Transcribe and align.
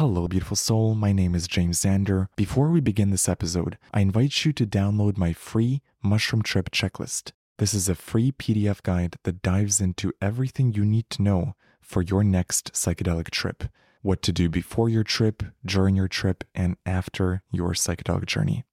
Hello, 0.00 0.26
beautiful 0.26 0.56
soul. 0.56 0.94
My 0.94 1.12
name 1.12 1.34
is 1.34 1.46
James 1.46 1.78
Xander. 1.78 2.28
Before 2.34 2.70
we 2.70 2.80
begin 2.80 3.10
this 3.10 3.28
episode, 3.28 3.76
I 3.92 4.00
invite 4.00 4.46
you 4.46 4.52
to 4.54 4.64
download 4.64 5.18
my 5.18 5.34
free 5.34 5.82
mushroom 6.02 6.40
trip 6.40 6.70
checklist. 6.70 7.32
This 7.58 7.74
is 7.74 7.86
a 7.86 7.94
free 7.94 8.32
PDF 8.32 8.82
guide 8.82 9.16
that 9.24 9.42
dives 9.42 9.78
into 9.78 10.14
everything 10.22 10.72
you 10.72 10.86
need 10.86 11.10
to 11.10 11.20
know 11.20 11.54
for 11.82 12.00
your 12.00 12.24
next 12.24 12.72
psychedelic 12.72 13.28
trip. 13.28 13.64
What 14.00 14.22
to 14.22 14.32
do 14.32 14.48
before 14.48 14.88
your 14.88 15.04
trip, 15.04 15.42
during 15.66 15.96
your 15.96 16.08
trip, 16.08 16.44
and 16.54 16.78
after 16.86 17.42
your 17.52 17.72
psychedelic 17.72 18.24
journey. 18.24 18.64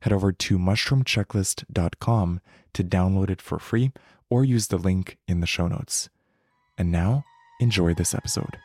Head 0.00 0.12
over 0.12 0.32
to 0.32 0.58
mushroomchecklist.com 0.58 2.40
to 2.72 2.82
download 2.82 3.30
it 3.30 3.40
for 3.40 3.60
free 3.60 3.92
or 4.28 4.44
use 4.44 4.66
the 4.66 4.78
link 4.78 5.18
in 5.28 5.38
the 5.38 5.46
show 5.46 5.68
notes. 5.68 6.08
And 6.76 6.90
now, 6.90 7.22
enjoy 7.60 7.94
this 7.94 8.12
episode. 8.12 8.58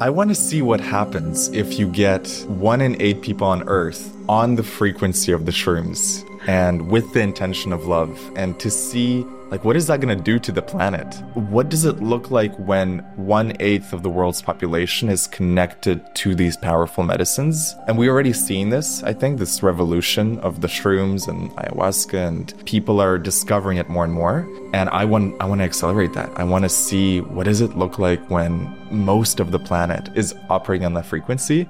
I 0.00 0.10
want 0.10 0.30
to 0.30 0.34
see 0.34 0.60
what 0.60 0.80
happens 0.80 1.48
if 1.50 1.78
you 1.78 1.88
get 1.88 2.26
one 2.48 2.80
in 2.80 3.00
eight 3.00 3.22
people 3.22 3.46
on 3.46 3.62
Earth 3.68 4.12
on 4.28 4.56
the 4.56 4.64
frequency 4.64 5.30
of 5.30 5.46
the 5.46 5.52
shrooms 5.52 6.28
and 6.48 6.90
with 6.90 7.12
the 7.12 7.20
intention 7.20 7.72
of 7.72 7.86
love, 7.86 8.18
and 8.34 8.58
to 8.58 8.70
see 8.70 9.24
like, 9.54 9.64
what 9.64 9.76
is 9.76 9.86
that 9.86 10.00
going 10.00 10.18
to 10.18 10.20
do 10.20 10.36
to 10.40 10.50
the 10.50 10.60
planet? 10.60 11.06
What 11.34 11.68
does 11.68 11.84
it 11.84 12.02
look 12.02 12.32
like 12.32 12.52
when 12.56 12.98
one 13.14 13.52
eighth 13.60 13.92
of 13.92 14.02
the 14.02 14.10
world's 14.10 14.42
population 14.42 15.08
is 15.08 15.28
connected 15.28 16.12
to 16.16 16.34
these 16.34 16.56
powerful 16.56 17.04
medicines? 17.04 17.76
And 17.86 17.96
we 17.96 18.08
already 18.08 18.32
seen 18.32 18.70
this, 18.70 19.04
I 19.04 19.12
think, 19.12 19.38
this 19.38 19.62
revolution 19.62 20.40
of 20.40 20.60
the 20.60 20.66
shrooms 20.66 21.28
and 21.28 21.52
ayahuasca, 21.52 22.14
and 22.14 22.66
people 22.66 23.00
are 23.00 23.16
discovering 23.16 23.78
it 23.78 23.88
more 23.88 24.02
and 24.02 24.12
more. 24.12 24.44
And 24.72 24.88
I 24.90 25.04
want, 25.04 25.40
I 25.40 25.44
want 25.44 25.60
to 25.60 25.64
accelerate 25.64 26.14
that. 26.14 26.30
I 26.34 26.42
want 26.42 26.64
to 26.64 26.68
see 26.68 27.20
what 27.20 27.44
does 27.44 27.60
it 27.60 27.78
look 27.78 28.00
like 28.00 28.28
when 28.28 28.76
most 28.90 29.38
of 29.38 29.52
the 29.52 29.60
planet 29.60 30.08
is 30.16 30.34
operating 30.50 30.84
on 30.84 30.94
that 30.94 31.06
frequency. 31.06 31.68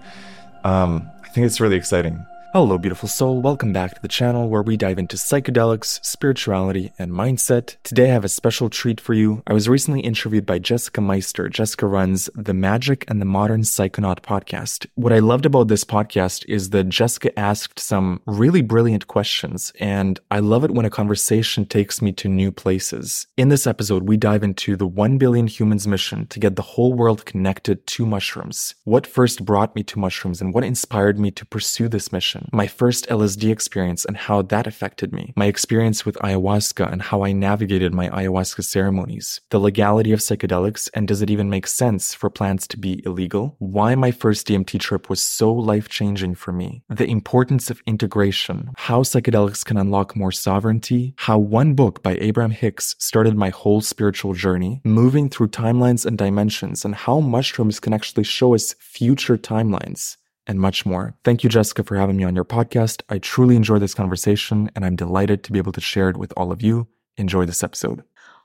Um, 0.65 1.11
I 1.23 1.29
think 1.29 1.45
it's 1.45 1.61
really 1.61 1.77
exciting. 1.77 2.25
Hello, 2.55 2.79
beautiful 2.79 3.09
soul. 3.09 3.43
Welcome 3.43 3.73
back 3.73 3.95
to 3.95 4.01
the 4.01 4.07
channel 4.07 4.49
where 4.49 4.63
we 4.63 4.77
dive 4.77 5.01
into 5.01 5.17
psychedelics, 5.17 5.99
spirituality, 6.07 6.93
and 7.01 7.11
mindset. 7.11 7.75
Today 7.83 8.11
I 8.11 8.13
have 8.13 8.25
a 8.25 8.29
special 8.29 8.71
treat 8.71 9.01
for 9.01 9.13
you. 9.13 9.43
I 9.49 9.53
was 9.53 9.69
recently 9.69 10.03
interviewed 10.03 10.47
by 10.47 10.61
Jessica 10.61 11.01
Meister. 11.01 11.49
Jessica 11.49 11.89
runs 11.89 12.31
the 12.37 12.53
Magik 12.53 13.11
and 13.11 13.21
the 13.21 13.25
Modern 13.25 13.63
Psychonaut 13.63 14.21
podcast. 14.21 14.87
What 14.95 15.13
I 15.13 15.19
loved 15.19 15.47
about 15.47 15.67
this 15.67 15.83
podcast 15.83 16.45
is 16.47 16.71
that 16.71 16.91
Jessica 16.91 17.37
asked 17.37 17.81
some 17.81 18.23
really 18.25 18.63
brilliant 18.63 19.09
questions, 19.09 19.73
and 19.81 20.21
I 20.31 20.39
love 20.39 20.63
it 20.63 20.71
when 20.71 20.87
a 20.87 20.91
conversation 20.91 21.67
takes 21.67 22.01
me 22.01 22.13
to 22.13 22.29
new 22.29 22.53
places. 22.53 23.27
In 23.37 23.49
this 23.49 23.67
episode, 23.67 24.05
we 24.05 24.17
dive 24.17 24.45
into 24.45 24.77
the 24.77 24.87
1 24.87 25.19
billion 25.19 25.49
humans 25.49 25.89
mission 25.89 26.29
to 26.29 26.39
get 26.39 26.55
the 26.55 26.63
whole 26.63 26.93
world 26.93 27.27
connected 27.27 27.85
to 27.89 28.07
mushrooms. 28.07 28.77
What 28.85 29.09
first 29.09 29.45
brought 29.45 29.75
me 29.75 29.83
to 29.83 29.99
mushrooms 29.99 30.41
and 30.41 30.55
what 30.55 30.63
inspired 30.63 31.19
me 31.19 31.33
to 31.33 31.45
pursue 31.45 31.89
this 31.89 32.13
mission 32.13 32.44
my 32.53 32.67
first 32.67 33.07
LSD 33.09 33.51
experience 33.51 34.05
and 34.05 34.17
how 34.17 34.43
that 34.43 34.67
affected 34.67 35.13
me, 35.13 35.33
my 35.37 35.47
experience 35.47 36.05
with 36.05 36.17
ayahuasca 36.17 36.91
and 36.91 37.03
how 37.03 37.25
I 37.25 37.33
navigated 37.33 37.95
my 37.95 38.09
ayahuasca 38.09 38.65
ceremonies, 38.65 39.41
the 39.51 39.61
legality 39.61 40.13
of 40.13 40.21
psychedelics 40.21 40.89
and 40.95 41.09
does 41.09 41.23
it 41.23 41.31
even 41.31 41.51
make 41.51 41.67
sense 41.67 42.15
for 42.15 42.31
plants 42.31 42.67
to 42.69 42.79
be 42.79 43.03
illegal, 43.05 43.57
why 43.59 43.95
my 43.95 44.11
first 44.11 44.47
DMT 44.47 44.81
trip 44.81 45.09
was 45.09 45.21
so 45.21 45.53
life 45.53 45.89
changing 45.89 46.35
for 46.35 46.53
me, 46.53 46.83
the 46.89 47.07
importance 47.07 47.71
of 47.71 47.83
integration, 47.87 48.71
how 48.77 49.03
psychedelics 49.03 49.65
can 49.65 49.77
unlock 49.77 50.17
more 50.17 50.33
sovereignty, 50.33 51.15
how 51.19 51.39
one 51.39 51.75
book 51.75 52.03
by 52.03 52.17
Abraham 52.21 52.51
Hicks 52.51 52.95
started 52.99 53.37
my 53.37 53.51
whole 53.51 53.81
spiritual 53.81 54.35
journey, 54.35 54.81
moving 54.85 55.29
through 55.29 55.49
timelines 55.49 56.07
and 56.07 56.19
dimensions, 56.19 56.85
and 56.85 56.95
how 56.95 57.21
mushrooms 57.21 57.81
can 57.81 57.93
actually 57.93 58.25
show 58.25 58.55
us 58.55 58.75
future 58.79 59.37
timelines 59.37 60.17
and 60.47 60.61
much 60.61 60.85
more. 60.85 61.15
Thank 61.25 61.43
you, 61.43 61.51
Jessica, 61.51 61.83
for 61.83 61.97
having 61.97 62.17
me 62.17 62.25
on 62.25 62.35
your 62.35 62.45
podcast. 62.45 63.03
I 63.09 63.19
truly 63.19 63.57
enjoyed 63.57 63.83
this 63.83 63.95
conversation 63.95 64.71
and 64.75 64.85
I'm 64.85 64.97
delighted 64.97 65.45
to 65.45 65.53
be 65.53 65.59
able 65.59 65.73
to 65.73 65.81
share 65.81 66.11
it 66.11 66.17
with 66.17 66.33
all 66.37 66.53
of 66.53 66.63
you. 66.63 66.87
Enjoy 67.17 67.45
this 67.45 67.63
episode. 67.63 68.03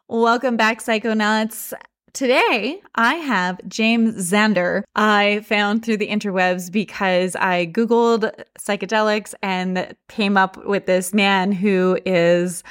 Welcome 0.07 0.57
back, 0.57 0.81
Psychonauts. 0.81 1.73
Today, 2.13 2.81
I 2.95 3.15
have 3.15 3.59
James 3.67 4.15
Xander. 4.15 4.83
I 4.95 5.41
found 5.45 5.85
through 5.85 5.97
the 5.97 6.07
interwebs 6.07 6.71
because 6.71 7.35
I 7.35 7.67
Googled 7.67 8.31
psychedelics 8.59 9.35
and 9.43 9.95
came 10.07 10.35
up 10.35 10.65
with 10.65 10.88
this 10.88 11.13
man 11.13 11.51
who 11.51 11.99
is 12.05 12.63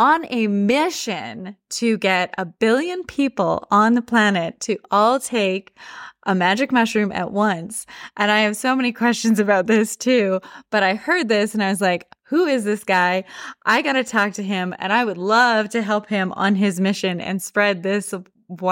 on 0.00 0.24
a 0.30 0.46
mission 0.46 1.54
to 1.68 1.98
get 1.98 2.34
a 2.38 2.46
billion 2.46 3.04
people 3.04 3.68
on 3.70 3.92
the 3.92 4.00
planet 4.00 4.58
to 4.60 4.78
all 4.90 5.20
take 5.20 5.76
a 6.24 6.34
magic 6.34 6.72
mushroom 6.72 7.12
at 7.12 7.32
once. 7.32 7.84
And 8.16 8.30
I 8.30 8.40
have 8.40 8.56
so 8.56 8.74
many 8.74 8.92
questions 9.04 9.38
about 9.38 9.66
this 9.66 9.96
too. 9.96 10.40
But 10.70 10.82
I 10.82 10.94
heard 10.94 11.28
this 11.28 11.52
and 11.52 11.62
I 11.62 11.68
was 11.68 11.82
like, 11.82 12.08
who 12.22 12.46
is 12.46 12.64
this 12.64 12.82
guy? 12.82 13.24
I 13.66 13.82
got 13.82 13.92
to 13.92 14.04
talk 14.04 14.32
to 14.34 14.42
him 14.42 14.74
and 14.78 14.90
I 14.90 15.04
would 15.04 15.18
love 15.18 15.68
to 15.70 15.82
help 15.82 16.08
him 16.08 16.32
on 16.32 16.54
his 16.54 16.80
mission 16.80 17.20
and 17.20 17.42
spread 17.42 17.82
this 17.82 18.14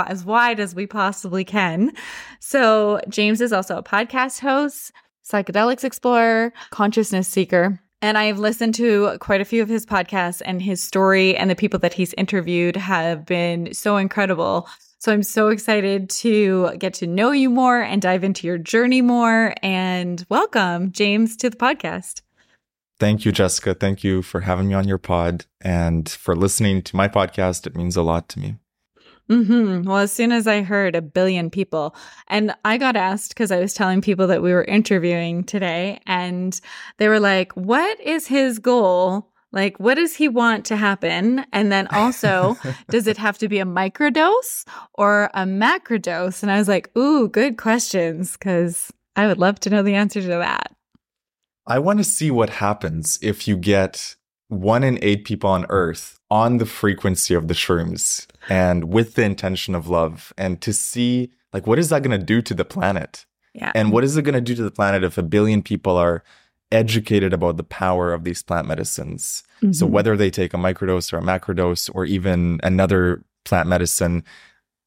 as 0.06 0.24
wide 0.24 0.60
as 0.60 0.74
we 0.74 0.86
possibly 0.86 1.44
can. 1.44 1.92
So, 2.40 3.00
James 3.08 3.40
is 3.40 3.52
also 3.52 3.76
a 3.76 3.82
podcast 3.82 4.40
host, 4.40 4.92
psychedelics 5.24 5.84
explorer, 5.84 6.52
consciousness 6.70 7.28
seeker. 7.28 7.80
And 8.00 8.16
I've 8.16 8.38
listened 8.38 8.74
to 8.76 9.18
quite 9.18 9.40
a 9.40 9.44
few 9.44 9.60
of 9.60 9.68
his 9.68 9.84
podcasts, 9.84 10.40
and 10.44 10.62
his 10.62 10.82
story 10.82 11.36
and 11.36 11.50
the 11.50 11.56
people 11.56 11.80
that 11.80 11.94
he's 11.94 12.14
interviewed 12.14 12.76
have 12.76 13.26
been 13.26 13.74
so 13.74 13.96
incredible. 13.96 14.68
So 14.98 15.12
I'm 15.12 15.22
so 15.22 15.48
excited 15.48 16.08
to 16.10 16.76
get 16.78 16.94
to 16.94 17.06
know 17.06 17.32
you 17.32 17.50
more 17.50 17.80
and 17.80 18.00
dive 18.00 18.24
into 18.24 18.46
your 18.46 18.58
journey 18.58 19.00
more. 19.00 19.54
And 19.62 20.24
welcome, 20.28 20.92
James, 20.92 21.36
to 21.38 21.50
the 21.50 21.56
podcast. 21.56 22.22
Thank 23.00 23.24
you, 23.24 23.32
Jessica. 23.32 23.74
Thank 23.74 24.02
you 24.02 24.22
for 24.22 24.40
having 24.40 24.68
me 24.68 24.74
on 24.74 24.88
your 24.88 24.98
pod 24.98 25.46
and 25.60 26.08
for 26.08 26.34
listening 26.34 26.82
to 26.82 26.96
my 26.96 27.08
podcast. 27.08 27.66
It 27.66 27.76
means 27.76 27.96
a 27.96 28.02
lot 28.02 28.28
to 28.30 28.40
me. 28.40 28.56
Mm-hmm. 29.28 29.82
Well, 29.82 29.98
as 29.98 30.12
soon 30.12 30.32
as 30.32 30.46
I 30.46 30.62
heard 30.62 30.96
a 30.96 31.02
billion 31.02 31.50
people, 31.50 31.94
and 32.28 32.54
I 32.64 32.78
got 32.78 32.96
asked 32.96 33.30
because 33.30 33.50
I 33.50 33.60
was 33.60 33.74
telling 33.74 34.00
people 34.00 34.26
that 34.26 34.42
we 34.42 34.52
were 34.52 34.64
interviewing 34.64 35.44
today, 35.44 36.00
and 36.06 36.58
they 36.96 37.08
were 37.08 37.20
like, 37.20 37.52
What 37.52 38.00
is 38.00 38.26
his 38.26 38.58
goal 38.58 39.30
like, 39.50 39.78
what 39.78 39.94
does 39.94 40.14
he 40.14 40.28
want 40.28 40.66
to 40.66 40.76
happen? 40.76 41.44
And 41.52 41.72
then 41.72 41.86
also, 41.88 42.56
does 42.90 43.06
it 43.06 43.16
have 43.16 43.38
to 43.38 43.48
be 43.48 43.58
a 43.58 43.64
microdose 43.64 44.64
or 44.94 45.30
a 45.34 45.44
macrodose? 45.44 46.42
And 46.42 46.52
I 46.52 46.58
was 46.58 46.68
like, 46.68 46.94
ooh, 46.96 47.28
good 47.28 47.56
questions, 47.56 48.32
because 48.32 48.92
I 49.16 49.26
would 49.26 49.38
love 49.38 49.58
to 49.60 49.70
know 49.70 49.82
the 49.82 49.94
answer 49.94 50.20
to 50.20 50.28
that. 50.28 50.74
I 51.66 51.78
want 51.78 51.98
to 51.98 52.04
see 52.04 52.30
what 52.30 52.50
happens 52.50 53.18
if 53.22 53.48
you 53.48 53.56
get 53.56 54.16
one 54.48 54.82
in 54.82 54.98
eight 55.02 55.24
people 55.24 55.50
on 55.50 55.66
Earth 55.68 56.18
on 56.30 56.58
the 56.58 56.66
frequency 56.66 57.34
of 57.34 57.48
the 57.48 57.54
shrooms 57.54 58.26
and 58.48 58.92
with 58.92 59.14
the 59.14 59.24
intention 59.24 59.74
of 59.74 59.88
love, 59.88 60.32
and 60.36 60.60
to 60.62 60.72
see, 60.72 61.30
like, 61.52 61.66
what 61.66 61.78
is 61.78 61.88
that 61.88 62.02
going 62.02 62.18
to 62.18 62.24
do 62.24 62.42
to 62.42 62.54
the 62.54 62.64
planet? 62.64 63.24
Yeah. 63.54 63.72
And 63.74 63.92
what 63.92 64.04
is 64.04 64.16
it 64.16 64.22
going 64.22 64.34
to 64.34 64.40
do 64.40 64.54
to 64.54 64.62
the 64.62 64.70
planet 64.70 65.04
if 65.04 65.18
a 65.18 65.22
billion 65.22 65.62
people 65.62 65.96
are 65.96 66.22
educated 66.70 67.32
about 67.32 67.56
the 67.56 67.64
power 67.64 68.12
of 68.12 68.24
these 68.24 68.42
plant 68.42 68.68
medicines. 68.68 69.42
Mm-hmm. 69.62 69.72
So 69.72 69.86
whether 69.86 70.16
they 70.16 70.30
take 70.30 70.54
a 70.54 70.58
microdose 70.58 71.12
or 71.12 71.18
a 71.18 71.22
macrodose 71.22 71.90
or 71.94 72.04
even 72.04 72.60
another 72.62 73.24
plant 73.44 73.68
medicine, 73.68 74.24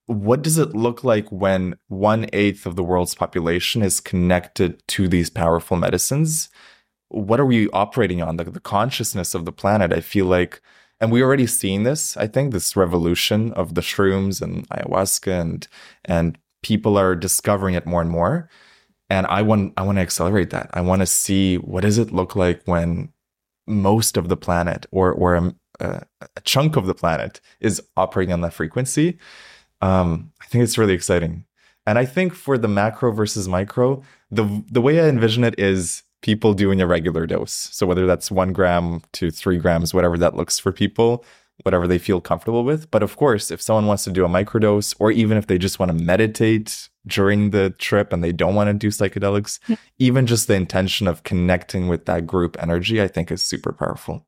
what 0.05 0.41
does 0.41 0.57
it 0.57 0.75
look 0.75 1.03
like 1.03 1.31
when 1.31 1.75
one 1.88 2.28
eighth 2.33 2.66
of 2.66 2.75
the 2.75 2.83
world's 2.83 3.16
population 3.16 3.81
is 3.81 3.99
connected 3.99 4.85
to 4.89 5.07
these 5.07 5.29
powerful 5.29 5.78
medicines? 5.78 6.49
What 7.11 7.39
are 7.39 7.45
we 7.45 7.69
operating 7.69 8.22
on? 8.22 8.38
The, 8.38 8.45
the 8.45 8.59
consciousness 8.59 9.35
of 9.35 9.45
the 9.45 9.51
planet, 9.51 9.91
I 9.91 9.99
feel 9.99 10.25
like, 10.25 10.61
and 10.99 11.11
we 11.11 11.22
already 11.22 11.47
seen 11.47 11.83
this, 11.83 12.16
I 12.16 12.27
think, 12.27 12.53
this 12.53 12.75
revolution 12.75 13.51
of 13.53 13.75
the 13.75 13.81
shrooms 13.81 14.41
and 14.41 14.67
ayahuasca 14.69 15.41
and 15.41 15.67
and 16.05 16.37
people 16.63 16.97
are 16.97 17.16
discovering 17.16 17.75
it 17.75 17.85
more 17.85 18.02
and 18.02 18.09
more. 18.09 18.49
And 19.09 19.28
i 19.28 19.41
want 19.41 19.73
i 19.78 19.81
want 19.84 19.97
to 19.97 20.02
accelerate 20.02 20.52
that. 20.52 20.69
I 20.73 20.81
want 20.81 21.02
to 21.02 21.05
see 21.05 21.58
what 21.58 21.81
does 21.81 21.97
it 21.97 22.13
look 22.13 22.35
like 22.35 22.61
when 22.66 23.11
most 23.67 24.17
of 24.17 24.29
the 24.29 24.37
planet 24.37 24.85
or 24.91 25.11
or 25.11 25.35
a, 25.35 25.53
a 25.81 26.41
chunk 26.43 26.75
of 26.75 26.85
the 26.85 26.93
planet 26.93 27.41
is 27.59 27.81
operating 27.97 28.34
on 28.34 28.41
that 28.41 28.53
frequency. 28.53 29.17
Um, 29.81 30.31
i 30.41 30.46
think 30.46 30.63
it's 30.63 30.78
really 30.78 30.93
exciting. 30.93 31.46
And 31.87 31.97
i 31.99 32.05
think 32.05 32.34
for 32.35 32.58
the 32.58 32.67
macro 32.67 33.11
versus 33.11 33.47
micro 33.47 34.03
the 34.29 34.63
the 34.72 34.81
way 34.81 35.02
i 35.02 35.08
envision 35.09 35.43
it 35.43 35.59
is 35.59 36.03
people 36.22 36.53
doing 36.53 36.82
a 36.82 36.88
regular 36.88 37.26
dose 37.26 37.70
so 37.72 37.85
whether 37.85 38.06
that's 38.06 38.32
one 38.32 38.53
gram 38.53 39.02
to 39.12 39.32
three 39.32 39.58
grams 39.58 39.94
whatever 39.94 40.18
that 40.18 40.35
looks 40.35 40.59
for 40.59 40.72
people 40.72 41.23
whatever 41.64 41.88
they 41.88 41.97
feel 41.97 42.22
comfortable 42.22 42.64
with. 42.64 42.90
But 42.91 43.03
of 43.03 43.16
course, 43.18 43.52
if 43.52 43.62
someone 43.62 43.88
wants 43.88 44.03
to 44.06 44.12
do 44.12 44.26
a 44.26 44.29
microdose, 44.29 44.96
or 45.00 45.12
even 45.12 45.38
if 45.38 45.47
they 45.47 45.58
just 45.58 45.79
want 45.79 45.96
to 45.96 46.03
meditate 46.03 46.90
during 47.06 47.52
the 47.52 47.72
trip 47.72 48.14
and 48.14 48.23
they 48.23 48.32
don't 48.32 48.56
want 48.56 48.70
to 48.70 48.73
do 48.73 48.88
psychedelics, 48.88 49.59
yeah. 49.68 49.76
even 50.00 50.28
just 50.28 50.47
the 50.47 50.56
intention 50.56 51.08
of 51.08 51.23
connecting 51.23 51.88
with 51.88 52.06
that 52.06 52.28
group 52.28 52.58
energy, 52.59 53.02
I 53.02 53.08
think 53.08 53.32
is 53.32 53.41
super 53.41 53.72
powerful. 53.72 54.26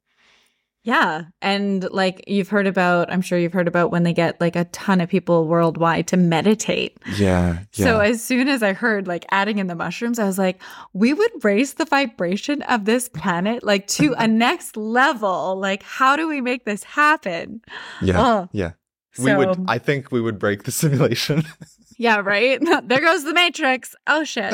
Yeah. 0.84 1.24
And 1.42 1.90
like 1.92 2.26
you've 2.28 2.50
heard 2.50 2.68
about, 2.68 3.12
I'm 3.12 3.22
sure 3.22 3.38
you've 3.40 3.54
heard 3.54 3.70
about 3.70 3.90
when 3.90 4.04
they 4.04 4.12
get 4.12 4.40
like 4.42 4.58
a 4.58 4.66
ton 4.66 5.00
of 5.00 5.10
people 5.10 5.48
worldwide 5.48 6.08
to 6.08 6.18
meditate. 6.18 6.98
Yeah. 7.16 7.60
yeah. 7.74 7.86
So 7.86 8.00
as 8.00 8.22
soon 8.22 8.50
as 8.50 8.62
I 8.62 8.74
heard 8.74 9.08
like 9.08 9.26
adding 9.32 9.60
in 9.60 9.68
the 9.68 9.76
mushrooms, 9.76 10.20
I 10.20 10.26
was 10.26 10.38
like, 10.38 10.62
we 10.92 11.14
would 11.14 11.32
raise 11.44 11.76
the 11.76 11.86
vibration 11.86 12.62
of 12.64 12.84
this 12.84 13.08
planet 13.08 13.64
like 13.64 13.88
to 13.88 14.14
a 14.18 14.28
next 14.28 14.76
level. 14.76 15.58
Like, 15.58 15.84
how 15.84 16.18
do 16.18 16.28
we 16.28 16.42
make 16.42 16.66
this 16.66 16.84
happen? 16.84 17.62
yeah. 18.02 18.22
Oh. 18.22 18.50
yeah. 18.52 18.72
We 19.20 19.34
would, 19.36 19.66
I 19.68 19.78
think 19.78 20.12
we 20.12 20.20
would 20.20 20.40
break 20.40 20.64
the 20.64 20.72
simulation. 20.72 21.44
Yeah, 22.00 22.22
right. 22.22 22.60
there 22.86 23.02
goes 23.02 23.24
the 23.24 23.36
matrix. 23.36 23.96
Oh 24.08 24.24
shit. 24.24 24.52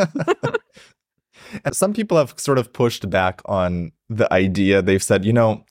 And 1.64 1.76
some 1.76 1.94
people 1.94 2.18
have 2.18 2.34
sort 2.38 2.58
of 2.60 2.74
pushed 2.74 3.10
back 3.10 3.42
on 3.46 3.92
the 4.10 4.32
idea. 4.32 4.82
They've 4.82 5.02
said, 5.02 5.26
you 5.26 5.34
know, 5.34 5.66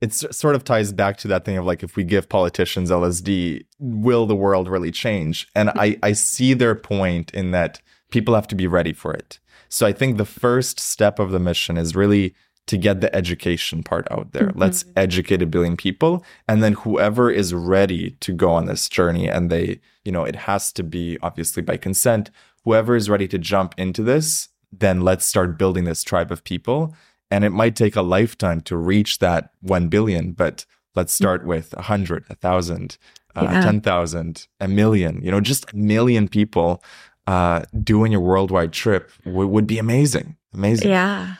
it 0.00 0.12
sort 0.12 0.54
of 0.54 0.64
ties 0.64 0.92
back 0.92 1.16
to 1.18 1.28
that 1.28 1.44
thing 1.44 1.56
of 1.56 1.64
like, 1.64 1.82
if 1.82 1.96
we 1.96 2.04
give 2.04 2.28
politicians 2.28 2.90
LSD, 2.90 3.64
will 3.78 4.26
the 4.26 4.36
world 4.36 4.68
really 4.68 4.90
change? 4.90 5.48
And 5.54 5.70
I, 5.70 5.98
I 6.02 6.12
see 6.12 6.52
their 6.52 6.74
point 6.74 7.30
in 7.32 7.50
that 7.52 7.80
people 8.10 8.34
have 8.34 8.48
to 8.48 8.54
be 8.54 8.66
ready 8.66 8.92
for 8.92 9.12
it. 9.12 9.38
So 9.68 9.86
I 9.86 9.92
think 9.92 10.16
the 10.16 10.24
first 10.24 10.78
step 10.78 11.18
of 11.18 11.30
the 11.30 11.38
mission 11.38 11.76
is 11.76 11.96
really 11.96 12.34
to 12.66 12.76
get 12.76 13.00
the 13.00 13.14
education 13.14 13.82
part 13.82 14.06
out 14.10 14.32
there. 14.32 14.48
Mm-hmm. 14.48 14.58
Let's 14.58 14.84
educate 14.96 15.40
a 15.40 15.46
billion 15.46 15.76
people. 15.76 16.24
And 16.48 16.62
then 16.62 16.74
whoever 16.74 17.30
is 17.30 17.54
ready 17.54 18.10
to 18.20 18.32
go 18.32 18.50
on 18.50 18.66
this 18.66 18.88
journey, 18.88 19.28
and 19.28 19.50
they, 19.50 19.80
you 20.04 20.12
know, 20.12 20.24
it 20.24 20.36
has 20.36 20.72
to 20.72 20.82
be 20.82 21.16
obviously 21.22 21.62
by 21.62 21.76
consent, 21.76 22.30
whoever 22.64 22.96
is 22.96 23.08
ready 23.08 23.28
to 23.28 23.38
jump 23.38 23.74
into 23.78 24.02
this, 24.02 24.48
then 24.72 25.00
let's 25.00 25.24
start 25.24 25.58
building 25.58 25.84
this 25.84 26.02
tribe 26.02 26.32
of 26.32 26.44
people. 26.44 26.94
And 27.30 27.44
it 27.44 27.50
might 27.50 27.74
take 27.74 27.96
a 27.96 28.02
lifetime 28.02 28.60
to 28.62 28.76
reach 28.76 29.18
that 29.18 29.50
1 29.60 29.88
billion, 29.88 30.32
but 30.32 30.64
let's 30.94 31.12
start 31.12 31.44
with 31.44 31.74
100, 31.74 32.28
1,000, 32.28 32.98
uh, 33.34 33.42
Yeah. 33.42 33.60
10,000, 33.62 34.46
a 34.60 34.68
million, 34.68 35.20
you 35.22 35.30
know, 35.30 35.40
just 35.40 35.72
a 35.72 35.76
million 35.76 36.28
people 36.28 36.82
uh, 37.26 37.62
doing 37.82 38.14
a 38.14 38.20
worldwide 38.20 38.72
trip 38.72 39.10
w- 39.24 39.48
would 39.48 39.66
be 39.66 39.78
amazing. 39.78 40.36
Amazing. 40.54 40.90
yeah. 40.90 41.34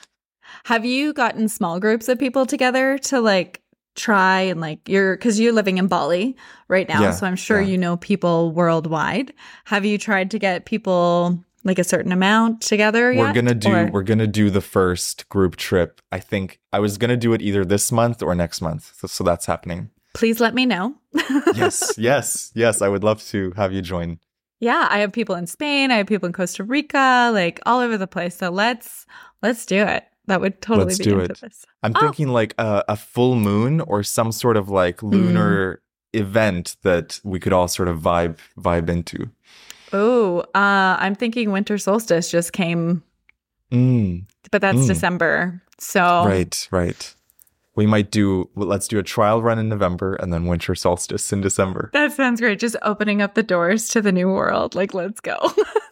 Have 0.64 0.84
you 0.84 1.12
gotten 1.12 1.48
small 1.48 1.78
groups 1.78 2.08
of 2.08 2.18
people 2.18 2.44
together 2.44 2.98
to 2.98 3.20
like 3.20 3.62
try 3.96 4.40
and 4.42 4.60
like 4.60 4.88
you're 4.88 5.16
because 5.16 5.40
you're 5.40 5.52
living 5.52 5.78
in 5.78 5.88
Bali 5.88 6.36
right 6.68 6.88
now. 6.88 7.00
Yeah, 7.00 7.10
so 7.12 7.26
I'm 7.26 7.36
sure 7.36 7.60
yeah. 7.60 7.68
you 7.68 7.78
know 7.78 7.96
people 7.96 8.52
worldwide. 8.52 9.32
Have 9.64 9.84
you 9.84 9.98
tried 9.98 10.30
to 10.32 10.38
get 10.38 10.66
people 10.66 11.42
like 11.66 11.78
a 11.78 11.84
certain 11.84 12.12
amount 12.12 12.60
together 12.62 13.12
We're 13.14 13.32
gonna 13.32 13.54
do 13.54 13.72
Or- 13.74 13.90
we're 13.90 14.02
gonna 14.04 14.26
do 14.26 14.48
the 14.50 14.60
first 14.60 15.28
group 15.28 15.56
trip. 15.56 16.00
I 16.12 16.18
think 16.20 16.60
I 16.72 16.78
was 16.78 16.96
gonna 16.98 17.16
do 17.16 17.32
it 17.32 17.42
either 17.42 17.64
this 17.64 17.90
month 17.92 18.22
or 18.22 18.34
next 18.34 18.60
month. 18.62 18.92
So, 18.96 19.06
so 19.08 19.24
that's 19.24 19.46
happening. 19.46 19.90
Please 20.14 20.40
let 20.40 20.54
me 20.54 20.64
know. 20.66 20.94
Yes, 21.54 21.94
yes, 21.98 22.50
yes. 22.54 22.82
I 22.82 22.88
would 22.88 23.02
love 23.04 23.22
to 23.28 23.52
have 23.56 23.72
you 23.72 23.82
join. 23.82 24.18
Yeah, 24.60 24.86
I 24.90 24.98
have 24.98 25.12
people 25.12 25.34
in 25.34 25.46
Spain, 25.46 25.90
I 25.90 25.96
have 25.98 26.06
people 26.06 26.26
in 26.26 26.32
Costa 26.32 26.64
Rica, 26.64 27.30
like 27.32 27.60
all 27.66 27.80
over 27.80 27.96
the 27.98 28.06
place. 28.06 28.36
So 28.36 28.50
let's 28.50 29.06
let's 29.42 29.66
do 29.66 29.82
it. 29.82 30.04
That 30.26 30.40
would 30.40 30.60
totally 30.60 30.86
Let's 30.86 30.98
be 30.98 31.04
do 31.04 31.20
it. 31.20 31.38
this. 31.40 31.64
I'm 31.82 31.92
Oh. 31.94 32.00
thinking 32.00 32.28
like 32.28 32.54
a, 32.58 32.84
a 32.88 32.96
full 32.96 33.36
moon 33.36 33.80
or 33.80 34.02
some 34.02 34.32
sort 34.32 34.56
of 34.56 34.68
like 34.68 34.98
Mm. 34.98 35.10
lunar 35.12 35.82
event 36.12 36.76
that 36.82 37.20
we 37.24 37.38
could 37.38 37.52
all 37.52 37.68
sort 37.68 37.88
of 37.88 38.00
vibe 38.00 38.38
vibe 38.58 38.88
into. 38.88 39.30
Oh, 39.98 40.40
uh, 40.54 40.96
I'm 41.00 41.14
thinking 41.14 41.50
winter 41.52 41.78
solstice 41.78 42.31
just 42.31 42.52
came, 42.52 43.02
Mm, 43.72 44.26
but 44.50 44.60
that's 44.60 44.78
Mm. 44.78 44.87
December. 44.87 45.62
So 45.78 46.00
Right, 46.26 46.69
right. 46.70 47.14
We 47.75 47.87
might 47.87 48.10
do. 48.10 48.48
Let's 48.56 48.88
do 48.88 48.98
a 48.98 49.02
trial 49.02 49.43
run 49.43 49.58
in 49.58 49.69
November 49.69 50.14
and 50.14 50.32
then 50.32 50.46
winter 50.46 50.75
solstice 50.75 51.32
in 51.32 51.40
December. 51.43 51.90
that 51.93 52.12
sounds 52.12 52.40
great. 52.40 52.58
Just 52.58 52.76
opening 52.82 53.20
up 53.22 53.34
the 53.34 53.43
doors 53.43 53.88
to 53.90 54.00
the 54.00 54.12
new 54.12 54.28
world. 54.28 54.75
Like, 54.75 54.94
let's 54.94 55.20
go. 55.20 55.37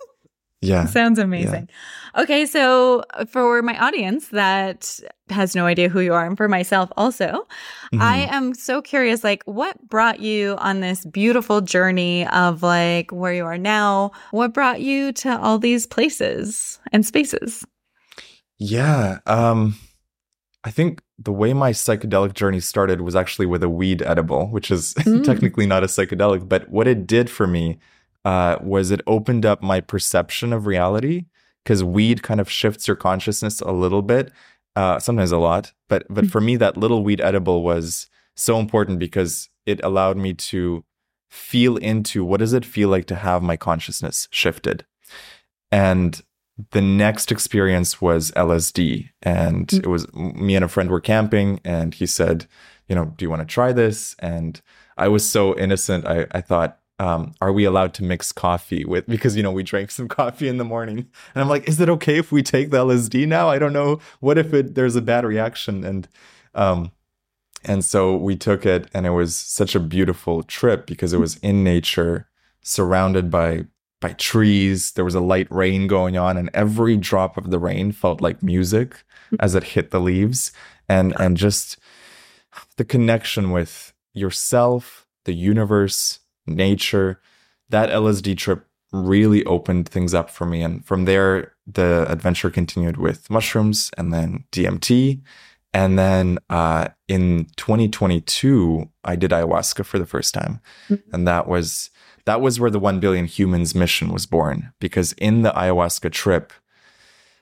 Yeah. 0.65 0.87
Sounds 0.87 1.19
amazing. 1.19 1.69
Okay, 2.17 2.47
so 2.47 3.03
for 3.29 3.61
my 3.63 3.77
audience 3.79 4.29
that 4.29 5.01
has 5.31 5.55
no 5.57 5.67
idea 5.67 5.89
who 5.89 6.01
you 6.01 6.15
are, 6.15 6.25
and 6.25 6.37
for 6.37 6.49
myself 6.49 6.91
also, 6.97 7.47
I 7.93 8.27
Mhm. 8.29 8.33
am 8.33 8.55
so 8.55 8.81
curious 8.81 9.25
like, 9.25 9.43
what 9.47 9.77
brought 9.89 10.21
you 10.21 10.55
on 10.59 10.81
this 10.81 11.05
beautiful 11.05 11.61
journey 11.61 12.27
of 12.29 12.63
like 12.63 13.11
where 13.11 13.33
you 13.35 13.45
are 13.45 13.59
now? 13.59 14.13
What 14.31 14.55
brought 14.55 14.81
you 14.81 15.13
to 15.13 15.39
all 15.41 15.59
these 15.59 15.87
places 15.87 16.79
and 16.93 17.05
spaces? 17.05 17.65
Yeah. 18.59 19.19
Um, 19.27 19.75
I 20.63 20.71
think 20.71 21.03
the 21.19 21.33
way 21.33 21.53
my 21.53 21.73
psychedelic 21.73 22.35
journey 22.35 22.61
started 22.61 23.01
was 23.01 23.15
actually 23.17 23.47
with 23.47 23.63
a 23.63 23.69
weed 23.69 24.03
edible, 24.03 24.47
which 24.49 24.71
is 24.71 24.95
Mm. 25.05 25.25
technically 25.25 25.67
not 25.67 25.83
a 25.83 25.87
psychedelic, 25.87 26.49
but 26.49 26.69
what 26.71 26.87
it 26.89 27.07
did 27.07 27.29
for 27.29 27.47
me 27.47 27.79
uh, 28.25 28.57
was 28.63 28.91
it 28.91 29.01
opened 29.07 29.45
up 29.47 29.63
my 29.63 29.81
perception 29.81 30.53
of 30.53 30.67
reality 30.67 31.27
because 31.63 31.83
weed 31.85 32.23
kind 32.23 32.41
of 32.41 32.51
shifts 32.51 32.87
your 32.89 32.97
consciousness 32.97 33.61
a 33.61 33.73
little 33.73 34.03
bit, 34.03 34.33
uh, 34.77 34.99
sometimes 34.99 35.33
a 35.33 35.39
lot. 35.39 35.73
But 35.89 36.07
but 36.11 36.25
Mm. 36.25 36.31
for 36.31 36.41
me, 36.41 36.57
that 36.57 36.77
little 36.77 37.03
weed 37.05 37.21
edible 37.21 37.63
was 37.63 38.09
so 38.37 38.59
important 38.59 38.99
because 38.99 39.49
it 39.67 39.81
allowed 39.85 40.17
me 40.17 40.35
to 40.35 40.85
feel 41.31 41.77
into 41.79 42.25
what 42.25 42.41
does 42.41 42.53
it 42.53 42.65
feel 42.65 42.89
like 42.89 43.07
to 43.07 43.15
have 43.17 43.43
my 43.43 43.57
consciousness 43.57 44.29
shifted, 44.31 44.85
and 45.71 46.23
the 46.71 46.81
next 46.81 47.33
experience 47.33 48.01
was 48.01 48.31
LSD. 48.37 49.11
And 49.23 49.67
Mm. 49.69 49.79
it 49.81 49.87
was 49.89 50.13
me 50.15 50.55
and 50.55 50.65
a 50.65 50.69
friend 50.69 50.89
were 50.91 51.01
camping, 51.01 51.61
and 51.65 51.95
he 51.95 52.07
said, 52.07 52.47
You 52.89 52.95
know, 52.95 53.07
do 53.17 53.25
you 53.25 53.31
want 53.31 53.41
to 53.41 53.47
try 53.47 53.73
this? 53.73 54.15
And 54.19 54.61
I 54.99 55.09
was 55.09 55.27
so 55.27 55.57
innocent. 55.59 56.07
I, 56.07 56.27
I 56.33 56.41
thought, 56.43 56.79
um, 56.99 57.35
Are 57.41 57.53
we 57.53 57.65
allowed 57.65 57.95
to 57.95 58.05
mix 58.05 58.33
coffee 58.33 58.85
with? 58.85 59.07
Because, 59.07 59.37
you 59.37 59.43
know, 59.43 59.53
we 59.53 59.63
drank 59.63 59.91
some 59.91 60.09
coffee 60.21 60.49
in 60.49 60.59
the 60.59 60.65
morning. 60.65 60.99
And 61.35 61.43
I'm 61.43 61.49
like, 61.49 61.69
Is 61.69 61.81
it 61.81 61.89
okay 61.89 62.19
if 62.19 62.33
we 62.33 62.43
take 62.43 62.71
the 62.71 62.79
LSD 62.79 63.27
now? 63.27 63.49
I 63.49 63.59
don't 63.59 63.73
know. 63.73 64.01
What 64.21 64.39
if 64.39 64.53
it 64.55 64.75
there's 64.75 64.97
a 64.97 65.03
bad 65.03 65.25
reaction? 65.25 65.85
And, 65.85 66.09
um, 66.55 66.93
and 67.65 67.85
so 67.85 68.17
we 68.17 68.37
took 68.37 68.67
it, 68.67 68.89
and 68.93 69.07
it 69.07 69.11
was 69.11 69.35
such 69.35 69.75
a 69.75 69.81
beautiful 69.81 70.43
trip 70.43 70.87
because 70.87 71.13
it 71.13 71.21
was 71.21 71.37
in 71.39 71.65
nature, 71.65 72.29
surrounded 72.63 73.31
by 73.31 73.65
by 74.01 74.13
trees. 74.13 74.93
There 74.93 75.05
was 75.05 75.15
a 75.15 75.21
light 75.21 75.51
rain 75.51 75.87
going 75.87 76.19
on, 76.19 76.37
and 76.37 76.51
every 76.53 76.97
drop 76.97 77.37
of 77.37 77.51
the 77.51 77.59
rain 77.59 77.93
felt 77.93 78.21
like 78.21 78.43
music 78.43 79.03
as 79.41 79.55
it 79.55 79.65
hit 79.65 79.91
the 79.91 80.01
leaves, 80.01 80.53
and 80.89 81.19
and 81.19 81.37
just 81.37 81.79
the 82.77 82.85
connection 82.85 83.51
with 83.51 83.95
yourself, 84.13 85.07
the 85.25 85.33
universe, 85.33 86.21
nature. 86.47 87.21
That 87.71 87.91
LSD 87.91 88.37
trip 88.37 88.67
really 88.93 89.45
opened 89.45 89.89
things 89.89 90.15
up 90.15 90.31
for 90.31 90.47
me, 90.47 90.63
and 90.63 90.85
from 90.85 91.05
there, 91.05 91.53
the 91.67 92.07
adventure 92.09 92.51
continued 92.51 92.97
with 92.97 93.31
mushrooms, 93.31 93.91
and 93.97 94.13
then 94.13 94.45
DMT, 94.53 95.23
and 95.75 95.99
then 95.99 96.39
uh, 96.51 96.89
in 97.09 97.49
2022, 97.57 98.89
I 99.03 99.17
did 99.17 99.33
ayahuasca 99.33 99.85
for 99.85 99.99
the 99.99 100.07
first 100.07 100.33
time, 100.33 100.61
and 101.13 101.27
that 101.27 101.49
was 101.49 101.91
that 102.27 102.41
was 102.41 102.59
where 102.59 102.71
the 102.71 102.79
1 102.79 103.01
billion 103.01 103.27
humans 103.27 103.75
mission 103.75 104.13
was 104.13 104.25
born. 104.25 104.73
Because 104.79 105.13
in 105.15 105.43
the 105.43 105.51
ayahuasca 105.51 106.13
trip 106.13 106.53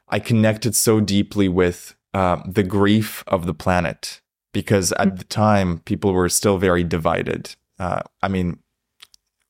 i 0.09 0.19
connected 0.19 0.75
so 0.75 1.01
deeply 1.01 1.49
with 1.49 1.95
uh, 2.13 2.43
the 2.47 2.63
grief 2.63 3.23
of 3.27 3.47
the 3.47 3.55
planet. 3.55 4.21
Because 4.53 4.93
at 4.93 5.19
the 5.19 5.25
time 5.25 5.79
people 5.81 6.13
were 6.13 6.29
still 6.29 6.59
very 6.59 6.85
divided. 6.85 7.55
Uh, 7.79 8.01
i 8.23 8.29
mean 8.29 8.59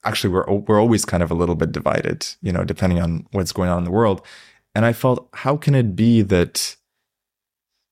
actually 0.04 0.32
we're, 0.32 0.50
we're 0.50 0.80
always 0.80 1.04
kind 1.04 1.22
of 1.22 1.30
a 1.30 1.34
little 1.34 1.54
bit 1.54 1.72
divided 1.72 2.26
you 2.42 2.52
know 2.52 2.64
depending 2.64 3.00
on 3.00 3.26
what's 3.32 3.52
going 3.52 3.68
on 3.70 3.78
in 3.78 3.84
the 3.84 3.90
world 3.90 4.20
and 4.74 4.84
i 4.84 4.92
felt 4.92 5.28
how 5.34 5.56
can 5.56 5.74
it 5.74 5.94
be 5.96 6.22
that 6.22 6.76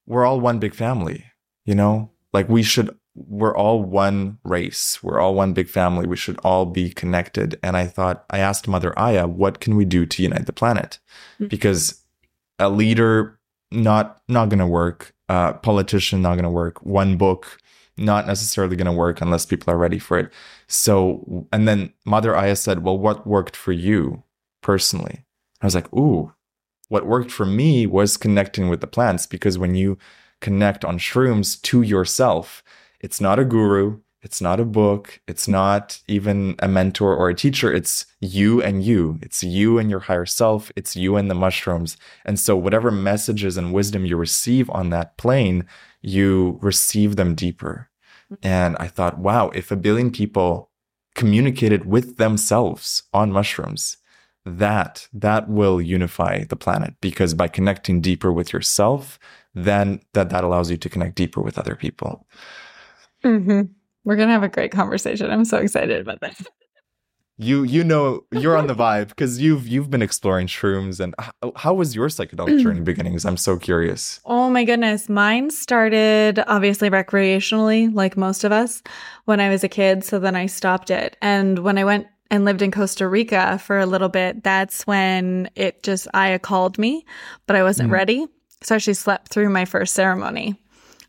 we're 0.06 0.24
all 0.24 0.40
one 0.40 0.58
big 0.58 0.74
family 0.74 1.24
you 1.64 1.74
know 1.74 2.10
like 2.32 2.48
we 2.48 2.62
should 2.62 2.96
we're 3.16 3.56
all 3.56 3.82
one 3.82 4.38
race. 4.44 5.02
We're 5.02 5.18
all 5.20 5.34
one 5.34 5.52
big 5.52 5.68
family. 5.68 6.06
We 6.06 6.16
should 6.16 6.38
all 6.44 6.64
be 6.64 6.90
connected. 6.90 7.58
And 7.62 7.76
I 7.76 7.86
thought, 7.86 8.24
I 8.30 8.38
asked 8.38 8.68
Mother 8.68 8.96
Aya, 8.98 9.26
what 9.26 9.60
can 9.60 9.76
we 9.76 9.84
do 9.84 10.06
to 10.06 10.22
unite 10.22 10.46
the 10.46 10.52
planet? 10.52 11.00
Mhm. 11.40 11.48
Because 11.50 12.02
a 12.58 12.68
leader, 12.70 13.38
not 13.72 14.22
not 14.28 14.48
going 14.48 14.60
to 14.60 14.66
work. 14.66 15.12
Uh, 15.28 15.54
politician, 15.54 16.22
not 16.22 16.34
going 16.34 16.44
to 16.44 16.50
work. 16.50 16.82
One 16.84 17.16
book, 17.16 17.58
not 18.00 18.26
necessarily 18.26 18.76
going 18.76 18.86
to 18.86 18.92
work 18.92 19.20
unless 19.20 19.46
people 19.46 19.72
are 19.72 19.78
ready 19.78 19.98
for 19.98 20.18
it. 20.18 20.32
So, 20.66 21.46
and 21.52 21.68
then 21.68 21.92
Mother 22.04 22.36
Aya 22.36 22.56
said, 22.56 22.82
well, 22.82 22.98
what 22.98 23.26
worked 23.26 23.54
for 23.54 23.72
you 23.72 24.22
personally? 24.62 25.24
I 25.60 25.66
was 25.66 25.74
like, 25.74 25.92
ooh, 25.92 26.32
what 26.88 27.06
worked 27.06 27.30
for 27.30 27.46
me 27.46 27.86
was 27.86 28.16
connecting 28.16 28.68
with 28.68 28.80
the 28.80 28.86
plants 28.86 29.26
because 29.26 29.58
when 29.58 29.74
you 29.74 29.98
connect 30.40 30.84
on 30.84 30.98
shrooms 30.98 31.60
to 31.62 31.82
yourself, 31.82 32.62
it's 33.00 33.20
not 33.20 33.38
a 33.38 33.44
guru. 33.44 34.00
It's 34.22 34.40
not 34.40 34.60
a 34.60 34.66
book. 34.66 35.20
It's 35.26 35.48
not 35.48 36.00
even 36.06 36.54
a 36.58 36.68
mentor 36.68 37.16
or 37.16 37.30
a 37.30 37.34
teacher. 37.34 37.72
It's 37.72 38.04
you 38.20 38.62
and 38.62 38.84
you. 38.84 39.18
It's 39.22 39.42
you 39.42 39.78
and 39.78 39.88
your 39.90 40.00
higher 40.00 40.26
self. 40.26 40.70
It's 40.76 40.94
you 40.94 41.16
and 41.16 41.30
the 41.30 41.34
mushrooms. 41.34 41.96
And 42.26 42.38
so, 42.38 42.54
whatever 42.56 42.90
messages 42.90 43.56
and 43.56 43.72
wisdom 43.72 44.04
you 44.04 44.16
receive 44.16 44.68
on 44.70 44.90
that 44.90 45.16
plane, 45.16 45.64
you 46.02 46.58
receive 46.60 47.16
them 47.16 47.34
deeper. 47.34 47.89
And 48.42 48.76
I 48.78 48.86
thought, 48.86 49.18
wow, 49.18 49.50
if 49.50 49.70
a 49.70 49.76
billion 49.76 50.10
people 50.10 50.70
communicated 51.14 51.84
with 51.84 52.16
themselves 52.16 53.02
on 53.12 53.32
mushrooms, 53.32 53.96
that 54.44 55.08
that 55.12 55.48
will 55.48 55.80
unify 55.80 56.44
the 56.44 56.56
planet 56.56 56.94
because 57.00 57.34
by 57.34 57.48
connecting 57.48 58.00
deeper 58.00 58.32
with 58.32 58.52
yourself, 58.52 59.18
then 59.54 60.00
that 60.14 60.30
that 60.30 60.44
allows 60.44 60.70
you 60.70 60.76
to 60.78 60.88
connect 60.88 61.14
deeper 61.14 61.40
with 61.40 61.58
other 61.58 61.76
people. 61.76 62.26
Mm-hmm. 63.24 63.72
We're 64.04 64.16
gonna 64.16 64.32
have 64.32 64.42
a 64.42 64.48
great 64.48 64.72
conversation. 64.72 65.30
I'm 65.30 65.44
so 65.44 65.58
excited 65.58 66.00
about 66.00 66.20
this. 66.20 66.46
You 67.42 67.62
you 67.62 67.82
know 67.84 68.24
you're 68.30 68.54
on 68.54 68.66
the 68.66 68.74
vibe 68.74 69.08
because 69.08 69.40
you've 69.40 69.66
you've 69.66 69.88
been 69.88 70.02
exploring 70.02 70.46
shrooms 70.46 71.00
and 71.00 71.14
how, 71.18 71.52
how 71.56 71.72
was 71.72 71.94
your 71.94 72.08
psychedelic 72.08 72.60
journey 72.62 72.80
beginnings? 72.80 73.24
I'm 73.24 73.38
so 73.38 73.56
curious. 73.56 74.20
Oh 74.26 74.50
my 74.50 74.62
goodness, 74.64 75.08
mine 75.08 75.50
started 75.50 76.38
obviously 76.46 76.90
recreationally, 76.90 77.92
like 77.94 78.18
most 78.18 78.44
of 78.44 78.52
us, 78.52 78.82
when 79.24 79.40
I 79.40 79.48
was 79.48 79.64
a 79.64 79.68
kid. 79.68 80.04
So 80.04 80.18
then 80.18 80.36
I 80.36 80.44
stopped 80.44 80.90
it, 80.90 81.16
and 81.22 81.60
when 81.60 81.78
I 81.78 81.84
went 81.84 82.08
and 82.30 82.44
lived 82.44 82.60
in 82.60 82.70
Costa 82.70 83.08
Rica 83.08 83.56
for 83.58 83.78
a 83.78 83.86
little 83.86 84.10
bit, 84.10 84.44
that's 84.44 84.86
when 84.86 85.48
it 85.56 85.82
just 85.82 86.08
Aya 86.12 86.38
called 86.38 86.76
me, 86.78 87.06
but 87.46 87.56
I 87.56 87.62
wasn't 87.62 87.88
mm. 87.88 87.92
ready. 87.92 88.26
So 88.62 88.74
I 88.74 88.76
actually 88.76 88.94
slept 88.94 89.28
through 89.28 89.48
my 89.48 89.64
first 89.64 89.94
ceremony. 89.94 90.60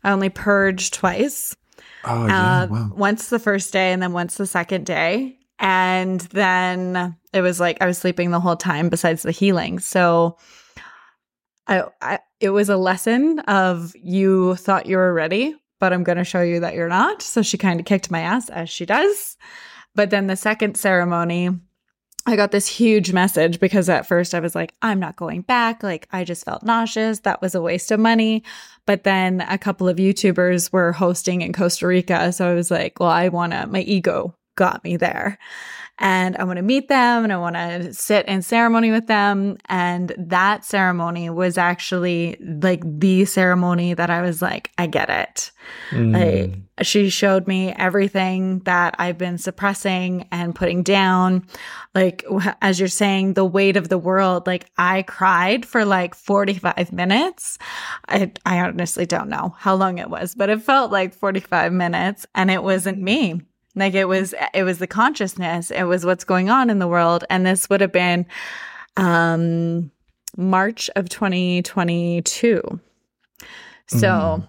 I 0.02 0.10
only 0.10 0.30
purged 0.30 0.94
twice. 0.94 1.54
Oh, 2.04 2.26
yeah. 2.26 2.62
Uh, 2.62 2.66
wow. 2.68 2.90
Once 2.96 3.28
the 3.28 3.38
first 3.38 3.70
day 3.70 3.92
and 3.92 4.02
then 4.02 4.14
once 4.14 4.36
the 4.36 4.46
second 4.46 4.86
day. 4.86 5.38
And 5.62 6.20
then 6.32 7.16
it 7.32 7.40
was 7.40 7.60
like 7.60 7.80
I 7.80 7.86
was 7.86 7.96
sleeping 7.96 8.32
the 8.32 8.40
whole 8.40 8.56
time 8.56 8.88
besides 8.88 9.22
the 9.22 9.30
healing. 9.30 9.78
So 9.78 10.36
I, 11.68 11.84
I 12.02 12.18
it 12.40 12.50
was 12.50 12.68
a 12.68 12.76
lesson 12.76 13.38
of 13.40 13.94
you 13.94 14.56
thought 14.56 14.86
you 14.86 14.96
were 14.96 15.14
ready, 15.14 15.54
but 15.78 15.92
I'm 15.92 16.02
going 16.02 16.18
to 16.18 16.24
show 16.24 16.42
you 16.42 16.58
that 16.60 16.74
you're 16.74 16.88
not. 16.88 17.22
So 17.22 17.42
she 17.42 17.56
kind 17.56 17.78
of 17.78 17.86
kicked 17.86 18.10
my 18.10 18.20
ass 18.20 18.50
as 18.50 18.68
she 18.68 18.84
does. 18.84 19.36
But 19.94 20.10
then 20.10 20.26
the 20.26 20.34
second 20.34 20.76
ceremony, 20.76 21.50
I 22.26 22.34
got 22.34 22.50
this 22.50 22.66
huge 22.66 23.12
message 23.12 23.60
because 23.60 23.88
at 23.88 24.06
first 24.06 24.34
I 24.34 24.40
was 24.40 24.56
like, 24.56 24.74
I'm 24.82 24.98
not 24.98 25.14
going 25.14 25.42
back. 25.42 25.84
Like, 25.84 26.08
I 26.12 26.24
just 26.24 26.44
felt 26.44 26.64
nauseous. 26.64 27.20
That 27.20 27.40
was 27.40 27.54
a 27.54 27.62
waste 27.62 27.92
of 27.92 28.00
money. 28.00 28.42
But 28.84 29.04
then 29.04 29.42
a 29.42 29.58
couple 29.58 29.88
of 29.88 29.98
YouTubers 29.98 30.72
were 30.72 30.90
hosting 30.90 31.42
in 31.42 31.52
Costa 31.52 31.86
Rica. 31.86 32.32
So 32.32 32.48
I 32.50 32.54
was 32.54 32.70
like, 32.70 32.98
well, 32.98 33.10
I 33.10 33.28
want 33.28 33.52
to, 33.52 33.68
my 33.68 33.82
ego 33.82 34.34
got 34.56 34.82
me 34.84 34.96
there 34.96 35.38
and 35.98 36.36
I 36.36 36.44
want 36.44 36.56
to 36.56 36.62
meet 36.62 36.88
them 36.88 37.22
and 37.22 37.32
I 37.32 37.36
want 37.36 37.54
to 37.54 37.92
sit 37.92 38.26
in 38.26 38.42
ceremony 38.42 38.90
with 38.90 39.06
them. 39.06 39.56
And 39.66 40.12
that 40.18 40.64
ceremony 40.64 41.30
was 41.30 41.58
actually 41.58 42.36
like 42.40 42.82
the 42.84 43.24
ceremony 43.24 43.94
that 43.94 44.10
I 44.10 44.22
was 44.22 44.40
like, 44.42 44.70
I 44.78 44.86
get 44.86 45.10
it. 45.10 45.52
Mm. 45.90 46.12
Like 46.12 46.86
she 46.86 47.10
showed 47.10 47.46
me 47.46 47.72
everything 47.72 48.60
that 48.60 48.96
I've 48.98 49.18
been 49.18 49.38
suppressing 49.38 50.26
and 50.32 50.54
putting 50.54 50.82
down. 50.82 51.46
Like, 51.94 52.24
as 52.62 52.80
you're 52.80 52.88
saying, 52.88 53.34
the 53.34 53.44
weight 53.44 53.76
of 53.76 53.88
the 53.88 53.98
world, 53.98 54.46
like 54.46 54.70
I 54.78 55.02
cried 55.02 55.66
for 55.66 55.84
like 55.84 56.14
45 56.14 56.92
minutes. 56.92 57.58
I, 58.08 58.32
I 58.46 58.60
honestly 58.60 59.06
don't 59.06 59.28
know 59.28 59.54
how 59.56 59.76
long 59.76 59.98
it 59.98 60.10
was, 60.10 60.34
but 60.34 60.48
it 60.48 60.62
felt 60.62 60.90
like 60.90 61.14
45 61.14 61.72
minutes 61.72 62.26
and 62.34 62.50
it 62.50 62.62
wasn't 62.62 62.98
me 62.98 63.42
like 63.74 63.94
it 63.94 64.06
was, 64.06 64.34
it 64.54 64.64
was 64.64 64.78
the 64.78 64.86
consciousness. 64.86 65.70
It 65.70 65.84
was 65.84 66.04
what's 66.04 66.24
going 66.24 66.50
on 66.50 66.70
in 66.70 66.78
the 66.78 66.88
world. 66.88 67.24
And 67.30 67.46
this 67.46 67.68
would 67.70 67.80
have 67.80 67.92
been, 67.92 68.26
um, 68.96 69.90
March 70.36 70.90
of 70.96 71.08
2022. 71.08 72.80
So, 73.86 73.98
mm. 73.98 74.48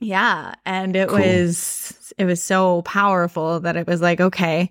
yeah. 0.00 0.54
And 0.64 0.96
it 0.96 1.08
cool. 1.08 1.18
was, 1.18 2.12
it 2.18 2.24
was 2.24 2.42
so 2.42 2.82
powerful 2.82 3.60
that 3.60 3.76
it 3.76 3.86
was 3.86 4.00
like, 4.00 4.20
okay, 4.20 4.70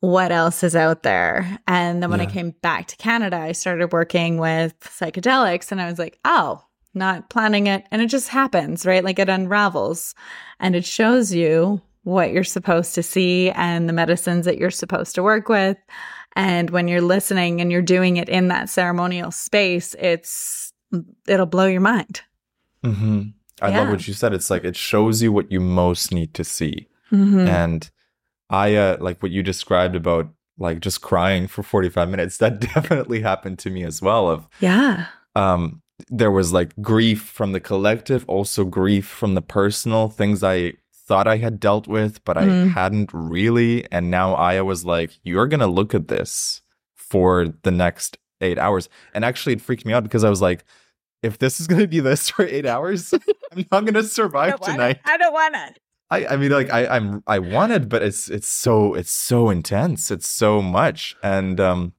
what 0.00 0.32
else 0.32 0.64
is 0.64 0.74
out 0.74 1.04
there? 1.04 1.58
And 1.68 2.02
then 2.02 2.10
when 2.10 2.20
yeah. 2.20 2.26
I 2.26 2.30
came 2.30 2.50
back 2.62 2.88
to 2.88 2.96
Canada, 2.96 3.38
I 3.38 3.52
started 3.52 3.92
working 3.92 4.36
with 4.36 4.78
psychedelics 4.80 5.70
and 5.70 5.80
I 5.80 5.88
was 5.88 5.98
like, 5.98 6.18
oh, 6.24 6.64
not 6.92 7.30
planning 7.30 7.68
it. 7.68 7.86
And 7.90 8.02
it 8.02 8.08
just 8.08 8.28
happens, 8.28 8.84
right? 8.84 9.04
Like 9.04 9.18
it 9.18 9.28
unravels 9.28 10.14
and 10.58 10.74
it 10.74 10.84
shows 10.84 11.32
you 11.32 11.80
what 12.04 12.32
you're 12.32 12.44
supposed 12.44 12.94
to 12.94 13.02
see 13.02 13.50
and 13.50 13.88
the 13.88 13.92
medicines 13.92 14.44
that 14.44 14.58
you're 14.58 14.70
supposed 14.70 15.14
to 15.14 15.22
work 15.22 15.48
with. 15.48 15.76
And 16.34 16.70
when 16.70 16.88
you're 16.88 17.02
listening 17.02 17.60
and 17.60 17.70
you're 17.70 17.82
doing 17.82 18.16
it 18.16 18.28
in 18.28 18.48
that 18.48 18.68
ceremonial 18.68 19.30
space, 19.30 19.94
it's 19.98 20.72
it'll 21.26 21.46
blow 21.46 21.66
your 21.66 21.80
mind. 21.80 22.22
Mm-hmm. 22.84 23.22
I 23.60 23.70
yeah. 23.70 23.80
love 23.80 23.90
what 23.90 24.08
you 24.08 24.14
said. 24.14 24.32
It's 24.32 24.50
like 24.50 24.64
it 24.64 24.76
shows 24.76 25.22
you 25.22 25.32
what 25.32 25.52
you 25.52 25.60
most 25.60 26.12
need 26.12 26.34
to 26.34 26.44
see. 26.44 26.88
Mm-hmm. 27.12 27.40
And 27.40 27.90
I 28.50 28.74
uh, 28.74 28.96
like 29.00 29.22
what 29.22 29.30
you 29.30 29.42
described 29.42 29.94
about 29.94 30.28
like 30.58 30.80
just 30.80 31.00
crying 31.00 31.46
for 31.46 31.62
45 31.62 32.08
minutes. 32.08 32.38
That 32.38 32.60
definitely 32.74 33.20
happened 33.20 33.58
to 33.60 33.70
me 33.70 33.84
as 33.84 34.02
well. 34.02 34.28
Of 34.28 34.48
yeah. 34.60 35.06
Um, 35.36 35.82
there 36.08 36.30
was 36.30 36.52
like 36.52 36.74
grief 36.80 37.22
from 37.22 37.52
the 37.52 37.60
collective, 37.60 38.24
also 38.26 38.64
grief 38.64 39.06
from 39.06 39.34
the 39.34 39.42
personal 39.42 40.08
things 40.08 40.42
I 40.42 40.74
thought 41.12 41.28
I 41.28 41.36
had 41.36 41.60
dealt 41.60 41.86
with, 41.86 42.24
but 42.24 42.38
I 42.38 42.46
mm. 42.46 42.72
hadn't 42.72 43.10
really. 43.12 43.86
And 43.92 44.10
now 44.10 44.34
Aya 44.34 44.64
was 44.64 44.86
like, 44.86 45.18
You're 45.22 45.46
going 45.46 45.60
to 45.60 45.66
look 45.66 45.94
at 45.94 46.08
this 46.08 46.62
for 46.94 47.48
the 47.64 47.70
next 47.70 48.16
eight 48.40 48.56
hours. 48.58 48.88
And 49.12 49.22
actually, 49.22 49.52
it 49.52 49.60
freaked 49.60 49.84
me 49.84 49.92
out 49.92 50.04
because 50.04 50.24
I 50.24 50.30
was 50.30 50.40
like, 50.40 50.64
If 51.22 51.36
this 51.36 51.60
is 51.60 51.66
going 51.70 51.82
to 51.82 51.86
be 51.86 52.00
this 52.00 52.30
for 52.30 52.46
eight 52.46 52.64
hours, 52.64 53.12
I'm 53.52 53.66
not 53.70 53.84
going 53.84 53.92
to 53.92 54.04
survive 54.04 54.58
I 54.62 54.72
tonight. 54.72 55.00
I 55.04 55.18
don't 55.18 55.34
want 55.34 55.54
it. 55.54 55.80
I, 56.08 56.26
I 56.28 56.36
mean, 56.38 56.50
like 56.50 56.72
I, 56.72 56.86
I'm, 56.86 57.22
I 57.26 57.40
wanted, 57.40 57.90
but 57.90 58.02
it's, 58.02 58.30
it's 58.30 58.48
so, 58.48 58.94
it's 58.94 59.12
so 59.12 59.50
intense. 59.50 60.10
It's 60.10 60.28
so 60.28 60.62
much, 60.62 61.14
and 61.22 61.60
um, 61.60 61.92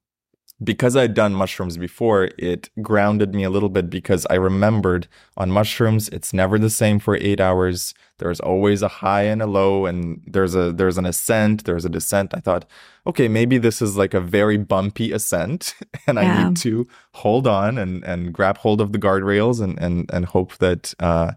because 0.62 0.96
I'd 0.96 1.14
done 1.14 1.34
mushrooms 1.34 1.76
before, 1.76 2.30
it 2.38 2.70
grounded 2.80 3.34
me 3.34 3.42
a 3.42 3.50
little 3.50 3.68
bit 3.68 3.90
because 3.90 4.24
I 4.30 4.34
remembered 4.34 5.08
on 5.36 5.50
mushrooms, 5.50 6.08
it's 6.10 6.32
never 6.32 6.58
the 6.58 6.70
same 6.70 7.00
for 7.00 7.16
eight 7.16 7.40
hours. 7.40 7.92
There's 8.18 8.38
always 8.38 8.80
a 8.80 8.88
high 8.88 9.24
and 9.24 9.42
a 9.42 9.46
low, 9.46 9.86
and 9.86 10.22
there's 10.26 10.54
a 10.54 10.72
there's 10.72 10.96
an 10.96 11.06
ascent, 11.06 11.64
there's 11.64 11.84
a 11.84 11.88
descent. 11.88 12.32
I 12.34 12.40
thought, 12.40 12.66
okay, 13.06 13.26
maybe 13.26 13.58
this 13.58 13.82
is 13.82 13.96
like 13.96 14.14
a 14.14 14.20
very 14.20 14.56
bumpy 14.56 15.10
ascent, 15.10 15.74
and 16.06 16.18
yeah. 16.18 16.22
I 16.22 16.48
need 16.48 16.56
to 16.58 16.86
hold 17.14 17.48
on 17.48 17.76
and 17.76 18.04
and 18.04 18.32
grab 18.32 18.58
hold 18.58 18.80
of 18.80 18.92
the 18.92 18.98
guardrails 18.98 19.60
and 19.60 19.76
and 19.80 20.08
and 20.12 20.26
hope 20.26 20.56
that 20.58 20.94
uh, 21.00 21.32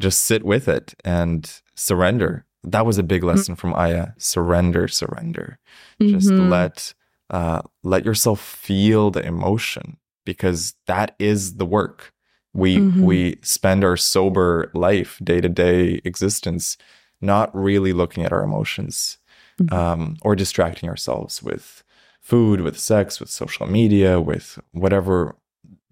just 0.00 0.24
sit 0.24 0.42
with 0.42 0.68
it 0.68 0.94
and 1.04 1.60
surrender. 1.74 2.46
That 2.62 2.86
was 2.86 2.96
a 2.96 3.02
big 3.02 3.20
mm-hmm. 3.20 3.28
lesson 3.28 3.54
mm-hmm. 3.54 3.60
from 3.60 3.74
Aya. 3.74 4.08
Surrender, 4.16 4.88
surrender. 4.88 5.58
Mm-hmm. 6.00 6.18
Just 6.18 6.30
let 6.30 6.94
uh, 7.30 7.62
let 7.82 8.04
yourself 8.04 8.40
feel 8.40 9.10
the 9.10 9.24
emotion 9.24 9.96
because 10.24 10.74
that 10.86 11.14
is 11.18 11.56
the 11.56 11.66
work. 11.66 12.12
We 12.52 12.76
mm-hmm. 12.76 13.02
we 13.02 13.38
spend 13.42 13.84
our 13.84 13.96
sober 13.96 14.70
life, 14.74 15.18
day 15.22 15.40
to 15.40 15.48
day 15.48 16.00
existence, 16.04 16.76
not 17.20 17.54
really 17.54 17.92
looking 17.92 18.24
at 18.24 18.32
our 18.32 18.44
emotions 18.44 19.18
mm-hmm. 19.60 19.74
um, 19.74 20.16
or 20.22 20.36
distracting 20.36 20.88
ourselves 20.88 21.42
with 21.42 21.82
food, 22.20 22.60
with 22.60 22.78
sex, 22.78 23.20
with 23.20 23.28
social 23.28 23.66
media, 23.66 24.20
with 24.20 24.58
whatever 24.72 25.36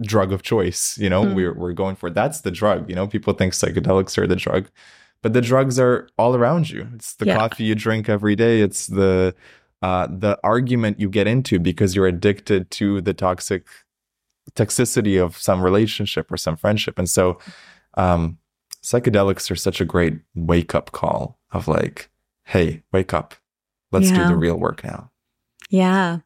drug 0.02 0.32
of 0.32 0.42
choice. 0.42 0.96
You 0.98 1.10
know, 1.10 1.24
mm-hmm. 1.24 1.34
we're 1.34 1.54
we're 1.54 1.72
going 1.72 1.96
for. 1.96 2.10
That's 2.10 2.42
the 2.42 2.50
drug. 2.50 2.88
You 2.88 2.94
know, 2.94 3.06
people 3.06 3.32
think 3.32 3.54
psychedelics 3.54 4.16
are 4.18 4.26
the 4.26 4.36
drug, 4.36 4.68
but 5.20 5.32
the 5.32 5.40
drugs 5.40 5.78
are 5.78 6.08
all 6.18 6.36
around 6.36 6.70
you. 6.70 6.88
It's 6.94 7.14
the 7.14 7.26
yeah. 7.26 7.36
coffee 7.36 7.64
you 7.64 7.74
drink 7.74 8.08
every 8.08 8.36
day. 8.36 8.60
It's 8.60 8.86
the 8.86 9.34
uh, 9.82 10.06
the 10.10 10.38
argument 10.44 11.00
you 11.00 11.08
get 11.08 11.26
into 11.26 11.58
because 11.58 11.94
you're 11.96 12.06
addicted 12.06 12.70
to 12.70 13.00
the 13.00 13.12
toxic 13.12 13.66
toxicity 14.54 15.22
of 15.22 15.36
some 15.36 15.62
relationship 15.62 16.30
or 16.30 16.36
some 16.36 16.56
friendship. 16.56 16.98
And 16.98 17.08
so 17.08 17.38
um, 17.94 18.38
psychedelics 18.82 19.50
are 19.50 19.56
such 19.56 19.80
a 19.80 19.84
great 19.84 20.14
wake 20.34 20.74
up 20.74 20.92
call 20.92 21.38
of 21.50 21.68
like, 21.68 22.10
hey, 22.44 22.82
wake 22.92 23.12
up. 23.12 23.34
Let's 23.90 24.10
yeah. 24.10 24.22
do 24.22 24.28
the 24.28 24.36
real 24.36 24.56
work 24.56 24.84
now. 24.84 25.10
Yeah. 25.68 26.18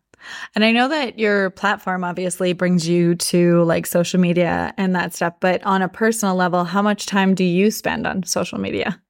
And 0.54 0.64
I 0.64 0.72
know 0.72 0.88
that 0.88 1.18
your 1.18 1.50
platform 1.50 2.02
obviously 2.04 2.52
brings 2.52 2.88
you 2.88 3.14
to 3.16 3.62
like 3.64 3.86
social 3.86 4.18
media 4.20 4.74
and 4.76 4.94
that 4.94 5.14
stuff, 5.14 5.34
but 5.40 5.62
on 5.64 5.82
a 5.82 5.88
personal 5.88 6.34
level, 6.34 6.64
how 6.64 6.82
much 6.82 7.06
time 7.06 7.34
do 7.34 7.44
you 7.44 7.70
spend 7.70 8.06
on 8.06 8.22
social 8.24 8.58
media? 8.58 9.00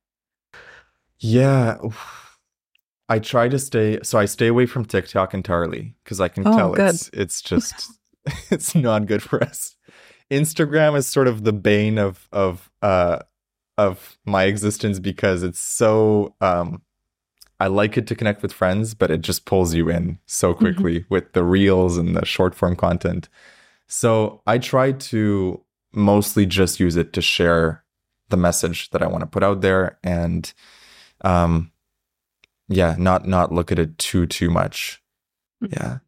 Yeah. 1.18 1.78
I 3.08 3.18
try 3.18 3.48
to 3.48 3.58
stay 3.58 4.00
so 4.02 4.18
I 4.18 4.24
stay 4.24 4.48
away 4.48 4.66
from 4.66 4.84
TikTok 4.84 5.34
entirely 5.34 5.94
because 6.02 6.20
I 6.20 6.28
can 6.28 6.46
oh, 6.46 6.56
tell 6.56 6.72
good. 6.72 6.94
it's 6.94 7.08
it's 7.12 7.42
just 7.42 7.92
it's 8.50 8.74
not 8.74 9.06
good 9.06 9.22
for 9.22 9.42
us. 9.42 9.76
Instagram 10.30 10.96
is 10.96 11.06
sort 11.06 11.28
of 11.28 11.44
the 11.44 11.52
bane 11.52 11.98
of 11.98 12.28
of 12.32 12.70
uh 12.82 13.20
of 13.78 14.18
my 14.24 14.44
existence 14.44 14.98
because 14.98 15.42
it's 15.42 15.60
so 15.60 16.34
um 16.40 16.82
I 17.58 17.68
like 17.68 17.96
it 17.96 18.06
to 18.08 18.14
connect 18.14 18.42
with 18.42 18.52
friends, 18.52 18.92
but 18.92 19.10
it 19.10 19.22
just 19.22 19.46
pulls 19.46 19.72
you 19.72 19.88
in 19.88 20.18
so 20.26 20.52
mm-hmm. 20.52 20.64
quickly 20.64 21.00
mm-hmm. 21.00 21.14
with 21.14 21.32
the 21.32 21.44
reels 21.44 21.96
and 21.96 22.14
the 22.14 22.24
short 22.24 22.54
form 22.54 22.76
content. 22.76 23.28
So 23.86 24.42
I 24.46 24.58
try 24.58 24.92
to 24.92 25.62
mostly 25.92 26.44
just 26.44 26.80
use 26.80 26.96
it 26.96 27.12
to 27.14 27.22
share 27.22 27.84
the 28.28 28.36
message 28.36 28.90
that 28.90 29.02
I 29.02 29.06
want 29.06 29.22
to 29.22 29.26
put 29.26 29.44
out 29.44 29.60
there 29.60 29.98
and 30.02 30.52
um 31.22 31.70
yeah, 32.68 32.96
not 32.98 33.26
not 33.26 33.52
look 33.52 33.72
at 33.72 33.78
it 33.78 33.98
too 33.98 34.26
too 34.26 34.50
much. 34.50 35.02
Mm-hmm. 35.62 35.74
Yeah. 35.74 35.98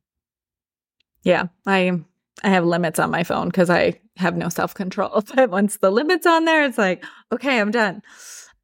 Yeah, 1.22 1.46
I 1.66 2.00
I 2.42 2.48
have 2.48 2.64
limits 2.64 2.98
on 2.98 3.10
my 3.10 3.24
phone 3.24 3.48
because 3.48 3.70
I 3.70 4.00
have 4.16 4.36
no 4.36 4.48
self 4.48 4.74
control. 4.74 5.22
But 5.34 5.50
once 5.50 5.78
the 5.78 5.90
limits 5.90 6.26
on 6.26 6.44
there, 6.44 6.64
it's 6.64 6.78
like, 6.78 7.04
okay, 7.32 7.60
I'm 7.60 7.70
done. 7.70 8.02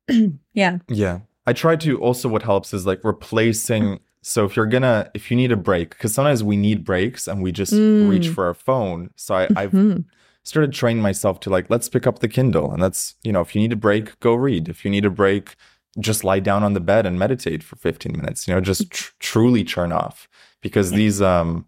yeah. 0.54 0.78
Yeah. 0.88 1.20
I 1.46 1.52
try 1.52 1.76
to 1.76 1.98
also 1.98 2.28
what 2.28 2.42
helps 2.42 2.72
is 2.72 2.86
like 2.86 3.04
replacing 3.04 4.00
so 4.26 4.46
if 4.46 4.56
you're 4.56 4.66
gonna 4.66 5.10
if 5.12 5.30
you 5.30 5.36
need 5.36 5.52
a 5.52 5.56
break, 5.56 5.90
because 5.90 6.14
sometimes 6.14 6.42
we 6.42 6.56
need 6.56 6.82
breaks 6.82 7.28
and 7.28 7.42
we 7.42 7.52
just 7.52 7.74
mm. 7.74 8.08
reach 8.08 8.28
for 8.28 8.46
our 8.46 8.54
phone. 8.54 9.10
So 9.16 9.34
I, 9.34 9.42
I've 9.54 9.72
mm-hmm. 9.72 10.00
started 10.44 10.72
training 10.72 11.02
myself 11.02 11.40
to 11.40 11.50
like, 11.50 11.68
let's 11.68 11.90
pick 11.90 12.06
up 12.06 12.20
the 12.20 12.28
Kindle 12.28 12.72
and 12.72 12.80
let's, 12.80 13.16
you 13.22 13.32
know, 13.32 13.42
if 13.42 13.54
you 13.54 13.60
need 13.60 13.74
a 13.74 13.76
break, 13.76 14.18
go 14.20 14.34
read. 14.34 14.70
If 14.70 14.82
you 14.82 14.90
need 14.90 15.04
a 15.04 15.10
break, 15.10 15.56
just 15.98 16.24
lie 16.24 16.40
down 16.40 16.62
on 16.62 16.72
the 16.72 16.80
bed 16.80 17.06
and 17.06 17.18
meditate 17.18 17.62
for 17.62 17.76
15 17.76 18.12
minutes, 18.12 18.48
you 18.48 18.54
know, 18.54 18.60
just 18.60 18.90
tr- 18.90 19.12
truly 19.20 19.64
turn 19.64 19.92
off. 19.92 20.28
Because 20.60 20.90
these 20.90 21.20
um 21.20 21.66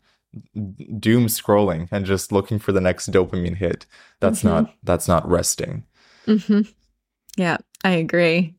doom 0.98 1.26
scrolling 1.26 1.88
and 1.90 2.04
just 2.04 2.32
looking 2.32 2.58
for 2.58 2.72
the 2.72 2.80
next 2.80 3.10
dopamine 3.10 3.56
hit 3.56 3.86
that's 4.20 4.40
mm-hmm. 4.40 4.48
not 4.48 4.74
that's 4.82 5.08
not 5.08 5.28
resting. 5.28 5.84
Mm-hmm. 6.26 6.62
yeah 7.36 7.58
i 7.84 7.90
agree. 7.90 8.54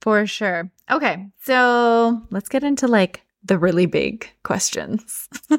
For 0.00 0.26
sure. 0.26 0.70
Okay 0.90 1.26
so 1.42 2.22
let's 2.30 2.48
get 2.48 2.64
into 2.64 2.88
like 2.88 3.22
the 3.44 3.58
really 3.58 3.86
big 3.86 4.28
questions. 4.42 5.28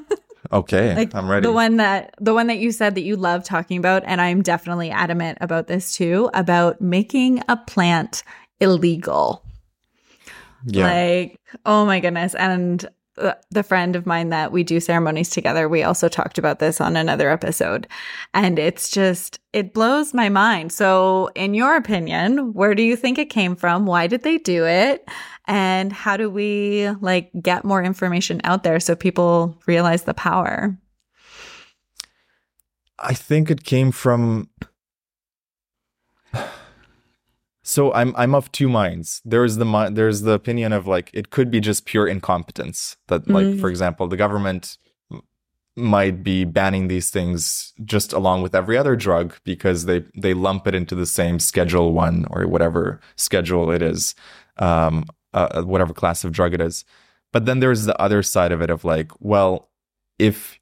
Okay 0.51 0.93
like 0.93 1.15
i'm 1.15 1.29
ready. 1.29 1.47
the 1.47 1.53
one 1.53 1.77
that 1.77 2.13
the 2.19 2.33
one 2.33 2.47
that 2.47 2.59
you 2.59 2.71
said 2.71 2.95
that 2.95 3.01
you 3.01 3.15
love 3.15 3.43
talking 3.43 3.77
about 3.77 4.03
and 4.05 4.19
i'm 4.19 4.41
definitely 4.41 4.91
adamant 4.91 5.37
about 5.41 5.67
this 5.67 5.95
too 5.95 6.29
about 6.33 6.81
making 6.81 7.41
a 7.47 7.55
plant 7.55 8.23
illegal 8.63 9.43
yeah. 10.65 10.85
like 10.85 11.39
oh 11.65 11.85
my 11.85 11.99
goodness 11.99 12.33
and 12.35 12.89
the 13.51 13.63
friend 13.63 13.95
of 13.95 14.05
mine 14.05 14.29
that 14.29 14.51
we 14.51 14.63
do 14.63 14.79
ceremonies 14.79 15.29
together, 15.29 15.69
we 15.69 15.83
also 15.83 16.07
talked 16.07 16.37
about 16.37 16.59
this 16.59 16.81
on 16.81 16.95
another 16.95 17.29
episode. 17.29 17.87
And 18.33 18.57
it's 18.57 18.89
just, 18.89 19.39
it 19.53 19.73
blows 19.73 20.13
my 20.13 20.29
mind. 20.29 20.71
So, 20.71 21.29
in 21.35 21.53
your 21.53 21.75
opinion, 21.75 22.53
where 22.53 22.73
do 22.73 22.81
you 22.81 22.95
think 22.95 23.19
it 23.19 23.29
came 23.29 23.55
from? 23.55 23.85
Why 23.85 24.07
did 24.07 24.23
they 24.23 24.39
do 24.39 24.65
it? 24.65 25.07
And 25.45 25.93
how 25.93 26.17
do 26.17 26.29
we 26.29 26.89
like 27.01 27.29
get 27.41 27.65
more 27.65 27.83
information 27.83 28.41
out 28.43 28.63
there 28.63 28.79
so 28.79 28.95
people 28.95 29.59
realize 29.67 30.03
the 30.03 30.13
power? 30.13 30.75
I 32.97 33.13
think 33.13 33.51
it 33.51 33.63
came 33.63 33.91
from 33.91 34.49
so 37.63 37.93
I'm 37.93 38.13
I'm 38.17 38.35
of 38.35 38.51
two 38.51 38.67
minds. 38.67 39.21
There's 39.23 39.55
the 39.55 39.89
there's 39.91 40.21
the 40.21 40.33
opinion 40.33 40.73
of 40.73 40.85
like 40.85 41.09
it 41.13 41.29
could 41.29 41.49
be 41.49 41.61
just 41.61 41.85
pure 41.85 42.07
incompetence 42.07 42.97
that 43.07 43.27
like 43.29 43.45
mm. 43.45 43.59
for 43.59 43.69
example 43.69 44.07
the 44.07 44.17
government 44.17 44.77
might 45.75 46.23
be 46.23 46.43
banning 46.43 46.87
these 46.87 47.09
things 47.09 47.73
just 47.83 48.13
along 48.13 48.43
with 48.43 48.53
every 48.53 48.77
other 48.77 48.95
drug 48.95 49.35
because 49.45 49.85
they 49.85 50.03
they 50.15 50.33
lump 50.33 50.67
it 50.67 50.75
into 50.75 50.93
the 50.93 51.05
same 51.05 51.39
schedule 51.39 51.93
1 51.93 52.27
or 52.29 52.45
whatever 52.47 52.99
schedule 53.15 53.71
it 53.71 53.81
is 53.81 54.13
um 54.57 55.05
uh, 55.33 55.47
uh, 55.51 55.61
whatever 55.63 55.93
class 55.93 56.23
of 56.23 56.31
drug 56.31 56.53
it 56.53 56.61
is. 56.61 56.85
But 57.31 57.45
then 57.47 57.59
there's 57.59 57.85
the 57.85 57.99
other 57.99 58.21
side 58.21 58.51
of 58.51 58.61
it 58.61 58.69
of 58.69 58.83
like 58.83 59.11
well 59.19 59.69
if 60.19 60.59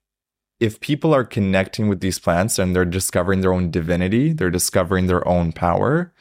if 0.59 0.79
people 0.79 1.13
are 1.15 1.23
connecting 1.23 1.89
with 1.89 2.01
these 2.01 2.19
plants 2.19 2.59
and 2.59 2.75
they're 2.75 2.85
discovering 2.85 3.41
their 3.41 3.51
own 3.51 3.71
divinity, 3.71 4.31
they're 4.31 4.51
discovering 4.51 5.07
their 5.07 5.27
own 5.27 5.51
power, 5.51 6.13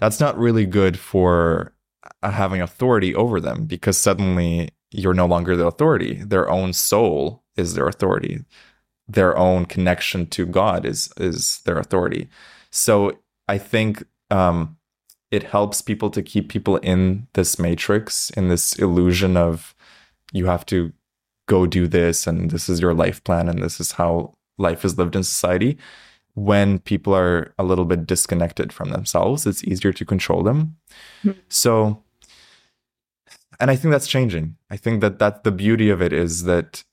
that's 0.00 0.18
not 0.18 0.38
really 0.38 0.66
good 0.66 0.98
for 0.98 1.72
uh, 2.22 2.30
having 2.30 2.60
authority 2.60 3.14
over 3.14 3.40
them 3.40 3.66
because 3.66 3.96
suddenly 3.96 4.70
you're 4.90 5.14
no 5.14 5.26
longer 5.26 5.56
the 5.56 5.66
authority. 5.66 6.14
Their 6.24 6.50
own 6.50 6.72
soul 6.72 7.44
is 7.56 7.74
their 7.74 7.86
authority. 7.86 8.40
Their 9.06 9.36
own 9.36 9.66
connection 9.66 10.26
to 10.28 10.46
God 10.46 10.84
is 10.84 11.12
is 11.16 11.60
their 11.60 11.78
authority. 11.78 12.28
So 12.70 13.18
I 13.46 13.58
think 13.58 14.04
um, 14.30 14.76
it 15.30 15.44
helps 15.44 15.82
people 15.82 16.10
to 16.10 16.22
keep 16.22 16.48
people 16.48 16.76
in 16.78 17.26
this 17.34 17.58
matrix, 17.58 18.30
in 18.30 18.48
this 18.48 18.72
illusion 18.78 19.36
of 19.36 19.74
you 20.32 20.46
have 20.46 20.64
to 20.66 20.92
go 21.46 21.66
do 21.66 21.88
this 21.88 22.26
and 22.26 22.50
this 22.52 22.68
is 22.68 22.80
your 22.80 22.94
life 22.94 23.22
plan 23.24 23.48
and 23.48 23.60
this 23.60 23.80
is 23.80 23.92
how 23.92 24.32
life 24.56 24.84
is 24.84 24.96
lived 24.96 25.16
in 25.16 25.24
society 25.24 25.76
when 26.34 26.78
people 26.78 27.14
are 27.14 27.54
a 27.58 27.64
little 27.64 27.84
bit 27.84 28.06
disconnected 28.06 28.72
from 28.72 28.90
themselves, 28.90 29.46
it's 29.46 29.64
easier 29.64 29.92
to 29.92 30.04
control 30.04 30.42
them. 30.42 30.76
Mm-hmm. 31.24 31.38
So, 31.48 32.02
and 33.58 33.70
I 33.70 33.76
think 33.76 33.92
that's 33.92 34.08
changing. 34.08 34.56
I 34.70 34.76
think 34.76 35.00
that 35.00 35.18
that 35.18 35.44
the 35.44 35.52
beauty 35.52 35.90
of 35.90 36.00
it 36.00 36.12
is 36.12 36.44
that 36.44 36.84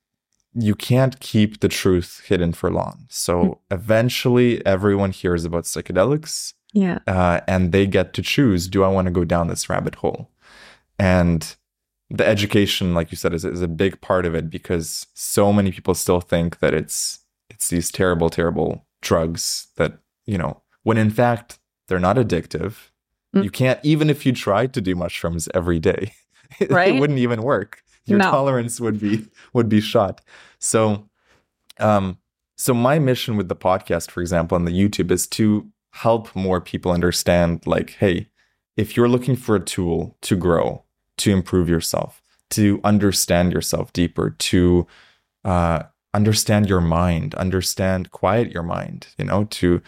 you 0.54 0.76
can't 0.76 1.20
keep 1.20 1.60
the 1.60 1.68
truth 1.68 2.24
hidden 2.26 2.52
for 2.52 2.72
long. 2.72 3.06
So 3.10 3.42
mm-hmm. 3.42 3.74
eventually, 3.74 4.66
everyone 4.66 5.12
hears 5.12 5.46
about 5.46 5.66
psychedelics. 5.66 6.54
Yeah. 6.74 7.00
Uh, 7.08 7.42
and 7.48 7.72
they 7.72 7.88
get 7.88 8.14
to 8.14 8.22
choose 8.22 8.68
do 8.68 8.84
I 8.84 8.90
want 8.90 9.06
to 9.06 9.12
go 9.12 9.24
down 9.24 9.48
this 9.48 9.70
rabbit 9.70 9.96
hole? 9.96 10.30
And 11.00 11.56
the 12.10 12.26
education, 12.26 12.94
like 12.94 13.12
you 13.12 13.18
said, 13.18 13.34
is, 13.34 13.46
is 13.46 13.62
a 13.62 13.68
big 13.68 14.02
part 14.02 14.26
of 14.26 14.34
it 14.34 14.50
because 14.50 15.08
so 15.14 15.54
many 15.54 15.72
people 15.72 15.94
still 15.94 16.22
think 16.22 16.60
that 16.60 16.74
it's 16.74 17.20
it's 17.50 17.70
these 17.70 17.92
terrible, 17.92 18.30
terrible 18.30 18.87
drugs 19.02 19.68
that, 19.76 20.00
you 20.26 20.38
know, 20.38 20.62
when 20.84 20.98
in 20.98 21.10
fact 21.10 21.60
they're 21.88 22.00
not 22.00 22.18
addictive. 22.18 22.90
Mm. 23.36 23.44
You 23.44 23.52
can't, 23.52 23.80
even 23.84 24.10
if 24.10 24.26
you 24.26 24.34
tried 24.34 24.74
to 24.74 24.82
do 24.82 24.96
mushrooms 24.96 25.50
every 25.54 25.80
day, 25.80 26.14
right? 26.70 26.96
it 26.96 27.00
wouldn't 27.00 27.20
even 27.20 27.42
work. 27.42 27.84
Your 28.06 28.20
no. 28.20 28.32
tolerance 28.32 28.80
would 28.80 29.00
be 29.00 29.26
would 29.54 29.68
be 29.68 29.82
shot. 29.82 30.22
So 30.60 31.10
um 31.80 32.18
so 32.56 32.74
my 32.74 33.00
mission 33.00 33.38
with 33.38 33.50
the 33.50 33.56
podcast, 33.56 34.10
for 34.10 34.22
example, 34.22 34.56
on 34.56 34.66
the 34.66 34.72
YouTube 34.72 35.12
is 35.12 35.28
to 35.28 35.70
help 35.92 36.36
more 36.36 36.60
people 36.60 36.92
understand 36.92 37.66
like, 37.68 37.92
hey, 37.92 38.30
if 38.78 38.96
you're 38.96 39.10
looking 39.10 39.36
for 39.36 39.56
a 39.56 39.60
tool 39.60 40.18
to 40.22 40.36
grow, 40.36 40.84
to 41.18 41.32
improve 41.32 41.70
yourself, 41.70 42.22
to 42.52 42.80
understand 42.84 43.52
yourself 43.52 43.92
deeper, 43.94 44.32
to 44.32 44.88
uh, 45.44 45.84
understand 46.14 46.70
your 46.70 46.82
mind, 46.82 47.36
understand, 47.36 48.12
quiet 48.12 48.52
your 48.52 48.64
mind, 48.64 49.08
you 49.18 49.26
know, 49.26 49.46
to 49.46 49.82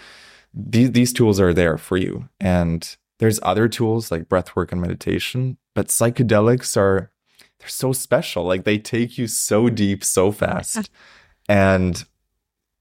these, 0.53 0.91
these 0.91 1.13
tools 1.13 1.39
are 1.39 1.53
there 1.53 1.77
for 1.77 1.97
you. 1.97 2.29
And 2.39 2.95
there's 3.19 3.39
other 3.43 3.67
tools 3.67 4.11
like 4.11 4.29
breath 4.29 4.55
work 4.55 4.71
and 4.71 4.81
meditation, 4.81 5.57
but 5.75 5.87
psychedelics 5.87 6.77
are, 6.77 7.11
they're 7.59 7.69
so 7.69 7.91
special. 7.93 8.43
Like 8.43 8.63
they 8.63 8.77
take 8.77 9.17
you 9.17 9.27
so 9.27 9.69
deep, 9.69 10.03
so 10.03 10.31
fast. 10.31 10.89
and 11.49 12.05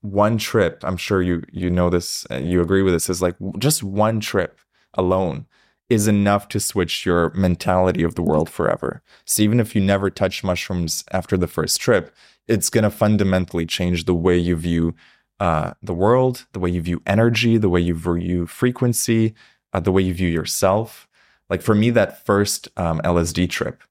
one 0.00 0.38
trip, 0.38 0.84
I'm 0.84 0.96
sure 0.96 1.20
you, 1.20 1.42
you 1.52 1.70
know 1.70 1.90
this, 1.90 2.26
uh, 2.30 2.36
you 2.36 2.60
agree 2.60 2.82
with 2.82 2.94
this, 2.94 3.10
is 3.10 3.20
like 3.20 3.34
just 3.58 3.82
one 3.82 4.20
trip 4.20 4.60
alone 4.94 5.46
is 5.88 6.06
enough 6.06 6.48
to 6.48 6.60
switch 6.60 7.06
your 7.06 7.30
mentality 7.30 8.02
of 8.02 8.14
the 8.14 8.22
world 8.22 8.48
forever. 8.48 9.02
So 9.24 9.42
even 9.42 9.58
if 9.58 9.74
you 9.74 9.80
never 9.80 10.10
touch 10.10 10.44
mushrooms 10.44 11.02
after 11.12 11.36
the 11.36 11.46
first 11.46 11.80
trip, 11.80 12.14
it's 12.48 12.70
going 12.70 12.84
to 12.84 12.90
fundamentally 12.90 13.66
change 13.66 14.04
the 14.04 14.14
way 14.14 14.36
you 14.36 14.56
view 14.56 14.94
uh, 15.40 15.72
the 15.82 15.94
world, 15.94 16.46
the 16.52 16.58
way 16.58 16.70
you 16.70 16.82
view 16.82 17.00
energy, 17.06 17.58
the 17.58 17.68
way 17.68 17.80
you 17.80 17.94
view 17.94 18.46
frequency, 18.46 19.34
uh, 19.72 19.80
the 19.80 19.92
way 19.92 20.02
you 20.02 20.14
view 20.14 20.28
yourself. 20.28 21.06
Like 21.48 21.62
for 21.62 21.74
me, 21.74 21.90
that 21.90 22.24
first 22.26 22.68
um, 22.76 23.00
LSD 23.04 23.48
trip, 23.48 23.82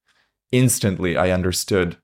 instantly 0.52 1.16
I 1.18 1.32
understood 1.32 1.98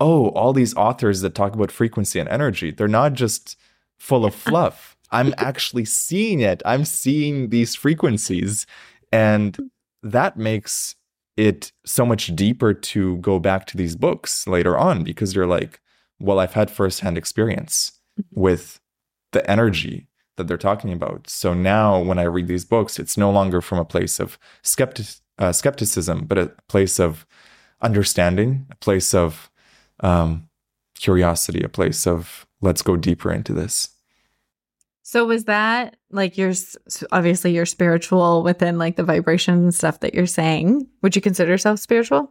oh, 0.00 0.28
all 0.30 0.52
these 0.52 0.74
authors 0.74 1.20
that 1.20 1.34
talk 1.34 1.54
about 1.54 1.70
frequency 1.70 2.18
and 2.18 2.28
energy, 2.30 2.70
they're 2.70 2.88
not 2.88 3.12
just 3.12 3.56
full 3.98 4.24
of 4.24 4.34
fluff. 4.34 4.96
I'm 5.12 5.34
actually 5.36 5.84
seeing 5.84 6.40
it. 6.40 6.62
I'm 6.64 6.84
seeing 6.84 7.50
these 7.50 7.74
frequencies. 7.74 8.66
And 9.12 9.70
that 10.02 10.36
makes 10.36 10.94
it 11.36 11.72
so 11.84 12.06
much 12.06 12.34
deeper 12.34 12.72
to 12.72 13.16
go 13.18 13.38
back 13.38 13.66
to 13.66 13.76
these 13.76 13.96
books 13.96 14.46
later 14.46 14.78
on 14.78 15.04
because 15.04 15.34
you're 15.34 15.46
like, 15.46 15.80
well, 16.20 16.38
I've 16.38 16.52
had 16.54 16.70
firsthand 16.70 17.18
experience 17.18 17.98
mm-hmm. 18.20 18.40
with 18.40 18.80
the 19.32 19.48
energy 19.50 20.08
that 20.36 20.46
they're 20.48 20.56
talking 20.56 20.92
about. 20.92 21.28
So 21.28 21.54
now 21.54 22.00
when 22.00 22.18
I 22.18 22.24
read 22.24 22.48
these 22.48 22.64
books, 22.64 22.98
it's 22.98 23.16
no 23.16 23.30
longer 23.30 23.60
from 23.60 23.78
a 23.78 23.84
place 23.84 24.20
of 24.20 24.38
skeptic, 24.62 25.06
uh, 25.38 25.52
skepticism, 25.52 26.26
but 26.26 26.38
a 26.38 26.52
place 26.68 26.98
of 26.98 27.26
understanding, 27.82 28.66
a 28.70 28.76
place 28.76 29.14
of 29.14 29.50
um, 30.00 30.48
curiosity, 30.94 31.62
a 31.62 31.68
place 31.68 32.06
of 32.06 32.46
let's 32.60 32.82
go 32.82 32.96
deeper 32.96 33.32
into 33.32 33.52
this. 33.52 33.90
So 35.02 35.26
was 35.26 35.44
that 35.44 35.96
like 36.10 36.38
you're 36.38 36.52
obviously 37.10 37.52
you're 37.52 37.66
spiritual 37.66 38.44
within 38.44 38.78
like 38.78 38.96
the 38.96 39.02
vibration 39.02 39.72
stuff 39.72 40.00
that 40.00 40.14
you're 40.14 40.26
saying? 40.26 40.86
Would 41.02 41.16
you 41.16 41.22
consider 41.22 41.50
yourself 41.50 41.80
spiritual? 41.80 42.30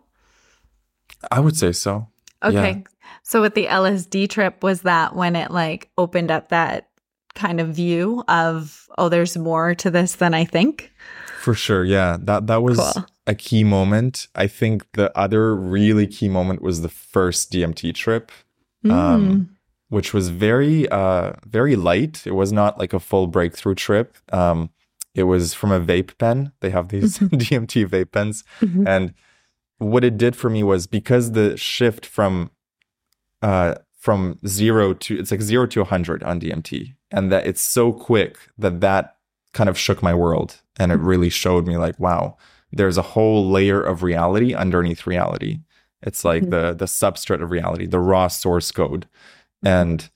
I 1.29 1.41
would 1.41 1.57
say 1.57 1.73
so. 1.73 2.07
Okay. 2.41 2.71
Yeah. 2.77 2.98
So 3.29 3.41
with 3.41 3.53
the 3.53 3.67
LSD 3.67 4.27
trip, 4.27 4.63
was 4.63 4.81
that 4.81 5.15
when 5.15 5.35
it 5.35 5.51
like 5.51 5.89
opened 5.99 6.31
up 6.31 6.49
that 6.49 6.89
kind 7.35 7.59
of 7.61 7.67
view 7.75 8.23
of, 8.27 8.87
oh, 8.97 9.07
there's 9.07 9.37
more 9.37 9.75
to 9.75 9.91
this 9.91 10.15
than 10.15 10.33
I 10.33 10.45
think? 10.45 10.91
For 11.39 11.53
sure. 11.53 11.85
Yeah. 11.85 12.17
That 12.19 12.47
that 12.47 12.63
was 12.63 12.79
Cool. 12.79 13.05
a 13.27 13.35
key 13.35 13.63
moment. 13.63 14.27
I 14.33 14.47
think 14.47 14.91
the 14.93 15.15
other 15.15 15.55
really 15.55 16.07
key 16.07 16.27
moment 16.27 16.63
was 16.63 16.81
the 16.81 16.89
first 16.89 17.51
DMT 17.51 17.93
trip. 17.93 18.31
Mm. 18.83 18.91
Um, 18.91 19.49
which 19.89 20.13
was 20.13 20.29
very 20.29 20.89
uh 20.89 21.33
very 21.45 21.75
light. 21.75 22.25
It 22.25 22.33
was 22.33 22.51
not 22.51 22.79
like 22.79 22.93
a 22.93 22.99
full 22.99 23.27
breakthrough 23.27 23.75
trip. 23.75 24.17
Um 24.33 24.69
it 25.13 25.23
was 25.23 25.53
from 25.53 25.71
a 25.71 25.79
vape 25.79 26.17
pen. 26.17 26.51
They 26.61 26.69
have 26.71 26.87
these 26.89 27.19
DMT 27.43 27.85
vape 27.87 28.11
pens 28.11 28.43
Mhm. 28.61 28.87
and 28.87 29.13
what 29.77 30.03
it 30.03 30.17
did 30.17 30.35
for 30.35 30.49
me 30.49 30.61
was 30.63 30.87
because 30.87 31.31
the 31.33 31.55
shift 31.57 32.05
from 32.05 32.49
uh 33.41 33.75
from 33.97 34.39
0 34.47 34.93
to 34.93 35.19
it's 35.19 35.31
like 35.31 35.41
0 35.41 35.67
to 35.67 35.81
100 35.81 36.23
on 36.23 36.39
DMT 36.39 36.93
and 37.11 37.31
that 37.31 37.45
it's 37.47 37.61
so 37.61 37.91
quick 37.91 38.37
that 38.57 38.79
that 38.81 39.17
kind 39.53 39.69
of 39.69 39.77
shook 39.77 40.01
my 40.03 40.13
world. 40.13 40.61
And 40.77 40.91
it 40.91 40.99
really 40.99 41.29
showed 41.29 41.67
me 41.67 41.77
like 41.77 41.99
wow 41.99 42.37
there's 42.71 42.97
a 42.97 43.01
whole 43.01 43.49
layer 43.49 43.81
of 43.81 44.03
reality 44.03 44.53
underneath 44.53 45.07
reality. 45.07 45.59
It's 46.03 46.23
like 46.23 46.43
Mhm. 46.43 46.51
the 46.51 46.73
the 46.73 46.85
substrate 46.85 47.41
of 47.43 47.51
reality 47.51 47.85
the 47.87 47.99
raw 47.99 48.27
source 48.29 48.71
code. 48.71 49.07
And 49.63 50.09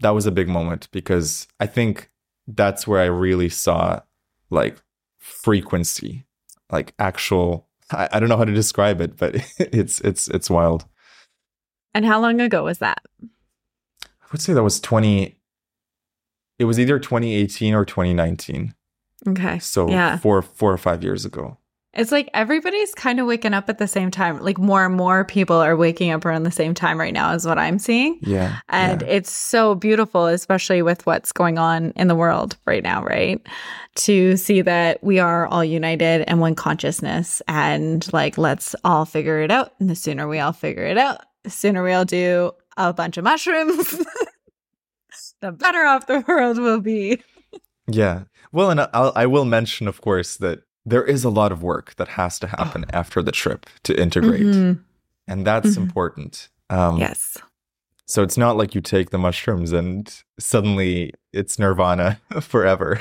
that 0.00 0.10
was 0.10 0.26
a 0.26 0.30
big 0.30 0.48
moment 0.48 0.88
because 0.92 1.48
i 1.58 1.66
think 1.66 2.10
that's 2.46 2.86
where 2.86 3.00
i 3.00 3.06
really 3.06 3.48
saw 3.48 4.00
like 4.50 4.76
frequency 5.18 6.26
like 6.70 6.94
actual 6.98 7.66
I, 7.90 8.08
I 8.12 8.20
don't 8.20 8.28
know 8.28 8.36
how 8.36 8.44
to 8.44 8.52
describe 8.54 9.00
it 9.00 9.16
but 9.16 9.36
it's 9.58 10.00
it's 10.02 10.28
it's 10.28 10.50
wild 10.50 10.84
And 11.96 12.04
how 12.04 12.20
long 12.20 12.40
ago 12.40 12.62
was 12.64 12.78
that? 12.78 12.98
i 14.02 14.28
would 14.32 14.40
say 14.42 14.52
that 14.52 14.62
was 14.62 14.80
20 14.80 15.36
it 16.58 16.64
was 16.64 16.78
either 16.80 16.98
2018 16.98 17.74
or 17.74 17.84
2019 17.84 18.74
Okay. 19.28 19.58
so 19.60 19.88
Yeah. 19.88 20.18
four 20.18 20.42
four 20.42 20.72
or 20.72 20.78
five 20.78 21.02
years 21.02 21.24
ago 21.24 21.56
It's 21.94 22.12
like 22.12 22.28
everybody's 22.34 22.92
kind 22.94 23.18
of 23.20 23.26
waking 23.26 23.54
up 23.54 23.70
at 23.70 23.78
the 23.78 23.86
same 23.88 24.10
time. 24.10 24.38
Like 24.42 24.58
more 24.58 24.84
and 24.84 24.94
more 24.94 25.24
people 25.24 25.56
are 25.56 25.74
waking 25.76 26.10
up 26.10 26.26
around 26.26 26.42
the 26.42 26.50
same 26.50 26.74
time 26.74 27.00
right 27.00 27.14
now, 27.14 27.32
is 27.32 27.46
what 27.46 27.58
I'm 27.58 27.78
seeing. 27.78 28.18
yeah 28.20 28.58
And 28.68 29.00
yeah. 29.00 29.08
it's 29.16 29.32
so 29.32 29.74
beautiful, 29.74 30.26
especially 30.26 30.82
with 30.82 31.06
what's 31.06 31.32
going 31.32 31.56
on 31.56 31.92
in 31.96 32.08
the 32.08 32.14
world 32.14 32.58
right 32.66 32.82
now, 32.82 33.02
right? 33.02 33.40
To 34.06 34.36
see 34.36 34.60
that 34.62 35.02
we 35.02 35.18
are 35.20 35.46
all 35.46 35.64
united 35.64 36.30
in 36.30 36.38
one 36.38 36.54
consciousness 36.54 37.40
and 37.48 38.06
like, 38.12 38.36
let's 38.36 38.76
all 38.84 39.06
figure 39.06 39.40
it 39.40 39.50
out. 39.50 39.72
And 39.80 39.88
the 39.88 39.96
sooner 39.96 40.28
we 40.28 40.38
all 40.38 40.52
figure 40.52 40.84
it 40.84 40.98
out, 40.98 41.20
sooner 41.48 41.82
we 41.82 41.92
all 41.92 42.04
do 42.04 42.52
a 42.76 42.92
bunch 42.92 43.16
of 43.16 43.24
mushrooms, 43.24 43.88
the 45.40 45.52
better 45.52 45.84
off 45.86 46.06
the 46.06 46.24
world 46.26 46.58
will 46.58 46.80
be. 46.80 47.22
Yeah. 47.88 48.24
Well, 48.52 48.70
and 48.70 48.80
I'll, 48.92 49.12
I 49.14 49.26
will 49.26 49.44
mention, 49.44 49.88
of 49.88 50.00
course, 50.00 50.36
that 50.38 50.60
there 50.84 51.04
is 51.04 51.24
a 51.24 51.30
lot 51.30 51.52
of 51.52 51.62
work 51.62 51.94
that 51.96 52.08
has 52.08 52.38
to 52.40 52.46
happen 52.46 52.84
after 52.92 53.22
the 53.22 53.32
trip 53.32 53.66
to 53.84 54.00
integrate, 54.00 54.42
Mhm. 54.46 54.80
and 55.26 55.46
that's 55.46 55.74
Mhm. 55.76 55.82
important. 55.82 56.48
Um, 56.70 56.98
Yes. 56.98 57.38
So 58.08 58.22
it's 58.22 58.36
not 58.36 58.56
like 58.56 58.74
you 58.74 58.80
take 58.80 59.10
the 59.10 59.18
mushrooms 59.18 59.72
and 59.72 60.12
suddenly 60.38 61.12
it's 61.32 61.58
nirvana 61.58 62.20
forever, 62.40 63.00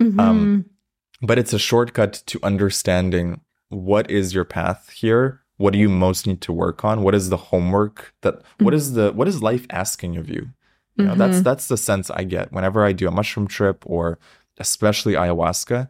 Um, 0.00 0.18
Mhm. 0.18 0.64
but 1.26 1.38
it's 1.38 1.52
a 1.54 1.58
shortcut 1.58 2.22
to 2.26 2.38
understanding 2.42 3.40
what 3.70 4.10
is 4.10 4.34
your 4.34 4.44
path 4.44 4.90
here. 4.90 5.41
What 5.58 5.72
do 5.72 5.78
you 5.78 5.88
most 5.88 6.26
need 6.26 6.40
to 6.42 6.52
work 6.52 6.84
on? 6.84 7.02
What 7.02 7.14
is 7.14 7.28
the 7.28 7.36
homework 7.36 8.14
that? 8.22 8.42
What 8.58 8.74
is 8.74 8.94
the 8.94 9.12
what 9.12 9.28
is 9.28 9.42
life 9.42 9.66
asking 9.70 10.16
of 10.16 10.28
you? 10.28 10.48
You 10.96 11.04
know, 11.06 11.14
that's 11.14 11.38
Mhm. 11.38 11.44
that's 11.44 11.68
the 11.68 11.76
sense 11.76 12.10
I 12.10 12.24
get 12.24 12.52
whenever 12.52 12.84
I 12.84 12.92
do 12.92 13.08
a 13.08 13.10
mushroom 13.10 13.46
trip 13.46 13.82
or 13.86 14.18
especially 14.58 15.14
ayahuasca. 15.14 15.88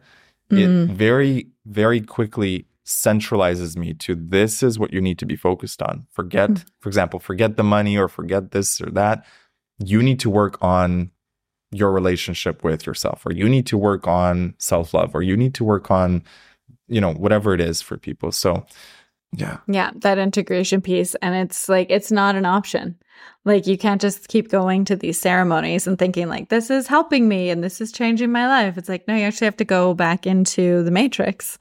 Mm. 0.49 0.57
It 0.59 0.89
very, 0.93 1.47
very 1.65 1.99
quickly 2.01 2.65
centralizes 2.85 3.75
me 3.77 3.93
to 3.93 4.13
this 4.15 4.61
is 4.63 4.77
what 4.79 4.93
you 4.93 5.01
need 5.01 5.17
to 5.19 5.25
be 5.25 5.35
focused 5.35 5.81
on. 5.81 6.05
Forget, 6.11 6.49
Mm. 6.51 6.65
for 6.79 6.89
example, 6.89 7.19
forget 7.19 7.57
the 7.57 7.63
money 7.63 7.97
or 7.97 8.07
forget 8.07 8.51
this 8.51 8.79
or 8.81 8.89
that. 8.91 9.25
You 9.79 10.01
need 10.03 10.19
to 10.21 10.29
work 10.29 10.57
on 10.61 11.11
your 11.71 11.91
relationship 11.91 12.63
with 12.63 12.85
yourself, 12.85 13.25
or 13.25 13.33
you 13.33 13.49
need 13.49 13.65
to 13.67 13.77
work 13.77 14.07
on 14.07 14.53
self 14.57 14.93
love, 14.93 15.15
or 15.15 15.21
you 15.23 15.35
need 15.35 15.53
to 15.55 15.63
work 15.63 15.89
on, 15.89 16.23
you 16.87 17.01
know, 17.01 17.13
whatever 17.13 17.53
it 17.53 17.59
is 17.61 17.81
for 17.81 17.97
people. 17.97 18.31
So, 18.31 18.65
yeah. 19.35 19.57
Yeah, 19.67 19.91
that 19.95 20.17
integration 20.17 20.81
piece. 20.81 21.15
And 21.15 21.35
it's 21.35 21.67
like, 21.67 21.87
it's 21.89 22.11
not 22.11 22.35
an 22.35 22.45
option. 22.45 22.97
Like, 23.45 23.67
you 23.67 23.77
can't 23.77 24.01
just 24.01 24.27
keep 24.27 24.49
going 24.49 24.85
to 24.85 24.95
these 24.95 25.19
ceremonies 25.19 25.85
and 25.85 25.99
thinking, 25.99 26.29
like, 26.29 26.49
this 26.49 26.69
is 26.69 26.87
helping 26.87 27.27
me 27.27 27.49
and 27.49 27.63
this 27.63 27.81
is 27.81 27.91
changing 27.91 28.31
my 28.31 28.47
life. 28.47 28.77
It's 28.77 28.89
like, 28.89 29.07
no, 29.07 29.15
you 29.15 29.23
actually 29.23 29.45
have 29.45 29.57
to 29.57 29.65
go 29.65 29.93
back 29.93 30.25
into 30.25 30.83
the 30.83 30.91
matrix 30.91 31.57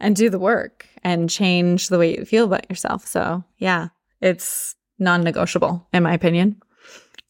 and 0.00 0.16
do 0.16 0.30
the 0.30 0.38
work 0.38 0.86
and 1.02 1.28
change 1.28 1.88
the 1.88 1.98
way 1.98 2.16
you 2.16 2.24
feel 2.24 2.44
about 2.44 2.68
yourself. 2.70 3.06
So, 3.06 3.44
yeah, 3.58 3.88
it's 4.20 4.74
non 4.98 5.22
negotiable, 5.22 5.86
in 5.92 6.02
my 6.02 6.14
opinion. 6.14 6.60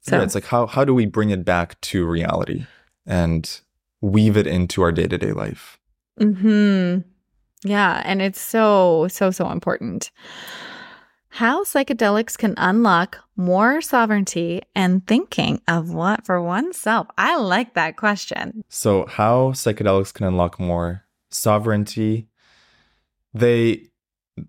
So, 0.02 0.16
yeah, 0.16 0.22
it's 0.22 0.34
like 0.34 0.46
how 0.46 0.66
how 0.66 0.84
do 0.84 0.94
we 0.94 1.06
bring 1.06 1.30
it 1.30 1.44
back 1.44 1.80
to 1.82 2.06
reality 2.06 2.66
and 3.06 3.60
weave 4.00 4.36
it 4.36 4.46
into 4.46 4.82
our 4.82 4.92
day 4.92 5.08
to 5.08 5.18
day 5.18 5.32
life? 5.32 5.78
hmm 6.18 6.98
Yeah, 7.66 8.02
and 8.04 8.22
it's 8.22 8.40
so 8.40 9.08
so 9.08 9.30
so 9.30 9.50
important. 9.50 10.10
How 11.28 11.64
psychedelics 11.64 12.38
can 12.38 12.54
unlock 12.56 13.18
more 13.36 13.82
sovereignty 13.82 14.62
and 14.74 15.06
thinking 15.06 15.60
of 15.68 15.90
what 15.90 16.24
for 16.24 16.40
oneself. 16.40 17.08
I 17.18 17.36
like 17.36 17.74
that 17.74 17.96
question. 17.96 18.64
So, 18.70 19.04
how 19.06 19.50
psychedelics 19.52 20.14
can 20.14 20.26
unlock 20.26 20.58
more 20.58 21.04
sovereignty? 21.30 22.28
They, 23.34 23.88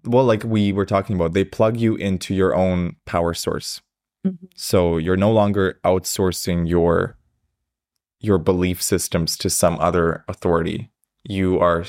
well, 0.05 0.23
like 0.23 0.43
we 0.45 0.71
were 0.71 0.85
talking 0.85 1.17
about, 1.17 1.33
they 1.33 1.43
plug 1.43 1.75
you 1.77 1.95
into 1.95 2.33
your 2.33 2.55
own 2.55 2.95
power 3.05 3.33
source. 3.33 3.81
Mhm. 4.25 4.37
So 4.55 4.97
you're 4.97 5.17
no 5.17 5.31
longer 5.31 5.79
outsourcing 5.83 6.69
your 6.69 7.17
your 8.19 8.37
belief 8.37 8.81
systems 8.81 9.37
to 9.37 9.49
some 9.49 9.77
other 9.79 10.23
authority. 10.27 10.89
You 11.23 11.59
are 11.59 11.85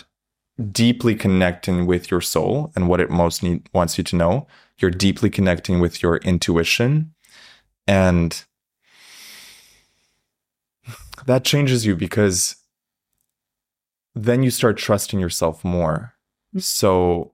deeply 0.73 1.14
connecting 1.14 1.87
with 1.87 2.11
your 2.11 2.21
soul 2.21 2.73
and 2.75 2.88
what 2.88 3.01
it 3.01 3.11
most 3.11 3.42
need, 3.42 3.68
wants 3.73 3.97
you 3.99 4.05
to 4.05 4.16
know. 4.16 4.47
You're 4.79 4.90
deeply 4.90 5.31
connecting 5.31 5.81
with 5.81 6.03
your 6.03 6.16
intuition, 6.18 7.14
and 7.87 8.44
that 11.27 11.44
changes 11.44 11.85
you 11.85 11.97
because 11.97 12.57
then 14.14 14.42
you 14.42 14.51
start 14.51 14.77
trusting 14.77 15.21
yourself 15.21 15.64
more. 15.64 16.14
Mm. 16.55 16.62
So 16.62 17.33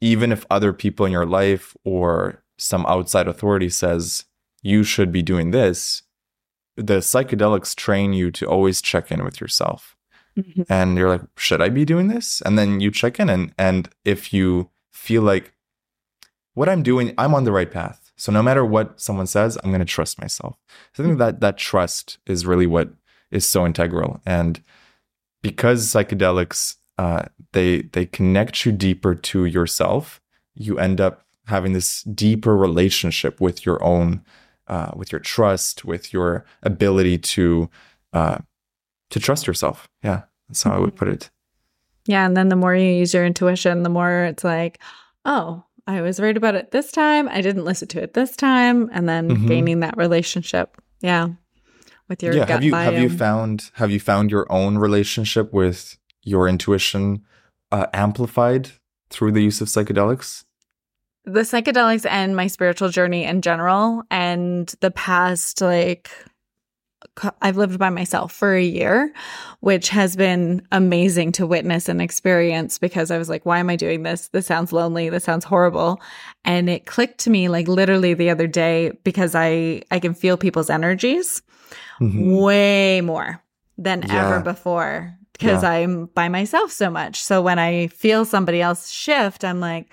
even 0.00 0.32
if 0.32 0.46
other 0.50 0.72
people 0.72 1.06
in 1.06 1.12
your 1.12 1.26
life 1.26 1.76
or 1.84 2.42
some 2.58 2.86
outside 2.86 3.28
authority 3.28 3.68
says 3.68 4.24
you 4.62 4.82
should 4.84 5.12
be 5.12 5.22
doing 5.22 5.50
this, 5.50 6.02
the 6.76 6.98
psychedelics 6.98 7.74
train 7.74 8.12
you 8.12 8.30
to 8.32 8.46
always 8.46 8.80
check 8.80 9.10
in 9.10 9.24
with 9.24 9.40
yourself. 9.40 9.96
And 10.68 10.96
you're 10.96 11.08
like, 11.08 11.22
should 11.36 11.60
I 11.60 11.68
be 11.68 11.84
doing 11.84 12.08
this? 12.08 12.40
And 12.42 12.58
then 12.58 12.80
you 12.80 12.90
check 12.90 13.18
in 13.20 13.28
and 13.28 13.52
and 13.58 13.88
if 14.04 14.32
you 14.32 14.70
feel 14.90 15.22
like 15.22 15.52
what 16.54 16.68
I'm 16.68 16.82
doing, 16.82 17.14
I'm 17.16 17.34
on 17.34 17.44
the 17.44 17.52
right 17.52 17.70
path. 17.70 18.12
So 18.16 18.30
no 18.30 18.42
matter 18.42 18.64
what 18.64 19.00
someone 19.00 19.26
says, 19.26 19.56
I'm 19.62 19.70
going 19.70 19.80
to 19.80 19.86
trust 19.86 20.20
myself. 20.20 20.56
So 20.92 21.02
I 21.02 21.06
think 21.06 21.18
that 21.18 21.40
that 21.40 21.56
trust 21.56 22.18
is 22.26 22.44
really 22.44 22.66
what 22.66 22.90
is 23.30 23.46
so 23.46 23.64
integral. 23.64 24.20
And 24.26 24.62
because 25.42 25.86
psychedelics 25.86 26.76
uh, 27.00 27.24
they 27.52 27.80
they 27.92 28.04
connect 28.04 28.66
you 28.66 28.72
deeper 28.72 29.14
to 29.14 29.46
yourself, 29.46 30.20
you 30.54 30.78
end 30.78 31.00
up 31.00 31.24
having 31.46 31.72
this 31.72 32.02
deeper 32.02 32.54
relationship 32.54 33.40
with 33.40 33.64
your 33.64 33.82
own, 33.82 34.22
uh, 34.68 34.90
with 34.94 35.10
your 35.10 35.18
trust, 35.18 35.82
with 35.82 36.12
your 36.12 36.44
ability 36.62 37.16
to 37.16 37.70
uh, 38.12 38.36
to 39.08 39.18
trust 39.18 39.46
yourself. 39.46 39.88
Yeah, 40.02 40.24
that's 40.50 40.64
how 40.64 40.72
I 40.72 40.78
would 40.80 40.96
put 40.96 41.08
it. 41.08 41.30
Yeah, 42.06 42.26
and 42.26 42.36
then 42.36 42.48
the 42.48 42.56
more 42.56 42.74
you 42.74 42.90
use 42.90 43.14
your 43.14 43.24
intuition, 43.24 43.84
the 43.84 43.88
more 43.88 44.24
it's 44.24 44.42
like, 44.42 44.80
oh, 45.24 45.62
I 45.86 46.00
was 46.00 46.18
right 46.18 46.36
about 46.36 46.56
it 46.56 46.72
this 46.72 46.90
time. 46.90 47.28
I 47.28 47.40
didn't 47.40 47.64
listen 47.64 47.88
to 47.88 48.02
it 48.02 48.14
this 48.14 48.34
time, 48.36 48.90
and 48.92 49.08
then 49.08 49.28
Mhm. 49.28 49.46
gaining 49.48 49.80
that 49.80 49.96
relationship. 49.96 50.76
Yeah, 51.00 51.28
with 52.08 52.22
your 52.22 52.34
yeah, 52.34 52.46
have 52.46 52.64
you 52.64 52.74
have 52.74 52.98
you 52.98 53.08
found 53.08 53.70
have 53.74 53.90
you 53.90 54.00
found 54.00 54.30
your 54.30 54.50
own 54.50 54.78
relationship 54.78 55.52
with 55.52 55.96
your 56.22 56.48
intuition 56.48 57.24
uh, 57.70 57.86
amplified 57.94 58.72
through 59.10 59.32
the 59.32 59.42
use 59.42 59.60
of 59.60 59.68
psychedelics? 59.68 60.44
the 61.26 61.40
psychedelics 61.40 62.06
and 62.08 62.34
my 62.34 62.46
spiritual 62.46 62.88
journey 62.88 63.24
in 63.24 63.42
general 63.42 64.02
and 64.10 64.74
the 64.80 64.90
past 64.90 65.60
like 65.60 66.10
I've 67.42 67.56
lived 67.56 67.78
by 67.78 67.90
myself 67.90 68.32
for 68.32 68.54
a 68.54 68.62
year, 68.62 69.12
which 69.60 69.88
has 69.90 70.16
been 70.16 70.66
amazing 70.72 71.32
to 71.32 71.46
witness 71.46 71.88
and 71.88 72.00
experience 72.00 72.78
because 72.78 73.10
I 73.10 73.18
was 73.18 73.28
like, 73.28 73.44
why 73.44 73.58
am 73.58 73.70
I 73.70 73.76
doing 73.76 74.02
this? 74.02 74.28
This 74.28 74.46
sounds 74.46 74.72
lonely. 74.72 75.10
This 75.10 75.24
sounds 75.24 75.44
horrible. 75.44 76.00
And 76.44 76.68
it 76.68 76.86
clicked 76.86 77.18
to 77.20 77.30
me 77.30 77.48
like 77.48 77.68
literally 77.68 78.14
the 78.14 78.30
other 78.30 78.46
day 78.46 78.92
because 79.04 79.34
I 79.34 79.82
I 79.90 79.98
can 80.00 80.14
feel 80.14 80.36
people's 80.36 80.70
energies 80.70 81.42
mm-hmm. 82.00 82.36
way 82.36 83.00
more 83.00 83.42
than 83.78 84.02
yeah. 84.02 84.26
ever 84.26 84.40
before 84.40 85.16
because 85.32 85.62
yeah. 85.62 85.70
I'm 85.70 86.06
by 86.06 86.28
myself 86.28 86.70
so 86.70 86.90
much. 86.90 87.22
So 87.22 87.42
when 87.42 87.58
I 87.58 87.88
feel 87.88 88.24
somebody 88.24 88.60
else 88.60 88.90
shift, 88.90 89.44
I'm 89.44 89.60
like, 89.60 89.88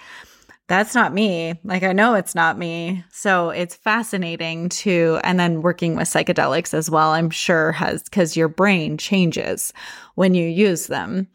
that's 0.68 0.94
not 0.94 1.14
me. 1.14 1.54
Like, 1.64 1.84
I 1.84 1.94
know 1.94 2.14
it's 2.16 2.36
not 2.36 2.58
me. 2.58 3.04
So 3.12 3.50
it's 3.50 3.76
fascinating 3.76 4.68
to, 4.70 5.20
and 5.24 5.40
then 5.40 5.62
working 5.62 5.96
with 5.96 6.10
psychedelics 6.10 6.74
as 6.74 6.90
well, 6.90 7.12
I'm 7.12 7.30
sure 7.30 7.72
has, 7.72 8.04
because 8.04 8.36
your 8.36 8.50
brain 8.50 8.98
changes 8.98 9.72
when 10.16 10.34
you 10.34 10.46
use 10.46 10.88
them. 10.88 11.28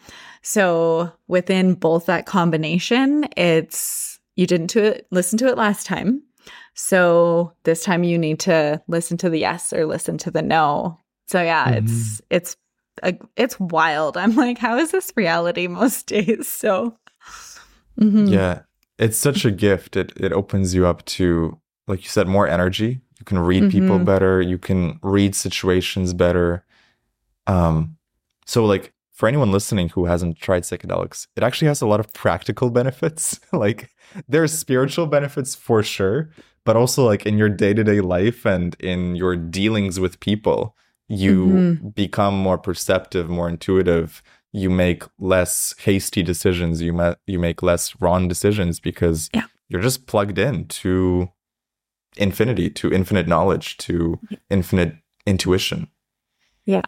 So 0.42 1.12
within 1.28 1.74
both 1.74 2.06
that 2.06 2.26
combination, 2.26 3.26
it's, 3.36 4.20
you 4.36 4.46
didn't 4.46 4.68
to 4.68 4.84
it, 4.84 5.06
listen 5.10 5.38
to 5.38 5.48
it 5.48 5.56
last 5.56 5.86
time. 5.86 6.22
So 6.74 7.54
this 7.64 7.82
time 7.82 8.04
you 8.04 8.18
need 8.18 8.40
to 8.40 8.82
listen 8.86 9.16
to 9.18 9.30
the 9.30 9.38
yes 9.38 9.72
or 9.72 9.86
listen 9.86 10.18
to 10.18 10.30
the 10.30 10.42
no. 10.42 10.98
So 11.26 11.40
yeah, 11.40 11.68
mm-hmm. 11.68 11.86
it's, 11.86 12.20
it's, 12.28 12.56
a, 13.02 13.18
it's 13.36 13.58
wild. 13.58 14.18
I'm 14.18 14.36
like, 14.36 14.58
how 14.58 14.76
is 14.76 14.90
this 14.90 15.10
reality 15.16 15.68
most 15.68 16.06
days? 16.06 16.48
So, 16.48 16.98
mm-hmm. 17.98 18.26
yeah 18.26 18.62
it's 18.98 19.16
such 19.16 19.44
a 19.44 19.50
gift. 19.50 19.96
It 19.96 20.12
it 20.16 20.32
opens 20.32 20.74
you 20.74 20.86
up 20.86 21.04
to, 21.06 21.58
like 21.86 22.02
you 22.02 22.08
said, 22.08 22.28
more 22.28 22.48
energy. 22.48 23.00
You 23.18 23.24
can 23.24 23.38
read 23.38 23.64
mm-hmm. 23.64 23.70
people 23.70 23.98
better. 24.00 24.40
You 24.40 24.58
can 24.58 24.98
read 25.02 25.34
situations 25.34 26.12
better. 26.12 26.64
Um, 27.46 27.96
so 28.46 28.64
like 28.64 28.92
for 29.12 29.28
anyone 29.28 29.52
listening 29.52 29.90
who 29.90 30.06
hasn't 30.06 30.38
tried 30.38 30.64
psychedelics, 30.64 31.28
it 31.36 31.42
actually 31.42 31.68
has 31.68 31.80
a 31.80 31.86
lot 31.86 32.00
of 32.00 32.12
practical 32.12 32.70
benefits. 32.70 33.38
like 33.52 33.90
there's 34.28 34.56
spiritual 34.56 35.06
benefits 35.06 35.54
for 35.54 35.82
sure, 35.82 36.30
but 36.64 36.76
also 36.76 37.06
like 37.06 37.24
in 37.26 37.38
your 37.38 37.48
day-to-day 37.48 38.00
life 38.00 38.44
and 38.44 38.74
in 38.80 39.14
your 39.14 39.36
dealings 39.36 40.00
with 40.00 40.18
people, 40.20 40.76
you 41.08 41.46
mm-hmm. 41.46 41.88
become 41.90 42.34
more 42.36 42.58
perceptive, 42.58 43.28
more 43.28 43.48
intuitive, 43.48 44.22
you 44.52 44.68
make 44.70 45.04
less 45.18 45.74
hasty 45.78 46.22
decisions 46.22 46.82
you 46.82 46.92
ma- 46.92 47.14
you 47.26 47.38
make 47.38 47.62
less 47.62 47.98
wrong 48.00 48.28
decisions 48.28 48.80
because 48.80 49.30
yeah. 49.34 49.44
you're 49.68 49.80
just 49.80 50.06
plugged 50.06 50.38
in 50.38 50.66
to 50.68 51.30
infinity 52.16 52.68
to 52.70 52.92
infinite 52.92 53.26
knowledge 53.26 53.76
to 53.78 54.18
infinite 54.50 54.94
intuition. 55.26 55.88
Yeah. 56.64 56.82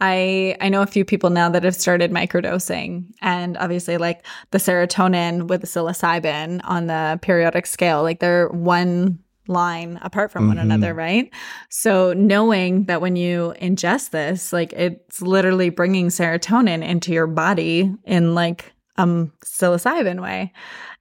I 0.00 0.56
I 0.60 0.68
know 0.68 0.82
a 0.82 0.86
few 0.86 1.04
people 1.04 1.30
now 1.30 1.48
that 1.48 1.64
have 1.64 1.74
started 1.74 2.10
microdosing 2.10 3.06
and 3.22 3.56
obviously 3.56 3.96
like 3.96 4.26
the 4.50 4.58
serotonin 4.58 5.48
with 5.48 5.60
the 5.60 5.66
psilocybin 5.66 6.60
on 6.64 6.88
the 6.88 7.18
periodic 7.22 7.66
scale 7.66 8.02
like 8.02 8.18
they're 8.18 8.48
one 8.48 9.18
line 9.46 9.98
apart 10.02 10.30
from 10.30 10.48
one 10.48 10.56
mm-hmm. 10.56 10.70
another, 10.70 10.94
right? 10.94 11.30
So 11.68 12.12
knowing 12.12 12.84
that 12.84 13.00
when 13.00 13.16
you 13.16 13.54
ingest 13.60 14.10
this, 14.10 14.52
like 14.52 14.72
it's 14.72 15.22
literally 15.22 15.70
bringing 15.70 16.08
serotonin 16.08 16.82
into 16.86 17.12
your 17.12 17.26
body 17.26 17.94
in 18.04 18.34
like 18.34 18.72
um 18.96 19.32
psilocybin 19.44 20.22
way. 20.22 20.52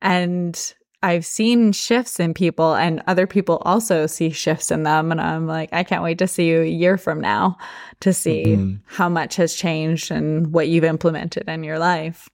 And 0.02 0.74
I've 1.02 1.26
seen 1.26 1.74
shifts 1.74 2.20
in 2.20 2.34
people 2.34 2.76
and 2.76 3.04
other 3.08 3.28
people 3.28 3.62
also 3.66 4.08
see 4.08 4.30
shifts 4.30 4.72
in 4.72 4.84
them 4.84 5.12
and 5.12 5.20
I'm 5.20 5.48
like 5.48 5.70
I 5.74 5.84
can't 5.84 6.04
wait 6.04 6.18
to 6.20 6.28
see 6.28 6.48
you 6.48 6.62
a 6.62 6.68
year 6.68 6.98
from 6.98 7.20
now 7.20 7.58
to 8.00 8.14
see 8.14 8.46
mm-hmm. 8.46 8.76
how 8.86 9.10
much 9.10 9.36
has 9.36 9.54
changed 9.54 10.12
and 10.12 10.54
what 10.54 10.70
you've 10.70 10.86
implemented 10.86 11.50
in 11.50 11.64
your 11.64 11.78
life. 11.78 12.30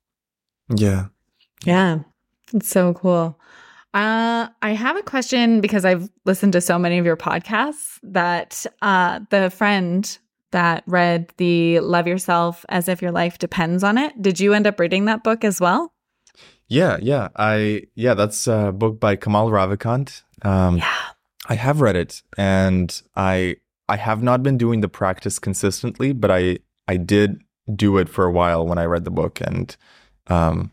Yeah. 0.70 1.08
Yeah. 1.66 2.00
It's 2.54 2.70
so 2.70 2.94
cool. 2.94 3.39
Uh, 3.94 4.48
I 4.62 4.72
have 4.72 4.98
a 4.98 5.02
question 5.02 5.62
because 5.62 5.84
I've 5.84 6.10
listened 6.26 6.54
to 6.54 6.62
so 6.62 6.78
many 6.78 7.00
of 7.00 7.06
your 7.06 7.18
podcasts 7.18 8.00
that 8.04 8.66
uh, 8.82 9.22
the 9.30 9.50
friend 9.50 10.18
that 10.52 10.84
read 10.86 11.34
the 11.38 11.80
Love 11.80 12.08
Yourself 12.08 12.66
as 12.70 12.88
if 12.88 13.02
your 13.02 13.12
life 13.12 13.38
depends 13.40 13.84
on 13.84 13.98
it. 13.98 14.20
Did 14.22 14.40
you 14.40 14.54
end 14.54 14.68
up 14.68 14.80
reading 14.80 15.06
that 15.06 15.24
book 15.24 15.44
as 15.44 15.60
well? 15.60 15.94
Yeah, 16.68 16.98
yeah. 17.02 17.30
I 17.36 17.84
yeah, 17.96 18.14
that's 18.14 18.48
a 18.48 18.72
book 18.72 19.00
by 19.00 19.16
Kamal 19.16 19.50
Ravikant. 19.50 20.22
Um, 20.44 20.78
yeah. 20.78 20.96
I 21.48 21.56
have 21.56 21.82
read 21.82 21.96
it 21.96 22.22
and 22.38 23.02
I 23.16 23.58
I 23.88 23.98
have 23.98 24.22
not 24.22 24.44
been 24.44 24.58
doing 24.58 24.82
the 24.82 24.88
practice 24.88 25.40
consistently, 25.40 26.14
but 26.14 26.30
I 26.30 26.60
I 26.88 26.98
did 26.98 27.42
do 27.76 27.98
it 27.98 28.08
for 28.08 28.26
a 28.26 28.32
while 28.32 28.68
when 28.68 28.78
I 28.78 28.86
read 28.86 29.04
the 29.04 29.12
book 29.12 29.42
and 29.42 29.76
um 30.28 30.72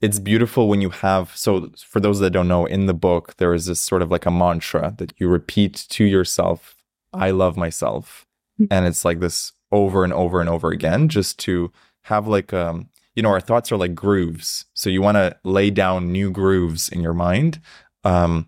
it's 0.00 0.18
beautiful 0.18 0.68
when 0.68 0.80
you 0.80 0.90
have 0.90 1.34
so 1.36 1.70
for 1.78 2.00
those 2.00 2.20
that 2.20 2.30
don't 2.30 2.48
know 2.48 2.66
in 2.66 2.86
the 2.86 2.94
book 2.94 3.36
there 3.36 3.54
is 3.54 3.66
this 3.66 3.80
sort 3.80 4.02
of 4.02 4.10
like 4.10 4.26
a 4.26 4.30
mantra 4.30 4.94
that 4.98 5.12
you 5.18 5.28
repeat 5.28 5.86
to 5.88 6.04
yourself 6.04 6.76
i 7.12 7.30
love 7.30 7.56
myself. 7.56 8.26
Mm-hmm. 8.60 8.72
and 8.72 8.86
it's 8.86 9.04
like 9.04 9.20
this 9.20 9.52
over 9.70 10.02
and 10.02 10.12
over 10.12 10.40
and 10.40 10.48
over 10.48 10.70
again 10.70 11.08
just 11.08 11.38
to 11.40 11.70
have 12.02 12.26
like 12.26 12.52
um 12.52 12.88
you 13.14 13.22
know 13.22 13.30
our 13.30 13.40
thoughts 13.40 13.72
are 13.72 13.76
like 13.76 13.94
grooves. 13.94 14.66
So 14.74 14.90
you 14.90 15.02
want 15.02 15.16
to 15.16 15.36
lay 15.42 15.70
down 15.70 16.12
new 16.12 16.30
grooves 16.30 16.88
in 16.88 17.00
your 17.00 17.14
mind. 17.14 17.60
Um 18.04 18.46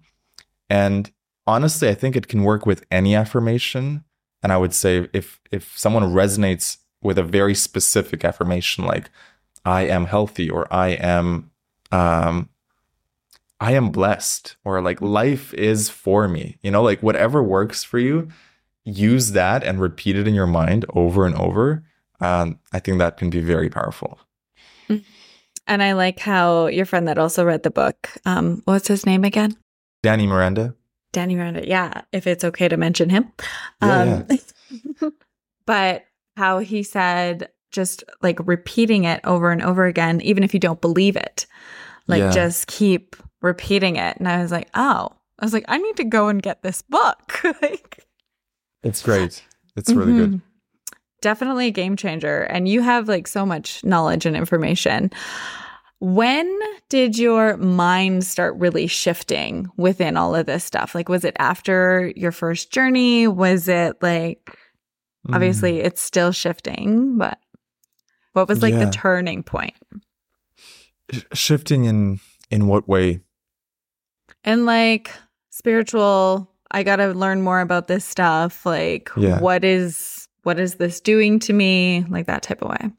and 0.71 1.11
honestly 1.47 1.89
i 1.89 1.95
think 1.95 2.15
it 2.15 2.29
can 2.29 2.43
work 2.43 2.67
with 2.67 2.85
any 2.91 3.15
affirmation. 3.15 4.05
And 4.43 4.53
i 4.53 4.57
would 4.57 4.75
say 4.75 5.09
if 5.13 5.41
if 5.51 5.77
someone 5.77 6.05
resonates 6.05 6.79
with 7.03 7.19
a 7.19 7.23
very 7.23 7.55
specific 7.55 8.25
affirmation 8.25 8.85
like 8.85 9.11
I 9.69 9.83
am 9.83 10.07
healthy 10.07 10.49
or 10.49 10.73
I 10.73 10.89
am 10.89 11.51
um 11.93 12.49
I 13.61 13.73
am 13.73 13.91
blessed 13.91 14.57
or 14.65 14.81
like 14.81 15.01
life 15.03 15.53
is 15.55 15.91
for 15.91 16.27
me. 16.27 16.57
You 16.63 16.71
know, 16.71 16.83
like 16.83 17.03
whatever 17.03 17.43
works 17.43 17.85
for 17.85 17.99
you, 17.99 18.29
use 18.85 19.33
that 19.33 19.63
and 19.63 19.81
repeat 19.81 20.17
it 20.17 20.27
in 20.27 20.35
your 20.35 20.47
mind 20.47 20.87
over 20.95 21.27
and 21.27 21.35
over. 21.35 21.85
Um, 22.21 22.59
I 22.73 22.79
think 22.79 22.99
that 22.99 23.17
can 23.19 23.31
be 23.31 23.41
very 23.41 23.69
powerful. 23.69 24.19
Mm. 24.89 25.05
And 25.67 25.83
I 25.83 25.93
like 25.93 26.19
how 26.19 26.69
your 26.69 26.87
friend 26.87 27.07
that 27.09 27.19
also 27.19 27.45
read 27.45 27.63
the 27.63 27.71
book, 27.71 28.11
um, 28.25 28.63
what's 28.65 28.89
his 28.89 29.05
name 29.05 29.23
again? 29.23 29.57
Danny 30.03 30.27
Miranda. 30.27 30.75
Danny 31.13 31.35
Miranda. 31.35 31.67
Yeah, 31.67 32.03
if 32.13 32.27
it's 32.27 32.45
okay 32.45 32.69
to 32.69 32.77
mention 32.77 33.11
him. 33.11 33.31
Yeah, 33.83 34.03
um, 34.03 34.27
yeah. 34.31 35.09
but 35.67 36.07
how 36.37 36.61
he 36.61 36.83
said, 36.83 37.51
just 37.71 38.05
like 38.23 38.39
repeating 38.47 39.05
it 39.05 39.21
over 39.25 39.51
and 39.51 39.63
over 39.63 39.87
again, 39.87 40.21
even 40.23 40.43
if 40.43 40.55
you 40.55 40.61
don't 40.61 40.81
believe 40.81 41.17
it. 41.17 41.47
Like 42.07 42.21
yeah. 42.21 42.31
just 42.31 42.67
keep 42.67 43.17
repeating 43.43 43.97
it. 43.97 44.17
And 44.17 44.29
I 44.29 44.43
was 44.43 44.51
like, 44.51 44.69
oh, 44.75 45.11
I 45.39 45.45
was 45.45 45.53
like, 45.53 45.65
I 45.69 45.79
need 45.79 45.97
to 45.97 46.05
go 46.05 46.29
and 46.29 46.43
get 46.43 46.63
this 46.63 46.83
book. 46.83 47.41
like 47.63 48.05
It's 48.83 49.03
great. 49.03 49.45
It's 49.77 49.93
really 49.93 50.13
mm-hmm. 50.13 50.31
good. 50.33 50.41
Definitely 51.21 51.69
a 51.69 51.73
game 51.73 51.97
changer. 51.97 52.43
And 52.45 52.69
you 52.69 52.81
have 52.83 53.09
like 53.09 53.27
so 53.27 53.45
much 53.45 53.85
knowledge 53.85 54.25
and 54.25 54.37
information. 54.37 55.11
When 56.01 56.59
did 56.89 57.19
your 57.19 57.57
mind 57.57 58.25
start 58.25 58.55
really 58.57 58.87
shifting 58.87 59.69
within 59.77 60.17
all 60.17 60.35
of 60.35 60.47
this 60.47 60.65
stuff? 60.65 60.95
Like, 60.95 61.09
was 61.09 61.25
it 61.25 61.35
after 61.41 62.13
your 62.15 62.31
first 62.31 62.73
journey? 62.73 63.27
Was 63.27 63.67
it 63.67 64.01
like, 64.01 64.57
obviously, 65.33 65.79
mm. 65.79 65.85
it's 65.85 66.01
still 66.01 66.31
shifting, 66.31 67.19
but 67.19 67.39
what 68.33 68.49
was 68.49 68.63
like 68.63 68.75
yeah. 68.75 68.85
the 68.85 68.91
turning 68.91 69.43
point? 69.43 69.75
Shifting 71.33 71.85
in 71.85 72.21
in 72.51 72.67
what 72.67 72.89
way? 72.89 73.21
And 74.45 74.67
like 74.67 75.13
spiritual, 75.51 76.51
I 76.71 76.83
got 76.83 76.97
to 76.97 77.09
learn 77.09 77.43
more 77.43 77.61
about 77.61 77.89
this 77.89 78.05
stuff. 78.05 78.65
Like 78.65 79.11
yeah. 79.17 79.41
what 79.41 79.65
is 79.65 80.29
what 80.43 80.61
is 80.61 80.77
this 80.77 81.01
doing 81.01 81.39
to 81.41 81.53
me? 81.53 82.05
Like 82.09 82.27
that 82.27 82.43
type 82.43 82.63
of 82.63 82.71
way. 82.71 82.91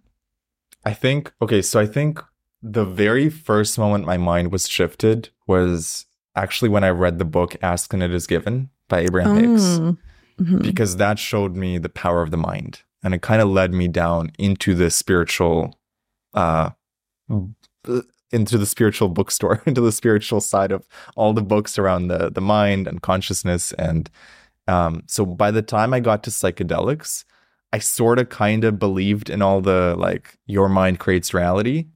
I 0.85 0.93
think 0.93 1.31
okay, 1.41 1.61
so 1.61 1.79
I 1.79 1.85
think 1.85 2.23
the 2.61 2.85
very 2.85 3.29
first 3.29 3.77
moment 3.77 4.05
my 4.05 4.17
mind 4.17 4.51
was 4.51 4.67
shifted 4.67 5.29
was 5.47 6.05
actually 6.35 6.69
when 6.69 6.83
I 6.83 6.89
read 6.89 7.19
the 7.19 7.25
book 7.25 7.55
Ask 7.61 7.93
and 7.93 8.03
It 8.03 8.11
Is 8.11 8.27
Given 8.27 8.69
by 8.87 9.01
Abraham 9.01 9.35
Hicks. 9.35 9.63
Mm. 9.63 9.97
Mm-hmm. 10.39 10.57
Because 10.59 10.97
that 10.97 11.19
showed 11.19 11.55
me 11.55 11.77
the 11.77 11.89
power 11.89 12.21
of 12.21 12.31
the 12.31 12.37
mind 12.37 12.83
and 13.03 13.13
it 13.13 13.21
kind 13.21 13.41
of 13.41 13.49
led 13.49 13.73
me 13.73 13.87
down 13.87 14.31
into 14.37 14.73
the 14.73 14.89
spiritual 14.89 15.77
uh 16.33 16.69
into 18.31 18.57
the 18.57 18.65
spiritual 18.65 19.09
bookstore 19.09 19.61
into 19.65 19.81
the 19.81 19.91
spiritual 19.91 20.41
side 20.41 20.71
of 20.71 20.87
all 21.15 21.33
the 21.33 21.41
books 21.41 21.77
around 21.77 22.07
the 22.07 22.29
the 22.29 22.41
mind 22.41 22.87
and 22.87 23.01
consciousness 23.01 23.71
and 23.73 24.09
um 24.67 25.03
so 25.07 25.25
by 25.25 25.51
the 25.51 25.61
time 25.61 25.93
i 25.93 25.99
got 25.99 26.23
to 26.23 26.29
psychedelics 26.29 27.23
i 27.73 27.79
sort 27.79 28.19
of 28.19 28.29
kind 28.29 28.63
of 28.63 28.79
believed 28.79 29.29
in 29.29 29.41
all 29.41 29.61
the 29.61 29.95
like 29.97 30.37
your 30.45 30.69
mind 30.69 30.99
creates 30.99 31.33
reality 31.33 31.87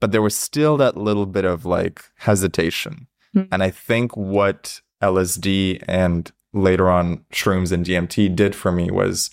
but 0.00 0.12
there 0.12 0.22
was 0.22 0.34
still 0.34 0.76
that 0.76 0.96
little 0.96 1.26
bit 1.26 1.44
of 1.44 1.64
like 1.64 2.04
hesitation 2.16 3.06
mm-hmm. 3.34 3.52
and 3.52 3.62
i 3.62 3.70
think 3.70 4.16
what 4.16 4.80
lsd 5.02 5.82
and 5.88 6.32
later 6.52 6.90
on 6.90 7.24
shrooms 7.32 7.72
and 7.72 7.86
DMT 7.86 8.34
did 8.34 8.54
for 8.54 8.70
me 8.70 8.90
was 8.90 9.30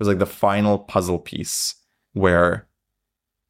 was 0.00 0.08
like 0.08 0.18
the 0.18 0.26
final 0.26 0.78
puzzle 0.78 1.20
piece 1.20 1.76
where 2.14 2.66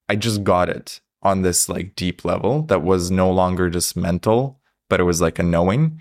I 0.08 0.16
just 0.16 0.44
got 0.44 0.68
it 0.68 1.00
on 1.22 1.42
this 1.42 1.68
like 1.68 1.94
deep 1.94 2.24
level 2.24 2.62
that 2.62 2.82
was 2.82 3.10
no 3.10 3.30
longer 3.30 3.70
just 3.70 3.96
mental, 3.96 4.60
but 4.88 5.00
it 5.00 5.04
was 5.04 5.20
like 5.20 5.38
a 5.38 5.42
knowing 5.42 6.00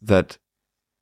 that 0.00 0.38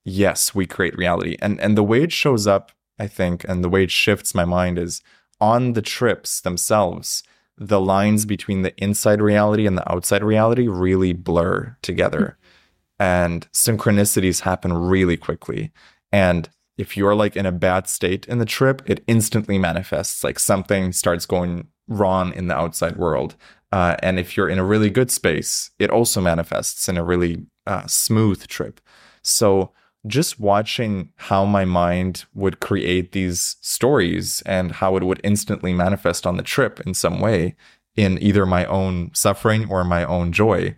yes, 0.04 0.54
we 0.54 0.66
create 0.66 0.96
reality. 0.96 1.36
And 1.40 1.60
and 1.60 1.76
the 1.76 1.84
way 1.84 2.02
it 2.02 2.12
shows 2.12 2.46
up, 2.46 2.72
I 2.98 3.06
think, 3.06 3.44
and 3.48 3.62
the 3.62 3.68
way 3.68 3.84
it 3.84 3.90
shifts 3.90 4.34
my 4.34 4.44
mind 4.44 4.78
is 4.78 5.02
on 5.40 5.74
the 5.74 5.82
trips 5.82 6.40
themselves, 6.40 7.22
the 7.56 7.80
lines 7.80 8.24
between 8.24 8.62
the 8.62 8.74
inside 8.82 9.20
reality 9.20 9.66
and 9.66 9.76
the 9.76 9.92
outside 9.92 10.22
reality 10.22 10.68
really 10.68 11.12
blur 11.12 11.76
together. 11.82 12.20
Mm-hmm. 12.20 13.02
And 13.02 13.52
synchronicities 13.52 14.40
happen 14.40 14.74
really 14.74 15.16
quickly. 15.16 15.72
And 16.12 16.50
if 16.80 16.96
you're 16.96 17.14
like 17.14 17.36
in 17.36 17.44
a 17.44 17.52
bad 17.52 17.86
state 17.86 18.26
in 18.26 18.38
the 18.38 18.46
trip, 18.46 18.80
it 18.86 19.04
instantly 19.06 19.58
manifests. 19.58 20.24
Like 20.24 20.38
something 20.38 20.92
starts 20.92 21.26
going 21.26 21.68
wrong 21.88 22.32
in 22.32 22.48
the 22.48 22.56
outside 22.56 22.96
world. 22.96 23.36
Uh, 23.70 23.96
and 24.02 24.18
if 24.18 24.34
you're 24.34 24.48
in 24.48 24.58
a 24.58 24.64
really 24.64 24.88
good 24.88 25.10
space, 25.10 25.70
it 25.78 25.90
also 25.90 26.22
manifests 26.22 26.88
in 26.88 26.96
a 26.96 27.04
really 27.04 27.44
uh, 27.66 27.86
smooth 27.86 28.46
trip. 28.46 28.80
So 29.22 29.72
just 30.06 30.40
watching 30.40 31.12
how 31.16 31.44
my 31.44 31.66
mind 31.66 32.24
would 32.34 32.60
create 32.60 33.12
these 33.12 33.56
stories 33.60 34.42
and 34.46 34.72
how 34.72 34.96
it 34.96 35.02
would 35.02 35.20
instantly 35.22 35.74
manifest 35.74 36.26
on 36.26 36.38
the 36.38 36.42
trip 36.42 36.80
in 36.80 36.94
some 36.94 37.20
way 37.20 37.54
in 37.94 38.20
either 38.22 38.46
my 38.46 38.64
own 38.64 39.10
suffering 39.12 39.68
or 39.68 39.84
my 39.84 40.02
own 40.04 40.32
joy 40.32 40.74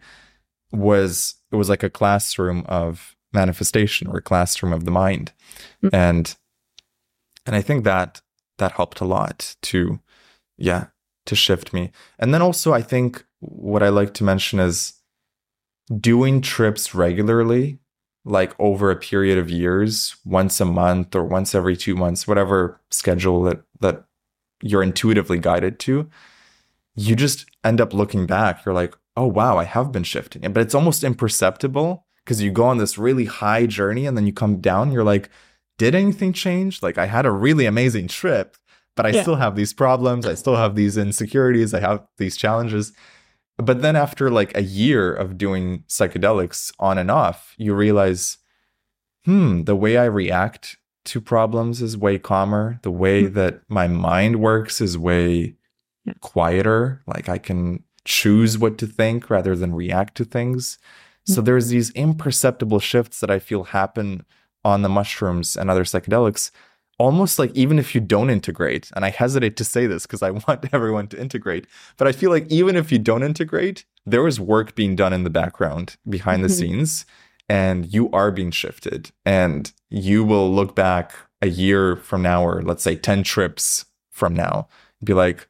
was 0.73 1.37
it 1.53 1.57
was 1.57 1.69
like 1.69 1.85
a 1.85 1.91
classroom 1.91 2.65
of 2.67 3.15
manifestation 3.33 4.07
or 4.09 4.21
classroom 4.21 4.73
of 4.73 4.85
the 4.85 4.90
mind 4.90 5.33
mm-hmm. 5.83 5.95
and 5.95 6.37
and 7.47 7.57
i 7.57 7.62
think 7.62 7.85
that 7.85 8.21
that 8.59 8.73
helped 8.73 9.01
a 9.01 9.05
lot 9.05 9.57
to 9.62 10.01
yeah 10.57 10.87
to 11.27 11.35
shift 11.35 11.73
me 11.73 11.90
and 12.18 12.33
then 12.33 12.42
also 12.42 12.73
i 12.73 12.83
think 12.83 13.25
what 13.40 13.83
i 13.83 13.88
like 13.88 14.14
to 14.14 14.25
mention 14.25 14.61
is 14.61 14.95
doing 16.01 16.40
trips 16.40 16.95
regularly 16.95 17.79
like 18.25 18.55
over 18.59 18.90
a 18.90 18.97
period 18.97 19.38
of 19.38 19.51
years, 19.51 20.16
once 20.25 20.61
a 20.61 20.64
month 20.64 21.14
or 21.14 21.25
once 21.25 21.55
every 21.55 21.77
two 21.77 21.97
months, 21.97 22.29
whatever 22.29 22.81
schedule 22.90 23.42
that 23.42 23.62
that 23.81 24.05
you're 24.62 24.83
intuitively 24.83 25.38
guided 25.38 25.79
to, 25.81 26.09
you 26.95 27.16
just 27.16 27.47
end 27.64 27.81
up 27.81 27.92
looking 27.92 28.27
back. 28.27 28.64
You're 28.64 28.75
like, 28.75 28.97
oh 29.16 29.27
wow, 29.27 29.59
I 29.59 29.64
have 29.64 29.90
been 29.90 30.05
shifting. 30.05 30.42
But 30.53 30.62
it's 30.62 30.75
almost 30.75 31.03
imperceptible 31.03 32.07
because 32.24 32.42
you 32.42 32.50
go 32.50 32.64
on 32.64 32.78
this 32.78 32.98
really 32.98 33.24
high 33.24 33.66
journey 33.66 34.06
and 34.06 34.16
then 34.16 34.26
you 34.26 34.32
come 34.32 34.61
down, 34.61 34.92
you're 34.92 35.04
like, 35.04 35.30
did 35.78 35.94
anything 35.94 36.32
change? 36.32 36.82
Like 36.82 36.98
I 36.98 37.06
had 37.06 37.26
a 37.26 37.30
really 37.30 37.66
amazing 37.66 38.08
trip, 38.08 38.56
but 38.94 39.06
I 39.06 39.11
yeah. 39.11 39.22
still 39.22 39.37
have 39.37 39.56
these 39.56 39.72
problems. 39.72 40.26
I 40.26 40.35
still 40.35 40.56
have 40.56 40.74
these 40.74 40.96
insecurities. 40.96 41.74
I 41.74 41.80
have 41.80 42.06
these 42.18 42.37
challenges. 42.37 42.92
But 43.58 43.82
then 43.82 43.96
after 43.96 44.30
like 44.30 44.56
a 44.56 44.62
year 44.62 45.12
of 45.12 45.38
doing 45.38 45.85
psychedelics 45.88 46.72
on 46.78 46.98
and 46.98 47.11
off, 47.11 47.54
you 47.58 47.74
realize, 47.74 48.38
hmm, 49.24 49.64
the 49.64 49.76
way 49.76 49.96
I 49.96 50.04
react 50.04 50.76
to 51.06 51.20
problems 51.20 51.82
is 51.82 51.96
way 51.96 52.18
calmer. 52.18 52.78
The 52.82 52.90
way 52.90 53.24
mm-hmm. 53.24 53.35
that 53.35 53.62
my 53.68 53.88
mind 53.88 54.40
works 54.40 54.80
is 54.80 54.96
way 54.96 55.56
yeah. 56.04 56.14
quieter. 56.20 57.02
Like 57.06 57.28
I 57.28 57.38
can 57.38 57.82
choose 58.04 58.58
what 58.58 58.78
to 58.78 58.87
think 58.87 59.30
rather 59.30 59.54
than 59.54 59.74
react 59.74 60.16
to 60.16 60.24
things. 60.24 60.78
So 61.24 61.40
there's 61.40 61.68
these 61.68 61.90
imperceptible 61.90 62.80
shifts 62.80 63.20
that 63.20 63.30
I 63.30 63.38
feel 63.38 63.64
happen 63.64 64.24
on 64.64 64.82
the 64.82 64.88
mushrooms 64.88 65.56
and 65.56 65.70
other 65.70 65.85
psychedelics 65.85 66.50
almost 67.02 67.37
like 67.37 67.50
even 67.54 67.80
if 67.80 67.94
you 67.94 68.00
don't 68.00 68.30
integrate, 68.30 68.90
and 68.94 69.04
I 69.04 69.11
hesitate 69.11 69.56
to 69.56 69.64
say 69.64 69.87
this 69.87 70.06
because 70.06 70.22
I 70.22 70.30
want 70.46 70.72
everyone 70.72 71.08
to 71.08 71.20
integrate, 71.20 71.66
but 71.96 72.06
I 72.06 72.12
feel 72.12 72.30
like 72.30 72.50
even 72.50 72.76
if 72.76 72.92
you 72.92 72.98
don't 72.98 73.24
integrate, 73.24 73.85
there 74.06 74.26
is 74.26 74.38
work 74.38 74.74
being 74.74 74.94
done 74.94 75.12
in 75.12 75.24
the 75.24 75.30
background 75.30 75.96
behind 76.08 76.44
the 76.44 76.48
mm-hmm. 76.48 76.58
scenes, 76.58 77.04
and 77.48 77.92
you 77.92 78.11
are 78.12 78.30
being 78.30 78.52
shifted. 78.52 79.11
And 79.24 79.72
you 79.90 80.24
will 80.24 80.52
look 80.52 80.76
back 80.76 81.12
a 81.40 81.48
year 81.48 81.96
from 81.96 82.22
now, 82.22 82.44
or 82.44 82.62
let's 82.62 82.85
say 82.85 82.94
10 82.94 83.24
trips 83.24 83.87
from 84.11 84.32
now, 84.35 84.68
be 85.02 85.12
like, 85.12 85.48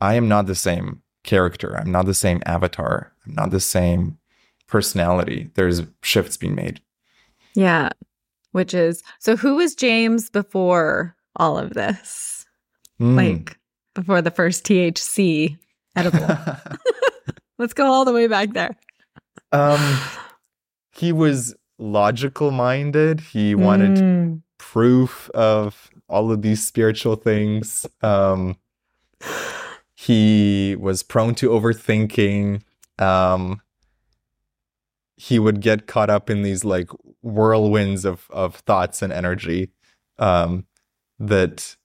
I 0.00 0.14
am 0.14 0.28
not 0.28 0.46
the 0.46 0.54
same 0.54 1.02
character. 1.24 1.76
I'm 1.76 1.90
not 1.90 2.06
the 2.06 2.14
same 2.14 2.42
avatar. 2.46 3.12
I'm 3.26 3.34
not 3.34 3.50
the 3.50 3.60
same 3.60 4.18
personality. 4.72 5.50
There's 5.54 5.82
shifts 6.02 6.36
being 6.36 6.56
made. 6.56 6.80
Yeah 7.54 7.90
which 8.52 8.72
is 8.72 9.02
so 9.18 9.36
who 9.36 9.56
was 9.56 9.74
James 9.74 10.30
before 10.30 11.16
all 11.36 11.58
of 11.58 11.74
this? 11.74 12.46
Mm. 13.00 13.16
Like 13.16 13.58
before 13.94 14.22
the 14.22 14.30
first 14.30 14.64
THC 14.64 15.58
edible. 15.96 16.26
Let's 17.58 17.74
go 17.74 17.86
all 17.86 18.04
the 18.04 18.12
way 18.12 18.28
back 18.28 18.52
there. 18.52 18.76
Um 19.50 19.98
he 20.94 21.12
was 21.12 21.54
logical 21.78 22.50
minded. 22.50 23.20
He 23.20 23.54
wanted 23.54 23.96
mm. 23.96 24.42
proof 24.58 25.28
of 25.30 25.90
all 26.08 26.30
of 26.30 26.42
these 26.42 26.64
spiritual 26.64 27.16
things. 27.16 27.86
Um 28.02 28.56
he 29.94 30.76
was 30.78 31.02
prone 31.02 31.34
to 31.36 31.48
overthinking. 31.48 32.62
Um 32.98 33.62
he 35.22 35.38
would 35.38 35.60
get 35.60 35.86
caught 35.86 36.10
up 36.10 36.28
in 36.28 36.42
these 36.42 36.64
like 36.64 36.90
whirlwinds 37.22 38.04
of 38.04 38.28
of 38.30 38.56
thoughts 38.56 39.02
and 39.02 39.12
energy 39.12 39.70
um, 40.18 40.66
that 41.20 41.76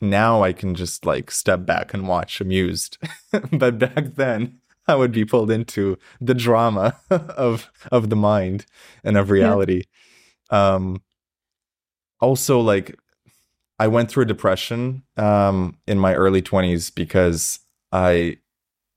now 0.00 0.42
I 0.42 0.54
can 0.54 0.74
just 0.74 1.04
like 1.04 1.30
step 1.30 1.66
back 1.66 1.92
and 1.92 2.08
watch 2.08 2.40
amused. 2.40 2.96
but 3.52 3.78
back 3.78 4.14
then 4.14 4.58
I 4.88 4.94
would 4.94 5.12
be 5.12 5.26
pulled 5.26 5.50
into 5.50 5.98
the 6.18 6.32
drama 6.32 6.96
of 7.10 7.70
of 7.92 8.08
the 8.08 8.16
mind 8.16 8.64
and 9.04 9.18
of 9.18 9.28
reality. 9.28 9.82
Yeah. 10.50 10.74
Um 10.74 11.02
also 12.20 12.58
like 12.58 12.98
I 13.78 13.86
went 13.88 14.10
through 14.10 14.22
a 14.22 14.32
depression 14.34 15.02
um 15.18 15.76
in 15.86 15.98
my 15.98 16.14
early 16.14 16.40
20s 16.40 16.94
because 16.94 17.60
I 17.92 18.38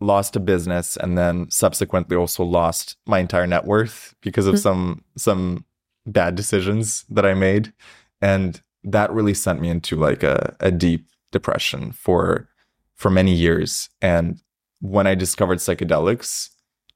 lost 0.04 0.36
a 0.36 0.40
business 0.40 0.98
and 0.98 1.18
then 1.18 1.50
subsequently 1.50 2.16
also 2.16 2.44
lost 2.44 2.98
my 3.06 3.20
entire 3.20 3.48
net 3.48 3.66
worth 3.66 4.14
because 4.22 4.46
of 4.46 4.56
mm-hmm. 4.56 4.62
some 4.62 5.04
some 5.18 5.66
bad 6.06 6.36
decisions 6.36 7.06
that 7.10 7.26
I 7.26 7.34
made 7.34 7.74
and 8.22 8.62
that 8.84 9.12
really 9.12 9.34
sent 9.34 9.62
me 9.62 9.70
into 9.70 9.96
like 9.96 10.22
a, 10.22 10.56
a 10.60 10.72
deep 10.72 11.08
depression 11.32 11.94
for 11.94 12.50
for 12.96 13.10
many 13.10 13.34
years 13.34 13.90
and 14.02 14.42
when 14.82 15.08
I 15.08 15.16
discovered 15.16 15.60
psychedelics 15.60 16.50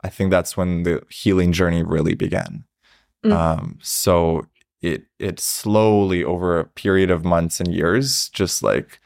I 0.03 0.09
think 0.09 0.29
that's 0.29 0.57
when 0.57 0.83
the 0.83 1.01
healing 1.09 1.53
journey 1.53 1.83
really 1.83 2.13
began 2.13 2.65
mm. 3.25 3.31
um, 3.31 3.79
so 3.81 4.47
it 4.81 5.05
it 5.17 5.39
slowly 5.39 6.23
over 6.23 6.59
a 6.59 6.65
period 6.65 7.09
of 7.09 7.23
months 7.23 7.59
and 7.61 7.73
years 7.73 8.29
just 8.29 8.61
like 8.61 8.99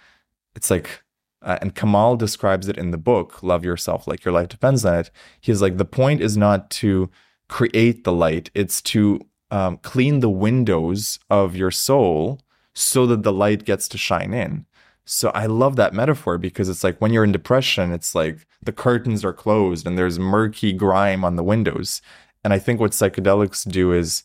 it's 0.56 0.72
like 0.72 1.04
uh, 1.42 1.58
and 1.62 1.76
Kamal 1.76 2.16
describes 2.16 2.68
it 2.68 2.78
in 2.78 2.92
the 2.92 2.98
book, 2.98 3.42
Love 3.42 3.66
Yourself 3.66 4.08
Like 4.08 4.24
Your 4.24 4.34
Life 4.34 4.50
Depends 4.50 4.86
on 4.86 4.96
It. 4.96 5.12
He's 5.40 5.62
like, 5.62 5.78
the 5.78 5.86
point 5.86 6.22
is 6.22 6.38
not 6.38 6.70
to 6.72 7.10
create 7.48 8.04
the 8.04 8.14
light, 8.14 8.50
it's 8.54 8.82
to 8.82 9.20
um, 9.50 9.78
clean 9.78 10.22
the 10.22 10.30
windows 10.30 11.20
of 11.30 11.56
your 11.56 11.72
soul 11.72 12.40
so 12.74 13.06
that 13.06 13.24
the 13.24 13.34
light 13.34 13.66
gets 13.66 13.88
to 13.90 13.98
shine 13.98 14.34
in. 14.34 14.66
So 15.04 15.30
I 15.32 15.48
love 15.48 15.76
that 15.76 15.94
metaphor 15.94 16.38
because 16.38 16.70
it's 16.70 16.84
like 16.84 17.00
when 17.00 17.12
you're 17.12 17.24
in 17.24 17.32
depression, 17.32 17.92
it's 17.92 18.16
like 18.16 18.46
the 18.64 18.72
curtains 18.72 19.26
are 19.26 19.34
closed 19.34 19.86
and 19.86 19.98
there's 19.98 20.20
murky 20.20 20.72
grime 20.72 21.26
on 21.26 21.36
the 21.36 21.44
windows. 21.44 22.02
And 22.44 22.54
I 22.54 22.60
think 22.60 22.80
what 22.80 22.92
psychedelics 22.92 23.70
do 23.70 23.92
is 23.92 24.24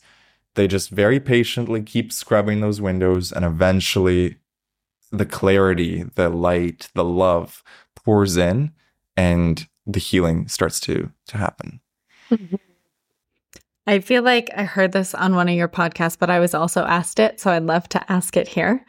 they 0.55 0.67
just 0.67 0.89
very 0.89 1.19
patiently 1.19 1.81
keep 1.81 2.13
scrubbing 2.13 2.61
those 2.61 2.79
windows 2.79 3.31
and 3.31 3.43
eventually 3.43 4.37
the 5.11 5.25
clarity, 5.25 6.03
the 6.15 6.29
light, 6.29 6.89
the 6.93 7.03
love 7.03 7.63
pours 7.95 8.37
in 8.37 8.71
and 9.15 9.67
the 9.85 9.99
healing 9.99 10.47
starts 10.47 10.79
to 10.81 11.11
to 11.27 11.37
happen. 11.37 11.79
I 13.87 13.99
feel 13.99 14.21
like 14.21 14.49
I 14.55 14.63
heard 14.63 14.91
this 14.91 15.15
on 15.15 15.33
one 15.33 15.47
of 15.47 15.55
your 15.55 15.69
podcasts, 15.69 16.19
but 16.19 16.29
I 16.29 16.39
was 16.39 16.53
also 16.53 16.83
asked 16.83 17.19
it, 17.19 17.39
so 17.39 17.51
I'd 17.51 17.63
love 17.63 17.87
to 17.89 18.11
ask 18.11 18.35
it 18.35 18.49
here. 18.49 18.85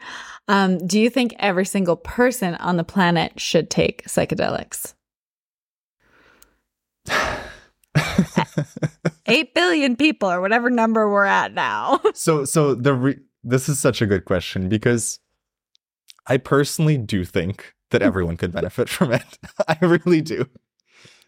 Um, 0.49 0.85
do 0.85 0.99
you 0.99 1.09
think 1.09 1.33
every 1.39 1.65
single 1.65 1.95
person 1.95 2.55
on 2.55 2.75
the 2.75 2.83
planet 2.83 3.39
should 3.39 3.69
take 3.69 4.03
psychedelics? 4.03 4.93
Eight 9.25 9.53
billion 9.53 9.95
people, 9.95 10.29
or 10.29 10.41
whatever 10.41 10.69
number 10.69 11.09
we're 11.09 11.23
at 11.23 11.53
now. 11.53 12.01
so, 12.13 12.43
so 12.43 12.75
the 12.75 12.93
re- 12.93 13.19
this 13.41 13.69
is 13.69 13.79
such 13.79 14.01
a 14.01 14.05
good 14.05 14.25
question 14.25 14.67
because 14.67 15.19
I 16.29 16.37
personally 16.37 16.97
do 16.97 17.25
think 17.25 17.73
that 17.91 18.01
everyone 18.01 18.37
could 18.37 18.51
benefit 18.51 18.87
from 18.97 19.11
it. 19.11 19.39
I 19.67 19.77
really 19.81 20.21
do. 20.21 20.45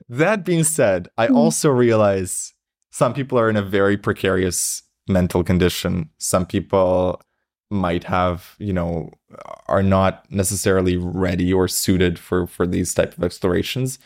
That 0.08 0.46
being 0.46 0.64
said, 0.64 1.10
I 1.18 1.28
hmm. 1.28 1.36
also 1.36 1.70
realize 1.70 2.54
some 2.92 3.14
people 3.14 3.40
are 3.40 3.50
in 3.50 3.58
a 3.58 3.62
very 3.62 3.98
precarious 3.98 4.84
mental 5.08 5.44
condition. 5.44 6.10
Some 6.18 6.46
people 6.46 7.22
might 7.70 8.04
have, 8.04 8.56
you 8.60 8.74
know, 8.74 9.12
are 9.68 9.82
not 9.82 10.30
necessarily 10.30 10.98
ready 10.98 11.54
or 11.54 11.68
suited 11.68 12.20
for 12.20 12.46
for 12.46 12.68
these 12.68 12.94
type 12.94 13.18
of 13.18 13.24
explorations. 13.24 13.98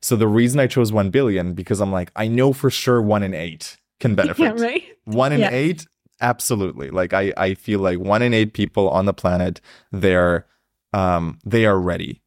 So 0.00 0.14
the 0.14 0.28
reason 0.28 0.60
I 0.60 0.68
chose 0.68 0.92
1 0.92 1.10
billion 1.10 1.54
because 1.54 1.80
I'm 1.80 1.90
like 1.90 2.12
I 2.14 2.28
know 2.28 2.52
for 2.52 2.70
sure 2.70 3.02
1 3.02 3.24
in 3.24 3.34
8 3.34 3.76
can 3.98 4.14
benefit. 4.20 4.42
Yeah, 4.42 4.64
right. 4.64 4.84
1 5.04 5.32
in 5.32 5.40
Yeah. 5.40 5.50
8 5.50 5.86
absolutely. 6.20 6.90
Like 6.90 7.12
I 7.12 7.32
I 7.36 7.54
feel 7.54 7.80
like 7.80 7.98
1 7.98 8.22
in 8.22 8.34
8 8.34 8.54
people 8.54 8.88
on 8.88 9.06
the 9.06 9.14
planet 9.14 9.60
they're 9.92 10.46
um 10.92 11.38
they 11.44 11.66
are 11.66 11.78
ready. 11.78 12.22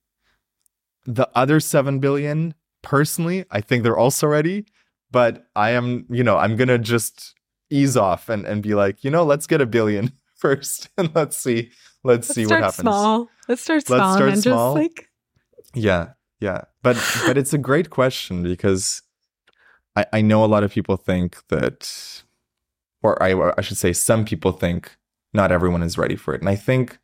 The 1.06 1.30
other 1.36 1.60
7 1.60 2.00
billion 2.00 2.54
personally, 2.84 3.46
I 3.50 3.62
think 3.62 3.84
they're 3.84 3.98
also 3.98 4.28
ready, 4.28 4.66
but 5.10 5.48
I 5.56 5.72
am, 5.72 6.06
you 6.10 6.24
know, 6.24 6.38
I'm 6.38 6.56
going 6.56 6.68
to 6.68 6.78
just 6.78 7.34
ease 7.70 7.98
off 7.98 8.30
and 8.30 8.46
and 8.46 8.62
be 8.62 8.76
like, 8.76 9.04
you 9.04 9.10
know, 9.12 9.24
let's 9.24 9.48
get 9.48 9.62
a 9.62 9.66
billion 9.66 10.12
first 10.36 10.90
and 10.98 11.14
let's 11.16 11.38
see 11.38 11.72
let's, 12.04 12.30
Let's 12.30 12.36
see 12.36 12.46
what 12.46 12.60
happens. 12.60 12.76
small. 12.76 13.30
Let's 13.48 13.62
start 13.62 13.86
small 13.86 14.00
Let's 14.00 14.16
start 14.16 14.34
and 14.34 14.42
small. 14.42 14.76
just 14.76 14.98
like 14.98 15.10
Yeah, 15.74 16.10
yeah. 16.40 16.62
But 16.84 16.98
but 17.26 17.38
it's 17.38 17.54
a 17.54 17.58
great 17.58 17.90
question 17.90 18.44
because 18.44 19.02
I, 19.96 20.06
I 20.14 20.22
know 20.22 20.44
a 20.44 20.48
lot 20.48 20.64
of 20.64 20.72
people 20.72 20.98
think 20.98 21.38
that 21.50 22.24
or 23.04 23.22
I 23.22 23.54
I 23.58 23.62
should 23.62 23.78
say 23.78 23.94
some 23.94 24.26
people 24.26 24.52
think 24.52 24.96
not 25.34 25.52
everyone 25.52 25.84
is 25.84 25.98
ready 25.98 26.16
for 26.16 26.34
it. 26.34 26.42
And 26.42 26.50
I 26.50 26.56
think 26.56 26.98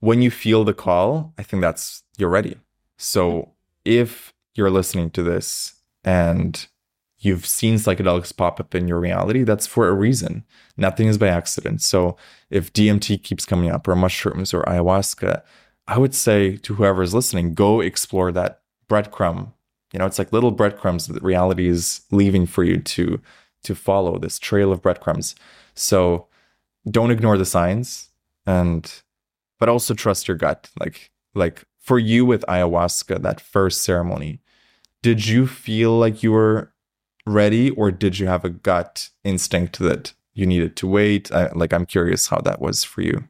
when 0.00 0.22
you 0.22 0.30
feel 0.30 0.64
the 0.64 0.74
call, 0.74 1.34
I 1.38 1.42
think 1.42 1.60
that's 1.60 2.02
you're 2.16 2.28
ready. 2.28 2.56
So 2.96 3.52
if 3.84 4.32
you're 4.54 4.70
listening 4.70 5.10
to 5.10 5.22
this 5.22 5.74
and 6.04 6.66
you've 7.18 7.46
seen 7.46 7.76
psychedelics 7.76 8.36
pop 8.36 8.60
up 8.60 8.74
in 8.74 8.86
your 8.86 9.00
reality, 9.00 9.42
that's 9.42 9.66
for 9.66 9.88
a 9.88 9.94
reason. 9.94 10.44
Nothing 10.76 11.08
is 11.08 11.18
by 11.18 11.28
accident. 11.28 11.82
So 11.82 12.16
if 12.50 12.72
DMT 12.72 13.22
keeps 13.22 13.44
coming 13.44 13.70
up 13.70 13.88
or 13.88 13.96
mushrooms 13.96 14.54
or 14.54 14.62
ayahuasca, 14.64 15.42
I 15.88 15.98
would 15.98 16.14
say 16.14 16.56
to 16.58 16.74
whoever 16.74 17.02
is 17.02 17.14
listening, 17.14 17.54
go 17.54 17.80
explore 17.80 18.30
that 18.32 18.60
breadcrumb. 18.88 19.52
You 19.92 19.98
know, 19.98 20.06
it's 20.06 20.18
like 20.18 20.32
little 20.32 20.50
breadcrumbs 20.50 21.06
that 21.06 21.22
reality 21.22 21.66
is 21.66 22.02
leaving 22.10 22.46
for 22.46 22.62
you 22.62 22.78
to 22.78 23.20
to 23.68 23.74
follow 23.74 24.18
this 24.18 24.38
trail 24.38 24.72
of 24.72 24.80
breadcrumbs. 24.80 25.34
So 25.74 26.26
don't 26.90 27.10
ignore 27.10 27.36
the 27.36 27.44
signs 27.44 28.08
and 28.46 29.02
but 29.58 29.68
also 29.68 29.92
trust 29.92 30.26
your 30.26 30.38
gut. 30.38 30.70
Like 30.80 31.10
like 31.34 31.64
for 31.78 31.98
you 31.98 32.24
with 32.24 32.44
ayahuasca, 32.48 33.22
that 33.22 33.40
first 33.42 33.82
ceremony, 33.82 34.40
did 35.02 35.26
you 35.26 35.46
feel 35.46 35.98
like 35.98 36.22
you 36.22 36.32
were 36.32 36.72
ready 37.26 37.68
or 37.70 37.90
did 37.90 38.18
you 38.18 38.26
have 38.26 38.44
a 38.44 38.50
gut 38.50 39.10
instinct 39.22 39.78
that 39.80 40.14
you 40.32 40.46
needed 40.46 40.76
to 40.76 40.86
wait? 40.86 41.30
I, 41.30 41.50
like 41.52 41.74
I'm 41.74 41.84
curious 41.84 42.28
how 42.28 42.38
that 42.38 42.60
was 42.60 42.84
for 42.84 43.02
you. 43.02 43.28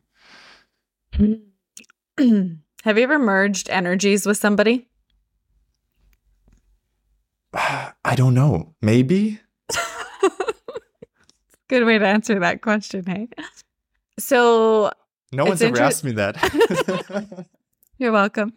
Have 2.85 2.97
you 2.97 3.05
ever 3.05 3.19
merged 3.19 3.69
energies 3.71 4.25
with 4.25 4.37
somebody? 4.37 4.87
I 7.55 8.15
don't 8.15 8.35
know. 8.35 8.75
Maybe? 8.81 9.41
Good 11.69 11.85
way 11.85 11.99
to 11.99 12.07
answer 12.07 12.39
that 12.41 12.63
question, 12.63 13.05
hey? 13.07 13.29
So 14.19 14.91
No 15.33 15.45
one's 15.45 15.63
ever 15.63 15.77
inter- 15.77 15.85
asked 15.85 16.05
me 16.05 16.13
that. 16.13 17.47
You're 17.99 18.13
welcome. 18.13 18.53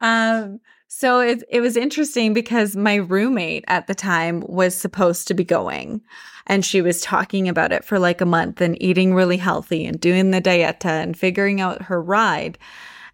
Um, 0.00 0.60
so 0.86 1.20
it 1.20 1.42
it 1.50 1.60
was 1.60 1.76
interesting 1.76 2.34
because 2.34 2.76
my 2.76 2.96
roommate 2.96 3.64
at 3.68 3.86
the 3.86 3.94
time 3.94 4.40
was 4.46 4.74
supposed 4.74 5.26
to 5.28 5.34
be 5.34 5.44
going, 5.44 6.02
and 6.46 6.64
she 6.64 6.80
was 6.82 7.00
talking 7.00 7.48
about 7.48 7.72
it 7.72 7.84
for 7.84 7.98
like 7.98 8.20
a 8.20 8.26
month 8.26 8.60
and 8.60 8.80
eating 8.82 9.14
really 9.14 9.38
healthy 9.38 9.84
and 9.86 9.98
doing 9.98 10.30
the 10.30 10.40
dieta 10.40 10.84
and 11.02 11.18
figuring 11.18 11.60
out 11.60 11.82
her 11.82 12.00
ride. 12.00 12.58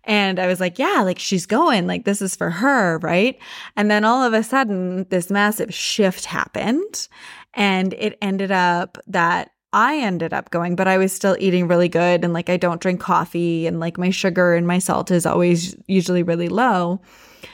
And 0.05 0.39
I 0.39 0.47
was 0.47 0.61
like, 0.61 0.79
yeah, 0.79 1.03
like 1.03 1.19
she's 1.19 1.47
going, 1.47 1.87
like 1.87 2.05
this 2.05 2.21
is 2.23 2.35
for 2.35 2.51
her, 2.51 2.99
right? 2.99 3.39
And 3.77 3.91
then 3.91 4.05
all 4.05 4.23
of 4.23 4.33
a 4.33 4.43
sudden, 4.43 5.07
this 5.11 5.31
massive 5.31 5.73
shift 5.73 6.25
happened, 6.25 7.09
and 7.55 7.93
it 7.95 8.17
ended 8.23 8.51
up 8.51 8.99
that 9.07 9.51
I 9.73 9.99
ended 9.99 10.33
up 10.33 10.51
going, 10.51 10.75
but 10.75 10.89
I 10.89 10.99
was 10.99 11.13
still 11.13 11.37
eating 11.39 11.69
really 11.69 11.89
good. 11.89 12.25
And 12.25 12.33
like, 12.33 12.51
I 12.51 12.57
don't 12.57 12.81
drink 12.81 13.01
coffee 13.01 13.67
and 13.69 13.79
like 13.79 13.99
my 13.99 14.11
sugar 14.11 14.55
and 14.55 14.67
my 14.67 14.81
salt 14.81 15.11
is 15.13 15.27
always 15.27 15.77
usually 15.87 16.25
really 16.25 16.49
low. 16.49 17.01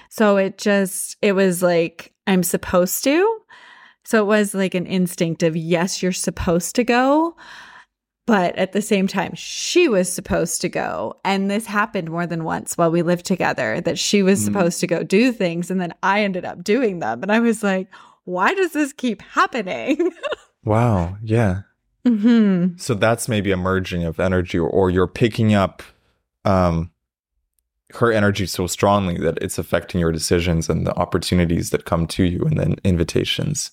So 0.09 0.39
it 0.39 0.57
just, 0.57 1.17
it 1.21 1.33
was 1.33 1.63
like, 1.63 2.15
I'm 2.27 2.43
supposed 2.43 3.05
to. 3.05 3.39
So 4.05 4.23
it 4.23 4.27
was 4.27 4.55
like 4.55 4.75
an 4.75 4.87
instinct 4.87 5.43
of, 5.43 5.57
yes, 5.57 6.03
you're 6.03 6.13
supposed 6.13 6.75
to 6.77 6.85
go. 6.85 7.37
But 8.27 8.57
at 8.57 8.73
the 8.73 8.83
same 8.83 9.07
time, 9.07 9.35
she 9.35 9.89
was 9.89 10.11
supposed 10.13 10.61
to 10.63 10.69
go. 10.69 11.21
And 11.25 11.51
this 11.51 11.67
happened 11.67 12.11
more 12.11 12.27
than 12.27 12.45
once 12.45 12.77
while 12.79 12.91
we 12.91 13.03
lived 13.03 13.27
together 13.27 13.81
that 13.83 13.99
she 13.99 14.23
was 14.23 14.41
Mhm. 14.41 14.45
supposed 14.45 14.81
to 14.81 14.87
go 14.87 15.03
do 15.03 15.33
things. 15.33 15.71
And 15.71 15.81
then 15.81 15.93
I 16.03 16.23
ended 16.23 16.45
up 16.45 16.65
doing 16.65 16.99
them. 17.01 17.23
And 17.23 17.31
I 17.31 17.41
was 17.41 17.63
like, 17.63 17.89
why 18.27 18.53
does 18.55 18.73
this 18.73 18.93
keep 18.93 19.23
happening? 19.23 20.13
wow. 20.65 21.17
Yeah. 21.23 21.63
hmm 22.05 22.77
So 22.77 22.93
that's 22.95 23.29
maybe 23.29 23.51
a 23.53 23.57
merging 23.57 24.05
of 24.05 24.21
energy, 24.21 24.59
or, 24.59 24.69
or 24.69 24.91
you're 24.91 25.07
picking 25.09 25.55
up 25.55 25.83
um, 26.45 26.91
her 27.95 28.13
energy 28.13 28.47
so 28.47 28.67
strongly 28.67 29.17
that 29.19 29.39
it's 29.41 29.59
affecting 29.59 30.01
your 30.01 30.13
decisions 30.13 30.69
and 30.69 30.87
the 30.87 30.95
opportunities 30.97 31.71
that 31.71 31.87
come 31.87 32.07
to 32.09 32.25
you 32.25 32.43
and 32.43 32.59
then 32.59 32.77
invitations. 32.85 33.71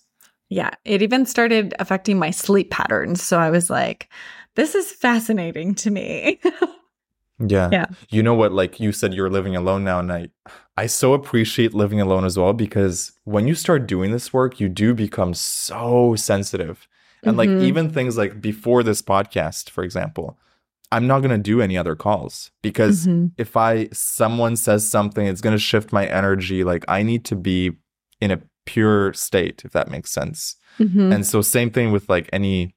Yeah, 0.49 0.69
it 0.85 1.01
even 1.01 1.25
started 1.25 1.73
affecting 1.79 2.19
my 2.19 2.31
sleep 2.31 2.69
patterns. 2.69 3.21
So 3.21 3.39
I 3.39 3.49
was 3.49 3.69
like, 3.69 4.07
this 4.55 4.75
is 4.75 4.91
fascinating 4.91 5.75
to 5.75 5.91
me. 5.91 6.39
Yeah. 7.39 7.69
Yeah. 7.71 7.85
You 8.09 8.23
know 8.23 8.35
what? 8.35 8.51
Like 8.51 8.79
you 8.79 8.91
said, 8.91 9.13
you're 9.13 9.29
living 9.29 9.55
alone 9.55 9.83
now, 9.83 9.99
and 9.99 10.11
I, 10.11 10.29
I 10.75 10.87
so 10.87 11.13
appreciate 11.13 11.73
living 11.73 12.01
alone 12.01 12.25
as 12.25 12.37
well 12.37 12.53
because 12.53 13.11
when 13.25 13.47
you 13.47 13.53
start 13.55 13.85
doing 13.87 14.11
this 14.11 14.33
work, 14.33 14.59
you 14.59 14.69
do 14.69 14.93
become 14.93 15.33
so 15.33 16.15
sensitive. 16.15 16.87
And 17.23 17.37
like 17.37 17.49
Mhm. 17.49 17.61
even 17.63 17.89
things 17.89 18.17
like 18.17 18.41
before 18.41 18.81
this 18.83 19.01
podcast, 19.01 19.69
for 19.69 19.83
example, 19.83 20.37
I'm 20.91 21.07
not 21.07 21.21
gonna 21.21 21.37
do 21.37 21.61
any 21.61 21.77
other 21.77 21.95
calls 21.95 22.51
because 22.61 23.07
Mhm. 23.07 23.31
if 23.37 23.55
I 23.55 23.87
someone 23.93 24.55
says 24.55 24.87
something, 24.87 25.25
it's 25.25 25.41
gonna 25.41 25.57
shift 25.57 25.93
my 25.93 26.05
energy. 26.07 26.63
Like 26.63 26.85
I 26.87 27.03
need 27.03 27.23
to 27.25 27.35
be 27.35 27.73
in 28.19 28.31
a 28.31 28.41
pure 28.65 29.13
state, 29.13 29.63
if 29.65 29.71
that 29.73 29.89
makes 29.91 30.11
sense. 30.11 30.55
Mhm. 30.79 31.13
And 31.13 31.25
so 31.25 31.41
same 31.41 31.69
thing 31.69 31.91
with 31.91 32.09
like 32.09 32.29
any 32.33 32.75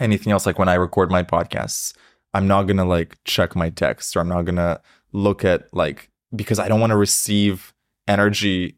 anything 0.00 0.32
else 0.32 0.44
like 0.44 0.58
when 0.58 0.68
I 0.68 0.74
record 0.74 1.10
my 1.10 1.22
podcasts, 1.22 1.94
I'm 2.34 2.48
not 2.48 2.64
going 2.64 2.78
to 2.78 2.84
like 2.84 3.16
check 3.24 3.54
my 3.54 3.70
text 3.70 4.16
or 4.16 4.20
I'm 4.20 4.28
not 4.28 4.42
going 4.42 4.56
to 4.56 4.80
look 5.12 5.44
at 5.44 5.72
like 5.72 6.10
because 6.34 6.58
I 6.58 6.68
don't 6.68 6.80
want 6.80 6.90
to 6.90 6.96
receive 6.96 7.72
energy 8.08 8.76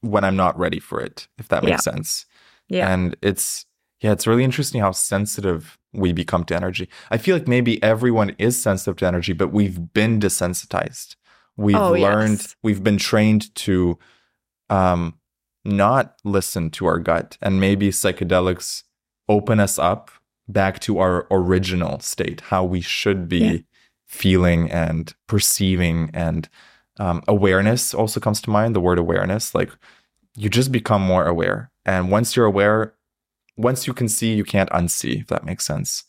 when 0.00 0.24
I'm 0.24 0.36
not 0.36 0.58
ready 0.58 0.78
for 0.80 1.00
it, 1.00 1.28
if 1.38 1.48
that 1.48 1.64
makes 1.64 1.84
sense. 1.84 2.26
yeah. 2.68 2.92
And 2.92 3.16
it's 3.22 3.64
yeah, 4.00 4.12
it's 4.12 4.26
really 4.26 4.44
interesting 4.44 4.80
how 4.82 4.92
sensitive 4.92 5.78
we 5.94 6.12
become 6.12 6.44
to 6.44 6.54
energy. 6.54 6.88
I 7.10 7.16
feel 7.16 7.34
like 7.34 7.48
maybe 7.48 7.82
everyone 7.82 8.36
is 8.38 8.60
sensitive 8.60 8.96
to 8.96 9.06
energy, 9.06 9.32
but 9.32 9.52
we've 9.52 9.92
been 9.94 10.20
desensitized. 10.20 11.16
We've 11.56 11.76
Oh, 11.76 11.92
learned, 11.92 12.40
yes. 12.40 12.56
we've 12.62 12.84
been 12.84 12.98
trained 12.98 13.54
to 13.56 13.98
um, 14.68 15.14
not 15.64 16.16
listen 16.24 16.70
to 16.72 16.84
our 16.86 16.98
gut. 16.98 17.38
And 17.40 17.58
maybe 17.58 17.88
psychedelics 17.88 18.82
open 19.28 19.58
us 19.60 19.78
up 19.78 20.10
back 20.46 20.78
to 20.80 20.98
our 20.98 21.26
original 21.30 21.98
state, 22.00 22.42
how 22.42 22.64
we 22.64 22.82
should 22.82 23.28
be 23.28 23.38
Yeah. 23.38 23.58
feeling 24.06 24.70
and 24.70 25.14
perceiving. 25.26 26.10
And 26.12 26.48
um, 26.98 27.22
awareness 27.28 27.94
also 27.94 28.20
comes 28.20 28.40
to 28.42 28.50
mind, 28.50 28.74
the 28.74 28.80
word 28.80 28.98
awareness. 28.98 29.54
Like 29.54 29.70
you 30.34 30.48
just 30.48 30.72
become 30.72 31.02
more 31.02 31.26
aware. 31.26 31.70
And 31.84 32.10
once 32.10 32.36
you're 32.36 32.46
aware, 32.46 32.94
once 33.56 33.86
you 33.86 33.94
can 33.94 34.08
see, 34.08 34.34
you 34.34 34.44
can't 34.44 34.70
unsee, 34.70 35.20
if 35.20 35.28
that 35.28 35.44
makes 35.44 35.64
sense. 35.64 36.04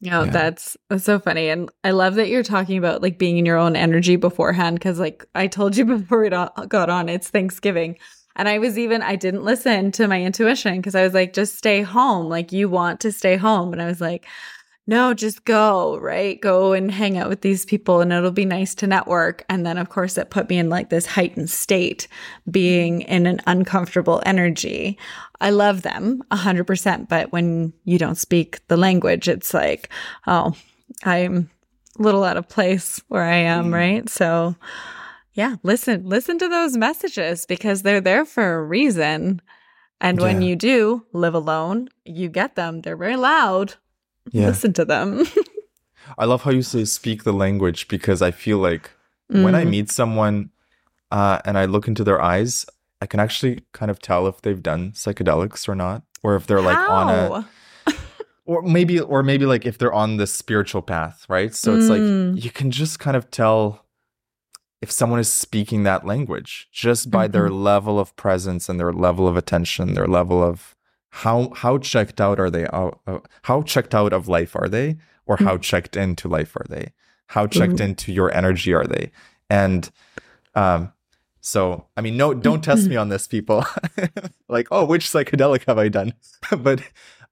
No, 0.00 0.24
Yeah. 0.24 0.30
that's 0.30 0.76
that's 0.88 1.04
so 1.04 1.18
funny, 1.18 1.48
and 1.48 1.68
I 1.82 1.90
love 1.90 2.14
that 2.14 2.28
you're 2.28 2.44
talking 2.44 2.78
about 2.78 3.02
like 3.02 3.18
being 3.18 3.36
in 3.36 3.44
your 3.44 3.56
own 3.56 3.74
energy 3.74 4.14
beforehand. 4.14 4.76
Because 4.78 5.00
like 5.00 5.26
I 5.34 5.48
told 5.48 5.76
you 5.76 5.84
before 5.96 6.22
we 6.22 6.28
got 6.30 6.88
on, 6.88 7.08
it's 7.08 7.28
Thanksgiving, 7.30 7.98
and 8.36 8.48
I 8.48 8.58
was 8.58 8.78
even 8.78 9.02
I 9.02 9.16
didn't 9.16 9.42
listen 9.42 9.90
to 9.92 10.06
my 10.06 10.22
intuition 10.22 10.76
because 10.76 10.94
I 10.94 11.02
was 11.02 11.14
like, 11.14 11.32
just 11.32 11.56
stay 11.58 11.82
home. 11.82 12.28
Like 12.28 12.52
you 12.52 12.68
want 12.68 13.00
to 13.00 13.10
stay 13.10 13.36
home, 13.36 13.72
and 13.72 13.82
I 13.82 13.86
was 13.86 14.00
like, 14.00 14.24
no, 14.88 15.12
just 15.12 15.44
go 15.44 15.98
right, 15.98 16.40
go 16.40 16.72
and 16.72 16.90
hang 16.90 17.18
out 17.18 17.28
with 17.28 17.42
these 17.42 17.64
people, 17.66 18.00
and 18.00 18.10
it'll 18.12 18.30
be 18.30 18.46
nice 18.46 18.74
to 18.76 18.86
network. 18.86 19.44
And 19.48 19.64
then 19.64 19.76
of 19.78 19.90
course 19.90 20.16
it 20.16 20.30
put 20.30 20.48
me 20.48 20.56
in 20.58 20.70
like 20.70 20.88
this 20.88 21.04
heightened 21.06 21.50
state, 21.50 22.08
being 22.50 23.02
in 23.02 23.26
an 23.26 23.40
uncomfortable 23.46 24.22
energy. 24.24 24.98
I 25.40 25.50
love 25.50 25.82
them 25.82 26.22
a 26.30 26.36
hundred 26.36 26.64
percent, 26.64 27.08
but 27.08 27.30
when 27.32 27.72
you 27.84 27.98
don't 27.98 28.16
speak 28.18 28.66
the 28.68 28.78
language, 28.78 29.28
it's 29.28 29.52
like, 29.54 29.90
oh, 30.26 30.54
I'm 31.04 31.50
a 31.98 32.02
little 32.02 32.24
out 32.24 32.38
of 32.38 32.48
place 32.48 33.00
where 33.08 33.22
I 33.24 33.36
am, 33.36 33.66
Mm. 33.66 33.74
right? 33.74 34.08
So 34.08 34.56
yeah, 35.34 35.56
listen, 35.62 36.08
listen 36.08 36.38
to 36.38 36.48
those 36.48 36.76
messages 36.76 37.44
because 37.46 37.82
they're 37.82 38.00
there 38.00 38.24
for 38.24 38.54
a 38.54 38.64
reason. 38.64 39.40
And 40.00 40.20
when 40.20 40.42
you 40.42 40.56
do 40.56 41.04
live 41.12 41.34
alone, 41.34 41.88
you 42.04 42.28
get 42.28 42.54
them. 42.56 42.80
They're 42.80 42.96
very 42.96 43.16
loud. 43.16 43.74
Yeah. 44.32 44.46
Listen 44.46 44.72
to 44.74 44.84
them. 44.84 45.24
I 46.16 46.24
love 46.24 46.42
how 46.42 46.50
you 46.50 46.62
say 46.62 46.84
speak 46.84 47.24
the 47.24 47.32
language 47.32 47.88
because 47.88 48.22
I 48.22 48.30
feel 48.30 48.58
like 48.58 48.90
when 49.28 49.54
I 49.54 49.64
Mm. 49.64 49.70
meet 49.70 49.90
someone 49.90 50.50
uh, 51.10 51.38
and 51.44 51.58
I 51.58 51.64
look 51.66 51.86
into 51.88 52.02
their 52.04 52.20
eyes, 52.20 52.64
I 53.00 53.06
can 53.06 53.20
actually 53.20 53.62
kind 53.72 53.90
of 53.90 53.98
tell 54.00 54.26
if 54.26 54.40
they've 54.42 54.62
done 54.62 54.92
psychedelics 54.92 55.68
or 55.68 55.74
not, 55.74 56.02
or 56.22 56.34
if 56.36 56.46
they're 56.46 56.62
like 56.62 56.78
on 56.88 57.08
a, 57.10 57.46
or 58.46 58.62
maybe, 58.62 58.98
or 59.00 59.22
maybe 59.22 59.46
like 59.46 59.66
if 59.66 59.78
they're 59.78 59.92
on 59.92 60.16
the 60.16 60.26
spiritual 60.26 60.82
path, 60.82 61.24
right? 61.28 61.54
So 61.54 61.74
it's 61.74 61.86
Mm. 61.86 61.90
like 61.90 62.42
you 62.44 62.50
can 62.50 62.70
just 62.70 62.98
kind 62.98 63.16
of 63.16 63.30
tell 63.30 63.84
if 64.80 64.90
someone 64.90 65.18
is 65.20 65.30
speaking 65.32 65.82
that 65.84 66.06
language 66.06 66.68
just 66.72 67.10
by 67.10 67.26
their 67.28 67.48
Mm-hmm. 67.48 67.62
level 67.62 67.98
of 67.98 68.14
presence 68.16 68.68
and 68.68 68.78
their 68.78 68.92
level 68.92 69.26
of 69.28 69.36
attention, 69.36 69.94
their 69.94 70.06
level 70.06 70.42
of 70.42 70.74
how 71.10 71.50
how 71.54 71.78
checked 71.78 72.20
out 72.20 72.38
are 72.38 72.50
they 72.50 72.66
uh, 72.66 72.90
how 73.42 73.62
checked 73.62 73.94
out 73.94 74.12
of 74.12 74.28
life 74.28 74.54
are 74.54 74.68
they 74.68 74.96
or 75.26 75.36
how 75.36 75.58
checked 75.58 75.96
into 75.96 76.28
life 76.28 76.56
are 76.56 76.66
they? 76.68 76.92
How 77.28 77.46
checked 77.46 77.80
into 77.80 78.12
your 78.12 78.34
energy 78.34 78.72
are 78.72 78.86
they? 78.86 79.10
And 79.50 79.90
um 80.54 80.92
so 81.40 81.86
i 81.96 82.00
mean 82.00 82.16
no 82.16 82.34
don't 82.34 82.62
test 82.64 82.88
me 82.88 82.96
on 82.96 83.08
this 83.08 83.26
people. 83.26 83.64
Like 84.48 84.68
oh 84.70 84.86
which 84.86 85.06
psychedelic 85.06 85.64
have 85.66 85.78
i 85.78 85.88
done? 85.88 86.14
But 86.58 86.80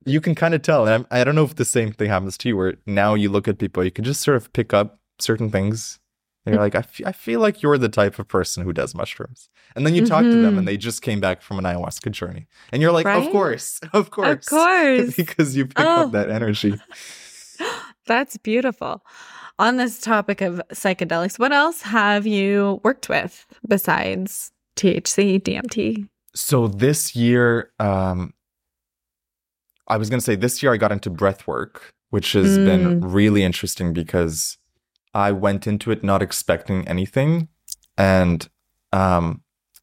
you 0.05 0.21
can 0.21 0.35
kind 0.35 0.55
of 0.55 0.63
tell 0.63 0.87
and 0.87 0.95
I'm, 0.95 1.07
i 1.11 1.25
don't 1.25 1.35
know 1.35 1.45
if 1.45 1.57
the 1.57 1.65
same 1.65 1.93
thing 1.93 2.09
happens 2.09 2.39
to 2.39 2.49
you 2.49 2.57
where 2.57 2.75
now 2.87 3.15
you 3.15 3.29
look 3.29 3.49
at 3.49 3.59
people 3.59 3.85
you 3.85 3.91
can 3.91 4.05
just 4.05 4.21
sort 4.23 4.37
of 4.37 4.53
pick 4.53 4.73
up 4.73 5.01
certain 5.19 5.51
things 5.51 5.99
and 6.47 6.55
you're 6.55 6.63
like 6.63 6.75
I 6.75 6.85
I 7.05 7.13
feel 7.13 7.41
like 7.41 7.63
you're 7.63 7.77
the 7.77 7.89
type 7.91 8.19
of 8.19 8.27
person 8.29 8.65
who 8.65 8.73
does 8.73 8.95
mushrooms 8.95 9.51
and 9.75 9.85
then 9.85 9.95
you 9.95 10.07
talk 10.07 10.23
to 10.23 10.41
them 10.43 10.57
and 10.57 10.67
they 10.67 10.77
just 10.79 11.03
came 11.03 11.21
back 11.21 11.43
from 11.43 11.59
an 11.59 11.65
ayahuasca 11.65 12.11
journey 12.13 12.47
and 12.73 12.81
you're 12.81 12.93
like 12.93 13.05
Right? 13.07 13.23
of 13.27 13.31
course 13.33 13.81
of 13.93 14.11
course 14.11 14.47
Of 14.47 14.47
course. 14.51 15.17
because 15.17 15.57
you 15.57 15.67
pick 15.67 15.81
Oh. 15.81 16.05
up 16.05 16.13
that 16.13 16.31
energy 16.31 16.75
That's 18.07 18.37
beautiful. 18.37 19.05
On 19.59 19.79
this 19.79 20.01
topic 20.01 20.41
of 20.41 20.63
psychedelics, 20.73 21.39
what 21.41 21.51
else 21.51 21.83
have 21.83 22.25
you 22.27 22.81
worked 22.85 23.09
with 23.09 23.45
besides 23.67 24.53
THC, 24.77 25.41
DMT? 25.43 26.09
so 26.35 26.69
this 26.69 27.17
year 27.17 27.71
um 27.81 28.35
i 29.89 29.97
was 29.97 30.11
going 30.11 30.21
to 30.21 30.25
say 30.25 30.37
this 30.37 30.63
year 30.63 30.71
i 30.73 30.77
got 30.77 30.93
into 30.93 31.09
breath 31.09 31.47
work 31.47 31.95
which 32.11 32.33
has 32.33 32.59
been 32.59 33.01
really 33.01 33.43
interesting 33.43 33.95
because 33.95 34.59
i 35.25 35.29
went 35.33 35.67
into 35.67 35.87
it 35.95 36.01
not 36.11 36.21
expecting 36.29 36.79
anything. 36.95 37.49
And 37.99 38.39
um 38.93 39.25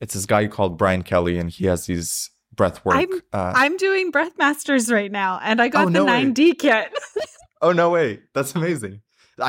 it's 0.01 0.13
this 0.17 0.25
guy 0.33 0.43
called 0.55 0.73
brian 0.81 1.03
kelly 1.11 1.35
and 1.41 1.47
he 1.55 1.63
has 1.71 1.81
these 1.89 2.29
breath 2.59 2.77
work 2.85 2.97
I'm- 2.97 3.21
uh, 3.39 3.53
I'm 3.63 3.75
doing 3.87 4.05
Breath 4.15 4.35
Masters 4.37 4.85
right 4.99 5.11
now, 5.23 5.31
and 5.49 5.57
I 5.65 5.67
got 5.75 5.83
Oh, 5.87 5.89
the 5.89 5.99
no 5.99 6.05
9D 6.05 6.41
kit. 6.63 6.87
oh 7.65 7.71
no 7.81 7.87
way. 7.97 8.09
That's 8.35 8.53
amazing. 8.59 8.95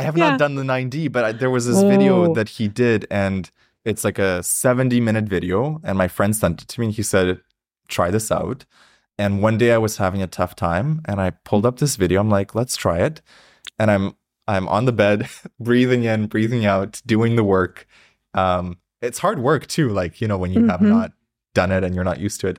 I 0.01 0.03
have 0.09 0.17
Yeah. 0.17 0.31
not 0.31 0.39
done 0.45 0.55
the 0.61 0.63
9d 0.75 0.97
but 1.15 1.23
I, 1.29 1.31
there 1.33 1.51
was 1.57 1.65
this 1.71 1.83
video 1.95 2.15
Oh. 2.31 2.35
that 2.39 2.49
he 2.57 2.65
did 2.85 3.01
and 3.25 3.51
it's 3.85 4.05
like 4.09 4.19
a 4.31 4.43
70 4.43 5.01
minute 5.09 5.27
video 5.37 5.81
and 5.87 5.95
my 5.99 6.09
friend 6.17 6.33
sent 6.43 6.63
it 6.63 6.69
to 6.73 6.81
me 6.81 6.87
and 6.87 6.95
he 6.99 7.03
said 7.13 7.27
try 7.97 8.09
this 8.17 8.29
out. 8.41 8.65
And 9.23 9.43
one 9.49 9.57
day 9.63 9.71
i 9.79 9.81
was 9.87 9.95
having 10.05 10.23
a 10.23 10.27
tough 10.39 10.55
time 10.69 10.89
and 11.09 11.17
i 11.21 11.29
pulled 11.49 11.67
up 11.69 11.77
this 11.79 11.95
video. 12.03 12.17
I'm 12.23 12.31
like 12.39 12.51
let's 12.61 12.77
try 12.85 12.99
it. 13.09 13.17
And 13.79 13.91
i'm 13.95 14.07
i'm 14.47 14.69
on 14.69 14.85
the 14.85 14.93
bed 14.93 15.29
breathing 15.61 16.05
in 16.05 16.27
breathing 16.27 16.65
out 16.67 17.01
doing 17.07 17.37
the 17.37 17.45
work. 17.45 17.87
Um 18.35 18.79
it's 19.03 19.19
hard 19.19 19.39
work 19.39 19.67
too 19.67 19.89
like 19.91 20.21
you 20.21 20.29
know 20.29 20.39
when 20.39 20.53
you 20.53 20.67
have 20.67 20.81
Mhm. 20.81 20.89
not 20.89 21.13
done 21.55 21.71
it 21.73 21.85
and 21.85 21.95
you're 21.95 22.05
not 22.05 22.21
used 22.21 22.41
to 22.41 22.49
it. 22.49 22.59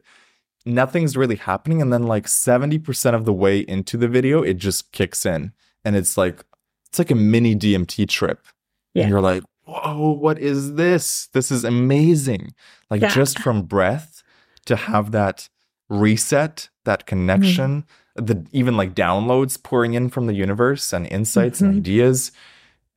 Nothing's 0.65 1.15
really 1.15 1.35
happening 1.35 1.81
and 1.81 1.91
then 1.93 2.03
like 2.03 2.25
70% 2.27 3.13
of 3.13 3.25
the 3.25 3.33
way 3.33 3.59
into 3.59 3.97
the 3.97 4.07
video 4.07 4.41
it 4.41 4.55
just 4.57 4.91
kicks 4.91 5.25
in. 5.25 5.53
And 5.83 5.95
it's 5.95 6.17
like 6.17 6.43
it's 6.87 6.97
like 6.99 7.11
a 7.11 7.15
mini 7.15 7.55
dmt 7.55 8.07
trip. 8.09 8.45
Yeah. 8.93 9.03
and 9.03 9.09
you're 9.11 9.21
like 9.21 9.43
whoa 9.65 10.11
what 10.11 10.37
is 10.39 10.75
this? 10.75 11.27
This 11.33 11.51
is 11.51 11.63
amazing. 11.63 12.53
Like 12.89 13.01
Yeah. 13.01 13.09
just 13.09 13.39
from 13.39 13.63
breath 13.63 14.23
to 14.65 14.75
have 14.75 15.11
that 15.11 15.49
reset 15.89 16.69
that 16.85 17.05
connection 17.05 17.85
the 18.15 18.45
even 18.51 18.77
like 18.77 18.95
downloads 18.95 19.61
pouring 19.61 19.93
in 19.93 20.09
from 20.09 20.27
the 20.27 20.33
universe 20.33 20.93
and 20.93 21.05
insights 21.07 21.59
Mhm. 21.61 21.65
and 21.65 21.75
ideas. 21.77 22.31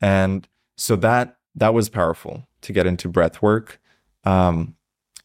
And 0.01 0.47
so 0.77 0.97
that 0.97 1.37
that 1.55 1.75
was 1.75 1.89
powerful 1.89 2.47
to 2.63 2.73
get 2.73 2.87
into 2.87 3.09
breath 3.09 3.43
work. 3.43 3.81
Um, 4.25 4.77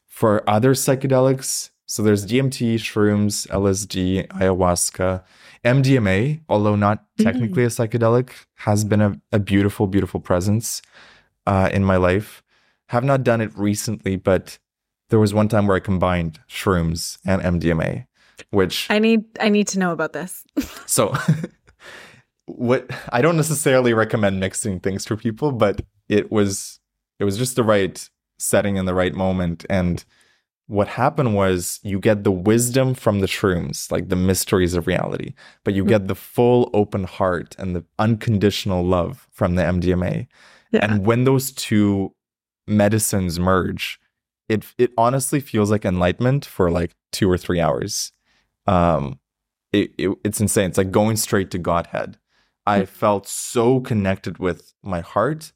for 0.07 0.47
other 0.49 0.73
psychedelics 0.73 1.71
so 1.85 2.01
there's 2.03 2.25
dmt 2.25 2.75
shrooms 2.75 3.47
lsd 3.49 4.27
ayahuasca 4.29 5.23
mdma 5.65 6.39
although 6.47 6.75
not 6.75 7.03
technically 7.19 7.63
a 7.63 7.67
psychedelic 7.67 8.29
has 8.55 8.83
been 8.85 9.01
a, 9.01 9.19
a 9.31 9.39
beautiful 9.39 9.87
beautiful 9.87 10.19
presence 10.19 10.81
uh, 11.45 11.69
in 11.73 11.83
my 11.83 11.97
life. 11.97 12.41
Have 12.89 13.03
not 13.03 13.23
done 13.23 13.41
it 13.41 13.51
recently 13.57 14.15
but 14.15 14.59
there 15.09 15.19
was 15.19 15.33
one 15.33 15.47
time 15.47 15.65
where 15.67 15.75
i 15.77 15.79
combined 15.79 16.39
shrooms 16.47 17.17
and 17.25 17.41
mdma 17.41 18.05
which 18.51 18.87
I 18.89 18.99
need 18.99 19.25
I 19.39 19.49
need 19.49 19.67
to 19.69 19.79
know 19.79 19.91
about 19.91 20.13
this. 20.13 20.45
so 20.85 21.13
what 22.45 22.89
I 23.09 23.21
don't 23.21 23.37
necessarily 23.37 23.93
recommend 23.93 24.39
mixing 24.39 24.79
things 24.79 25.05
for 25.05 25.15
people, 25.15 25.51
but 25.51 25.81
it 26.09 26.31
was 26.31 26.79
it 27.19 27.23
was 27.23 27.37
just 27.37 27.55
the 27.55 27.63
right 27.63 28.09
setting 28.37 28.75
in 28.75 28.85
the 28.85 28.93
right 28.93 29.13
moment 29.13 29.65
and 29.69 30.03
what 30.67 30.87
happened 30.87 31.35
was 31.35 31.79
you 31.83 31.99
get 31.99 32.23
the 32.23 32.31
wisdom 32.31 32.93
from 32.93 33.19
the 33.19 33.27
shrooms, 33.27 33.91
like 33.91 34.09
the 34.09 34.15
mysteries 34.15 34.73
of 34.73 34.87
reality, 34.87 35.33
but 35.63 35.73
you 35.73 35.83
mm. 35.83 35.89
get 35.89 36.07
the 36.07 36.15
full 36.15 36.69
open 36.73 37.03
heart 37.03 37.55
and 37.59 37.75
the 37.75 37.83
unconditional 37.99 38.83
love 38.83 39.27
from 39.31 39.55
the 39.55 39.61
MDMA. 39.61 40.27
Yeah. 40.71 40.79
And 40.83 41.05
when 41.05 41.25
those 41.25 41.51
two 41.51 42.15
medicines 42.65 43.39
merge, 43.39 43.99
it 44.49 44.65
it 44.77 44.91
honestly 44.97 45.39
feels 45.39 45.69
like 45.69 45.85
enlightenment 45.85 46.45
for 46.45 46.71
like 46.71 46.95
two 47.11 47.29
or 47.29 47.37
three 47.37 47.59
hours. 47.59 48.11
Um, 48.65 49.19
it, 49.71 49.93
it 49.97 50.17
it's 50.23 50.39
insane. 50.41 50.69
It's 50.69 50.77
like 50.77 50.91
going 50.91 51.17
straight 51.17 51.51
to 51.51 51.57
Godhead. 51.57 52.17
I 52.65 52.85
felt 52.85 53.27
so 53.27 53.81
connected 53.81 54.37
with 54.37 54.73
my 54.81 55.01
heart, 55.01 55.51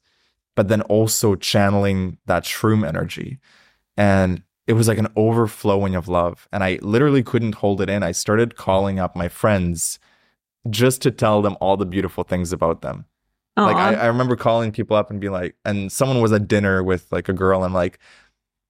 but 0.54 0.68
then 0.68 0.82
also 0.82 1.36
channeling 1.36 2.18
that 2.26 2.44
shroom 2.44 2.86
energy, 2.86 3.38
and 3.96 4.42
it 4.66 4.74
was 4.74 4.88
like 4.88 4.98
an 4.98 5.08
overflowing 5.16 5.94
of 5.94 6.08
love. 6.08 6.46
And 6.52 6.62
I 6.62 6.78
literally 6.82 7.22
couldn't 7.22 7.56
hold 7.56 7.80
it 7.80 7.88
in. 7.88 8.02
I 8.02 8.12
started 8.12 8.56
calling 8.56 8.98
up 8.98 9.16
my 9.16 9.28
friends 9.28 9.98
just 10.68 11.00
to 11.02 11.10
tell 11.10 11.40
them 11.40 11.56
all 11.60 11.78
the 11.78 11.86
beautiful 11.86 12.22
things 12.22 12.52
about 12.52 12.82
them. 12.82 13.06
Like 13.56 13.76
I, 13.76 13.94
I 13.94 14.06
remember 14.06 14.36
calling 14.36 14.70
people 14.70 14.96
up 14.96 15.10
and 15.10 15.20
being 15.20 15.32
like, 15.32 15.56
and 15.64 15.90
someone 15.90 16.20
was 16.20 16.30
at 16.32 16.46
dinner 16.46 16.82
with 16.82 17.10
like 17.10 17.28
a 17.28 17.32
girl. 17.32 17.64
I'm 17.64 17.72
like, 17.72 17.98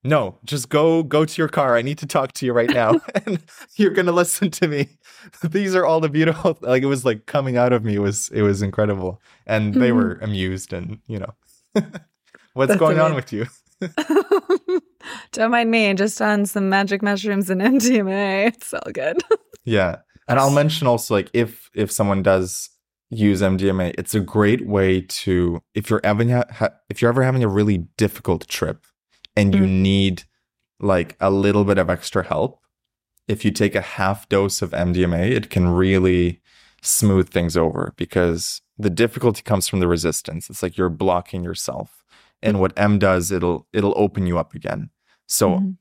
no, 0.04 0.38
just 0.44 0.68
go 0.68 1.02
go 1.02 1.24
to 1.24 1.42
your 1.42 1.48
car. 1.48 1.76
I 1.76 1.82
need 1.82 1.98
to 1.98 2.06
talk 2.06 2.32
to 2.34 2.46
you 2.46 2.52
right 2.52 2.70
now, 2.70 3.00
and 3.26 3.38
you're 3.76 3.90
gonna 3.90 4.12
listen 4.12 4.50
to 4.52 4.68
me. 4.68 4.88
These 5.42 5.74
are 5.74 5.84
all 5.84 6.00
the 6.00 6.08
beautiful. 6.08 6.56
Like 6.60 6.82
it 6.82 6.86
was 6.86 7.04
like 7.04 7.26
coming 7.26 7.56
out 7.56 7.72
of 7.72 7.84
me. 7.84 7.94
It 7.96 8.00
was 8.00 8.30
it 8.30 8.42
was 8.42 8.62
incredible, 8.62 9.20
and 9.46 9.74
they 9.74 9.90
Mhm. 9.90 9.94
were 9.96 10.12
amused, 10.22 10.72
and 10.72 10.98
you 11.06 11.18
know, 11.18 11.34
what's 12.54 12.68
That's 12.68 12.78
going 12.80 12.98
on 13.00 13.14
with 13.14 13.32
you? 13.32 13.46
Don't 15.32 15.50
mind 15.50 15.70
me, 15.70 15.92
just 15.94 16.20
on 16.20 16.46
some 16.46 16.68
magic 16.68 17.02
mushrooms 17.02 17.48
and 17.50 17.60
MDMA. 17.60 18.48
It's 18.48 18.74
all 18.74 18.92
good. 18.92 19.18
Yeah, 19.64 19.96
and 20.28 20.38
I'll 20.38 20.50
mention 20.50 20.86
also 20.86 21.14
like 21.14 21.30
if 21.32 21.70
if 21.74 21.90
someone 21.90 22.22
does 22.22 22.70
use 23.10 23.40
MDMA, 23.40 23.94
it's 23.98 24.14
a 24.14 24.20
great 24.20 24.66
way 24.66 25.00
to 25.02 25.60
if 25.74 25.90
you're 25.90 26.00
ever 26.04 26.44
ha- 26.50 26.74
if 26.88 27.00
you're 27.00 27.08
ever 27.10 27.22
having 27.22 27.42
a 27.44 27.48
really 27.48 27.78
difficult 27.96 28.46
trip 28.48 28.84
and 29.38 29.54
you 29.54 29.62
Mm. 29.62 29.82
need 29.82 30.22
like 30.80 31.16
a 31.20 31.30
little 31.30 31.64
bit 31.64 31.78
of 31.78 31.88
extra 31.90 32.22
help. 32.26 32.60
If 33.26 33.44
you 33.44 33.50
take 33.50 33.74
a 33.74 33.80
half 33.98 34.28
dose 34.28 34.62
of 34.62 34.72
MDMA, 34.72 35.30
it 35.38 35.50
can 35.50 35.68
really 35.68 36.40
smooth 36.82 37.28
things 37.30 37.56
over 37.56 37.92
because 37.96 38.62
the 38.78 38.90
difficulty 38.90 39.42
comes 39.42 39.66
from 39.68 39.80
the 39.80 39.88
resistance. 39.88 40.48
It's 40.50 40.62
like 40.62 40.76
you're 40.76 40.88
blocking 41.04 41.42
yourself. 41.44 42.04
And 42.42 42.60
what 42.60 42.72
M 42.76 42.98
does, 42.98 43.32
it'll 43.32 43.66
it'll 43.72 43.94
open 43.96 44.26
you 44.26 44.38
up 44.38 44.54
again. 44.54 44.90
So 45.26 45.46
Mhm. 45.50 45.76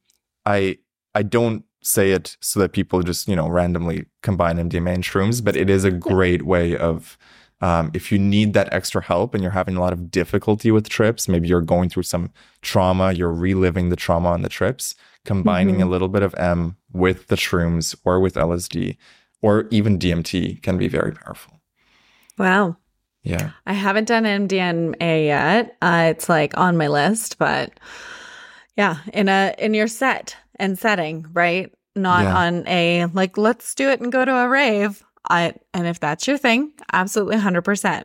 I 0.46 0.78
I 1.14 1.24
don't 1.24 1.64
say 1.84 2.12
it 2.12 2.36
so 2.42 2.60
that 2.60 2.74
people 2.74 3.02
just 3.04 3.28
you 3.28 3.36
know 3.36 3.48
randomly 3.48 4.06
combine 4.24 4.58
MDMA 4.60 4.94
and 4.96 5.04
shrooms, 5.04 5.44
but 5.44 5.56
it 5.56 5.70
is 5.70 5.84
a 5.86 5.92
great 5.92 6.44
way 6.44 6.76
of 6.76 7.18
um, 7.62 7.92
if 7.94 8.12
you 8.12 8.20
need 8.20 8.54
that 8.54 8.72
extra 8.72 9.02
help 9.02 9.34
and 9.34 9.42
you're 9.42 9.52
having 9.52 9.76
a 9.76 9.82
lot 9.82 9.94
of 9.94 10.12
difficulty 10.12 10.72
with 10.72 10.90
trips, 10.90 11.28
maybe 11.28 11.48
you're 11.48 11.62
going 11.62 11.90
through 11.90 12.04
some 12.04 12.32
trauma, 12.62 13.14
you're 13.14 13.34
reliving 13.34 13.90
the 13.90 13.96
trauma 13.96 14.30
on 14.30 14.42
the 14.44 14.50
trips, 14.50 14.94
combining 15.26 15.82
a 15.82 15.88
little 15.88 16.08
bit 16.08 16.22
of 16.24 16.36
M 16.36 16.78
with 16.94 17.28
the 17.28 17.36
shrooms 17.36 17.96
or 18.06 18.20
with 18.20 18.36
LSD 18.36 18.98
or 19.42 19.68
even 19.72 19.98
DMT 20.00 20.62
can 20.62 20.78
be 20.78 20.88
very 20.88 21.12
powerful. 21.12 21.60
Wow. 22.38 22.78
Yeah. 23.24 23.52
I 23.66 23.74
haven't 23.74 24.08
done 24.08 24.24
MDMA 24.24 25.26
yet. 25.26 25.76
Uh, 25.82 26.08
it's 26.12 26.30
like 26.30 26.56
on 26.58 26.78
my 26.78 26.88
list, 26.88 27.38
but 27.38 27.72
yeah, 28.78 28.98
in 29.14 29.28
a 29.28 29.54
in 29.58 29.74
your 29.74 29.88
set 29.88 30.36
and 30.58 30.78
setting, 30.78 31.26
right? 31.34 31.74
not 31.96 32.24
Yeah. 32.26 32.38
on 32.38 32.68
a 32.68 33.06
like 33.14 33.40
let's 33.40 33.74
do 33.74 33.90
it 33.90 34.00
and 34.00 34.12
go 34.12 34.24
to 34.24 34.32
a 34.32 34.48
rave. 34.48 35.04
I 35.30 35.54
and 35.74 35.88
if 35.88 36.00
that's 36.00 36.28
your 36.28 36.38
thing, 36.38 36.72
absolutely 36.94 37.38
100%. 37.38 38.04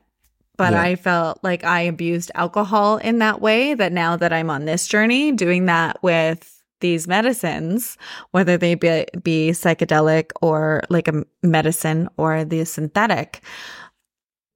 But 0.58 0.72
Yeah. 0.74 0.82
I 0.82 0.96
felt 0.96 1.38
like 1.42 1.64
I 1.64 1.80
abused 1.82 2.30
alcohol 2.34 2.98
in 2.98 3.18
that 3.18 3.40
way 3.40 3.74
that 3.74 3.92
now 3.92 4.16
that 4.16 4.32
I'm 4.32 4.50
on 4.50 4.64
this 4.66 4.86
journey 4.86 5.32
doing 5.32 5.66
that 5.66 6.02
with 6.02 6.62
these 6.80 7.06
medicines, 7.08 7.96
whether 8.32 8.58
they 8.58 8.74
be, 8.74 9.06
be 9.22 9.50
psychedelic 9.52 10.30
or 10.42 10.82
like 10.90 11.08
a 11.08 11.24
medicine 11.42 12.08
or 12.16 12.44
the 12.44 12.64
synthetic, 12.64 13.40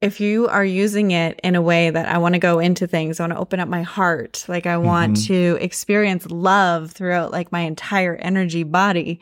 if 0.02 0.20
you 0.20 0.46
are 0.48 0.64
using 0.64 1.12
it 1.12 1.40
in 1.42 1.54
a 1.54 1.62
way 1.62 1.88
that 1.88 2.06
I 2.06 2.18
want 2.18 2.34
to 2.34 2.38
go 2.38 2.58
into 2.58 2.86
things, 2.86 3.18
I 3.18 3.22
want 3.22 3.32
to 3.32 3.38
open 3.38 3.60
up 3.60 3.68
my 3.68 3.82
heart, 3.82 4.44
like 4.48 4.66
I 4.66 4.76
want 4.76 5.16
Mhm. 5.16 5.26
to 5.28 5.58
experience 5.60 6.26
love 6.30 6.90
throughout 6.92 7.32
like 7.32 7.50
my 7.50 7.60
entire 7.60 8.16
energy 8.16 8.62
body, 8.62 9.18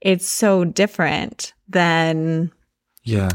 it's 0.00 0.26
so 0.26 0.64
different 0.64 1.52
than 1.68 2.50
Yeah. 3.04 3.30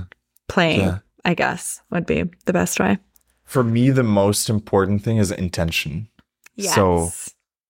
playing, 0.48 0.80
Yeah. 0.82 0.98
I 1.26 1.34
guess 1.36 1.82
would 1.92 2.06
be 2.06 2.24
the 2.46 2.54
best 2.54 2.80
way. 2.80 2.98
For 3.46 3.64
me, 3.64 3.90
the 3.92 4.04
most 4.04 4.50
important 4.50 5.04
thing 5.04 5.18
is 5.18 5.32
intention. 5.32 6.08
So 6.58 7.12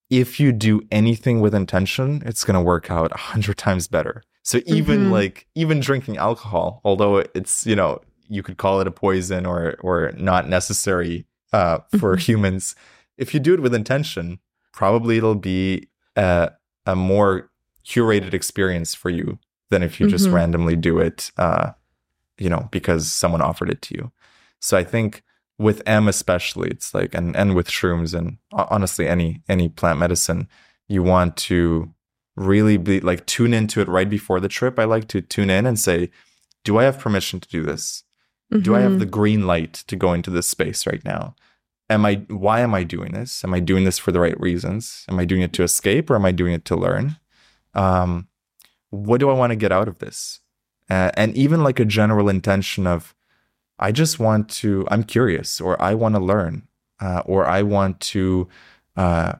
if 0.09 0.39
you 0.39 0.51
do 0.51 0.81
anything 0.91 1.39
with 1.41 1.53
intention, 1.53 2.23
it's 2.25 2.43
going 2.43 2.55
to 2.55 2.61
work 2.61 2.89
out 2.89 3.11
a 3.11 3.17
hundred 3.17 3.57
times 3.57 3.87
better. 3.87 4.23
So 4.43 4.59
even 4.65 5.07
Mhm. 5.07 5.11
like 5.11 5.45
even 5.55 5.79
drinking 5.79 6.17
alcohol, 6.17 6.81
although 6.83 7.17
it's 7.35 7.65
you 7.67 7.75
know 7.75 7.99
you 8.29 8.41
could 8.43 8.57
call 8.57 8.79
it 8.81 8.87
a 8.87 8.91
poison 8.91 9.45
or 9.45 9.75
or 9.81 10.11
not 10.17 10.47
necessary 10.49 11.25
uh, 11.51 11.79
for 11.99 12.15
Mhm. 12.15 12.19
humans, 12.21 12.75
if 13.17 13.33
you 13.33 13.39
do 13.39 13.53
it 13.53 13.59
with 13.61 13.73
intention, 13.75 14.39
probably 14.73 15.17
it'll 15.17 15.35
be 15.35 15.87
a 16.15 16.51
a 16.85 16.95
more 16.95 17.49
curated 17.85 18.33
experience 18.33 18.95
for 18.95 19.09
you 19.09 19.37
than 19.69 19.83
if 19.83 19.99
you 19.99 20.07
just 20.07 20.27
Mhm. 20.27 20.33
randomly 20.33 20.75
do 20.75 20.97
it, 20.99 21.31
uh, 21.37 21.71
you 22.39 22.49
know, 22.49 22.67
because 22.71 23.11
someone 23.11 23.41
offered 23.41 23.69
it 23.69 23.81
to 23.83 23.95
you. 23.95 24.11
So 24.59 24.77
I 24.77 24.83
think 24.83 25.23
with 25.57 25.81
M 25.85 26.07
especially, 26.07 26.69
it's 26.69 26.93
like 26.93 27.13
and 27.13 27.35
and 27.35 27.55
with 27.55 27.67
shrooms 27.67 28.17
and 28.17 28.37
honestly 28.51 29.07
any 29.07 29.41
any 29.47 29.69
plant 29.69 29.99
medicine, 29.99 30.47
you 30.87 31.03
want 31.03 31.37
to 31.37 31.93
really 32.35 32.77
be 32.77 33.01
like 33.01 33.25
tune 33.25 33.53
into 33.53 33.81
it 33.81 33.87
right 33.87 34.09
before 34.09 34.39
the 34.39 34.47
trip. 34.47 34.79
I 34.79 34.85
like 34.85 35.07
to 35.09 35.21
tune 35.21 35.49
in 35.49 35.65
and 35.65 35.77
say, 35.77 36.09
do 36.63 36.77
I 36.79 36.85
have 36.85 36.97
permission 36.97 37.39
to 37.41 37.49
do 37.49 37.63
this? 37.63 38.03
Do 38.63 38.75
I 38.75 38.79
have 38.79 38.97
the 38.97 39.05
green 39.05 39.45
light 39.45 39.73
to 39.87 39.95
go 39.95 40.13
into 40.13 40.31
this 40.31 40.47
space 40.47 40.87
right 40.87 41.03
now? 41.05 41.35
Am 41.89 42.05
I 42.05 42.15
why 42.29 42.61
am 42.61 42.73
I 42.73 42.83
doing 42.83 43.11
this? 43.11 43.43
Am 43.43 43.53
I 43.53 43.59
doing 43.59 43.83
this 43.83 43.99
for 43.99 44.11
the 44.11 44.19
right 44.19 44.39
reasons? 44.39 45.05
Am 45.09 45.19
I 45.19 45.25
doing 45.25 45.41
it 45.41 45.53
to 45.53 45.63
escape 45.63 46.09
or 46.09 46.15
am 46.15 46.25
I 46.25 46.31
doing 46.31 46.53
it 46.53 46.65
to 46.65 46.75
learn? 46.75 47.17
Um, 47.75 48.27
what 48.89 49.19
do 49.19 49.29
I 49.29 49.33
want 49.33 49.51
to 49.51 49.55
get 49.55 49.71
out 49.71 49.87
of 49.87 49.99
this? 49.99 50.39
Uh, 50.89 51.11
and 51.15 51.35
even 51.37 51.63
like 51.63 51.79
a 51.79 51.85
general 51.85 52.29
intention 52.29 52.87
of, 52.87 53.13
I 53.77 53.91
just 53.91 54.19
want 54.19 54.49
to, 54.61 54.87
I'm 54.89 55.03
curious, 55.03 55.61
or 55.61 55.81
I 55.81 55.93
want 55.93 56.15
to 56.15 56.19
learn, 56.19 56.67
uh, 56.99 57.21
or 57.25 57.45
I 57.45 57.61
want 57.61 57.99
to 58.01 58.47
uh, 58.97 59.33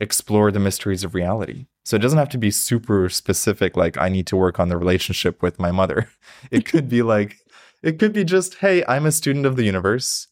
explore 0.00 0.50
the 0.50 0.58
mysteries 0.60 1.04
of 1.04 1.14
reality. 1.14 1.66
So 1.84 1.96
it 1.96 2.02
doesn't 2.02 2.18
have 2.18 2.28
to 2.30 2.38
be 2.38 2.50
super 2.50 3.08
specific, 3.08 3.76
like 3.76 3.96
I 3.96 4.08
need 4.10 4.26
to 4.26 4.36
work 4.36 4.60
on 4.60 4.68
the 4.68 4.76
relationship 4.76 5.42
with 5.42 5.58
my 5.58 5.70
mother. 5.70 6.08
It 6.50 6.64
could 6.66 6.88
be 6.88 7.02
like, 7.02 7.38
it 7.82 7.98
could 7.98 8.12
be 8.12 8.24
just, 8.24 8.56
hey, 8.56 8.84
I'm 8.86 9.06
a 9.06 9.12
student 9.12 9.46
of 9.46 9.56
the 9.56 9.64
universe. 9.64 10.26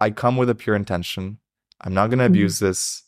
I 0.00 0.10
come 0.10 0.36
with 0.36 0.50
a 0.50 0.54
pure 0.54 0.76
intention. 0.76 1.38
I'm 1.80 1.94
not 1.94 2.08
going 2.08 2.18
to 2.18 2.24
Mhm. 2.24 2.34
abuse 2.34 2.58
this. 2.58 3.04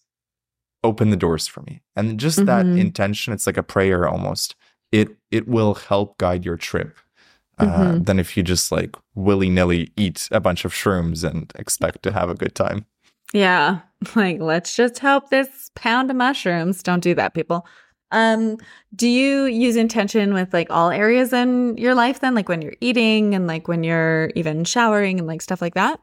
Open 0.82 1.11
the 1.11 1.16
doors 1.16 1.46
for 1.46 1.61
me. 1.62 1.82
And 1.94 2.18
just 2.18 2.46
that 2.46 2.64
Mhm. 2.64 2.78
intention, 2.78 3.34
it's 3.34 3.46
like 3.46 3.58
a 3.58 3.62
prayer 3.62 4.08
almost. 4.08 4.56
It 4.93 5.16
it 5.30 5.47
will 5.49 5.74
help 5.74 6.18
guide 6.18 6.45
your 6.45 6.57
trip. 6.57 6.97
Uh, 7.59 7.66
Mhm. 7.66 8.07
Than 8.07 8.18
if 8.18 8.36
you 8.36 8.43
just 8.43 8.72
like 8.72 8.97
willy 9.14 9.51
nilly 9.51 9.93
eat 9.97 10.28
a 10.32 10.41
bunch 10.41 10.64
of 10.64 10.72
shrooms 10.72 11.22
and 11.28 11.53
expect 11.57 12.03
to 12.05 12.12
have 12.12 12.30
a 12.30 12.34
good 12.34 12.55
time. 12.55 12.86
Yeah. 13.32 13.80
Like, 14.16 14.41
let's 14.41 14.74
just 14.74 14.99
help 15.01 15.28
this 15.28 15.70
pound 15.74 16.11
of 16.11 16.16
mushrooms. 16.16 16.82
Don't 16.82 17.03
do 17.03 17.14
that, 17.16 17.34
people. 17.34 17.66
Um, 18.12 18.57
do 18.97 19.07
you 19.07 19.45
use 19.45 19.76
intention 19.76 20.32
with 20.32 20.55
like 20.55 20.70
all 20.70 20.91
areas 20.91 21.34
in 21.34 21.76
your 21.76 21.95
life 21.95 22.20
then? 22.20 22.34
Like 22.34 22.49
when 22.49 22.62
you're 22.62 22.76
eating 22.80 23.34
and 23.34 23.47
like 23.47 23.68
when 23.68 23.84
you're 23.84 24.30
even 24.34 24.64
showering 24.64 25.18
and 25.18 25.28
like 25.28 25.43
stuff 25.43 25.61
like 25.61 25.74
that? 25.74 26.01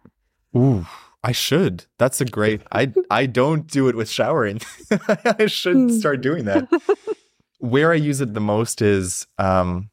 Ooh, 0.55 0.85
I 1.23 1.31
should. 1.31 1.85
That's 1.97 2.21
a 2.21 2.25
great. 2.25 2.61
I 2.71 2.93
I 3.09 3.25
don't 3.25 3.65
do 3.65 3.87
it 3.89 3.95
with 3.95 4.09
showering. 4.09 4.61
I 5.39 5.47
should 5.47 5.75
Hmm. 5.75 5.89
start 5.89 6.21
doing 6.21 6.45
that. 6.45 6.69
Where 7.59 7.91
I 7.91 7.95
use 7.95 8.21
it 8.21 8.33
the 8.33 8.39
most 8.39 8.81
is 8.81 9.27
um 9.37 9.89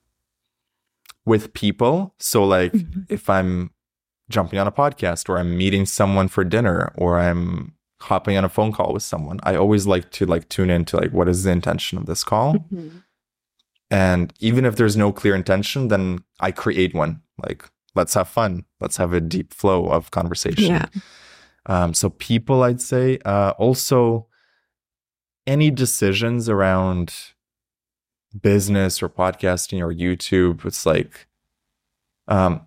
with 1.27 1.53
people. 1.55 2.15
So 2.19 2.45
like 2.45 2.73
Mhm. 2.73 3.07
if 3.09 3.31
I'm 3.31 3.71
jumping 4.31 4.59
on 4.59 4.67
a 4.67 4.73
podcast 4.73 5.29
or 5.29 5.39
I'm 5.39 5.57
meeting 5.57 5.87
someone 5.87 6.29
for 6.29 6.45
dinner 6.45 6.93
or 6.97 7.19
I'm 7.19 7.75
hopping 8.01 8.37
on 8.37 8.45
a 8.45 8.49
phone 8.49 8.73
call 8.73 8.93
with 8.93 9.03
someone, 9.03 9.39
I 9.43 9.55
always 9.57 9.87
like 9.87 10.11
to 10.12 10.27
like 10.27 10.49
tune 10.49 10.71
into 10.71 10.97
like 10.97 11.12
what 11.12 11.29
is 11.29 11.45
the 11.45 11.51
intention 11.51 11.97
of 11.99 12.07
this 12.07 12.25
call? 12.25 12.55
Mhm. 12.55 13.03
And 13.91 14.33
even 14.41 14.65
if 14.65 14.77
there's 14.77 14.97
no 14.97 15.12
clear 15.12 15.35
intention, 15.35 15.89
then 15.89 16.25
I 16.41 16.51
create 16.53 16.95
one. 16.95 17.23
Like, 17.43 17.71
let's 17.95 18.15
have 18.15 18.29
fun. 18.29 18.65
Let's 18.81 18.97
have 18.97 19.12
a 19.12 19.21
deep 19.21 19.53
flow 19.55 19.87
of 19.87 20.11
conversation. 20.11 20.65
Yeah. 20.75 20.87
Um, 21.67 21.95
so 21.95 22.11
people, 22.11 22.62
I'd 22.62 22.81
say, 22.81 23.19
uh, 23.25 23.51
also 23.59 24.27
any 25.47 25.71
decisions 25.71 26.49
around 26.49 27.12
business 28.41 29.03
or 29.03 29.09
podcasting 29.09 29.80
or 29.80 29.93
YouTube. 29.93 30.64
It's 30.64 30.87
like 30.87 31.26
um, 32.28 32.62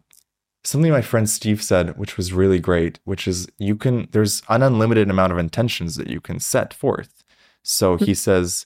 something 0.64 0.92
my 0.92 1.02
friend 1.02 1.30
Steve 1.30 1.62
said, 1.64 1.98
which 1.98 2.18
was 2.18 2.34
really 2.34 2.60
great, 2.60 3.00
which 3.06 3.28
is 3.28 3.48
you 3.58 3.76
can 3.76 4.08
there's 4.12 4.42
an 4.50 4.64
unlimited 4.64 5.10
amount 5.10 5.32
of 5.34 5.40
intentions 5.40 5.96
that 5.96 6.08
you 6.08 6.22
can 6.22 6.40
set 6.40 6.74
forth. 6.74 7.24
So 7.64 7.98
he 7.98 8.14
says, 8.14 8.66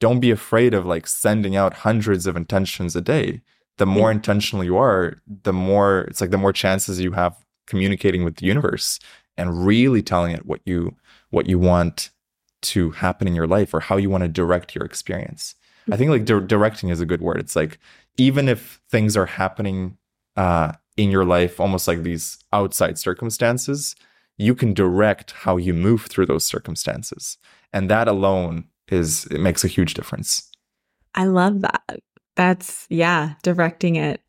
don't 0.00 0.20
be 0.20 0.30
afraid 0.30 0.74
of 0.74 0.86
like 0.86 1.06
sending 1.06 1.56
out 1.56 1.74
hundreds 1.74 2.26
of 2.26 2.36
intentions 2.36 2.96
a 2.96 3.00
day. 3.00 3.42
The 3.78 3.86
more 3.86 4.10
Yeah. 4.10 4.16
intentional 4.16 4.64
you 4.64 4.76
are, 4.76 5.20
the 5.44 5.52
more 5.52 6.02
it's 6.02 6.20
like 6.20 6.30
the 6.30 6.38
more 6.38 6.52
chances 6.52 7.00
you 7.00 7.12
have 7.12 7.44
communicating 7.66 8.24
with 8.24 8.36
the 8.36 8.46
universe 8.46 8.98
and 9.36 9.64
really 9.66 10.02
telling 10.02 10.32
it 10.32 10.46
what 10.46 10.60
you 10.64 10.96
what 11.30 11.48
you 11.48 11.58
want 11.58 12.10
to 12.62 12.90
happen 12.90 13.26
in 13.28 13.34
your 13.34 13.46
life 13.46 13.72
or 13.72 13.80
how 13.80 13.96
you 13.96 14.10
want 14.10 14.22
to 14.22 14.28
direct 14.28 14.74
your 14.74 14.84
experience. 14.84 15.54
I 15.90 15.96
think 15.96 16.10
like 16.10 16.24
di- 16.24 16.46
directing 16.46 16.88
is 16.90 17.00
a 17.00 17.06
good 17.06 17.20
word. 17.22 17.38
It's 17.38 17.56
like 17.56 17.78
even 18.16 18.48
if 18.48 18.80
things 18.90 19.16
are 19.16 19.26
happening 19.26 19.96
uh, 20.36 20.72
in 20.96 21.10
your 21.10 21.24
life, 21.24 21.60
almost 21.60 21.88
like 21.88 22.02
these 22.02 22.38
outside 22.52 22.98
circumstances, 22.98 23.94
you 24.36 24.54
can 24.54 24.74
direct 24.74 25.32
how 25.32 25.56
you 25.56 25.74
move 25.74 26.06
through 26.06 26.26
those 26.26 26.44
circumstances, 26.44 27.38
and 27.72 27.90
that 27.90 28.08
alone 28.08 28.64
is 28.88 29.26
it 29.26 29.40
makes 29.40 29.64
a 29.64 29.68
huge 29.68 29.94
difference. 29.94 30.50
I 31.14 31.24
love 31.24 31.60
that. 31.62 32.00
That's, 32.36 32.86
yeah, 32.88 33.34
directing 33.42 33.96
it. 33.96 34.20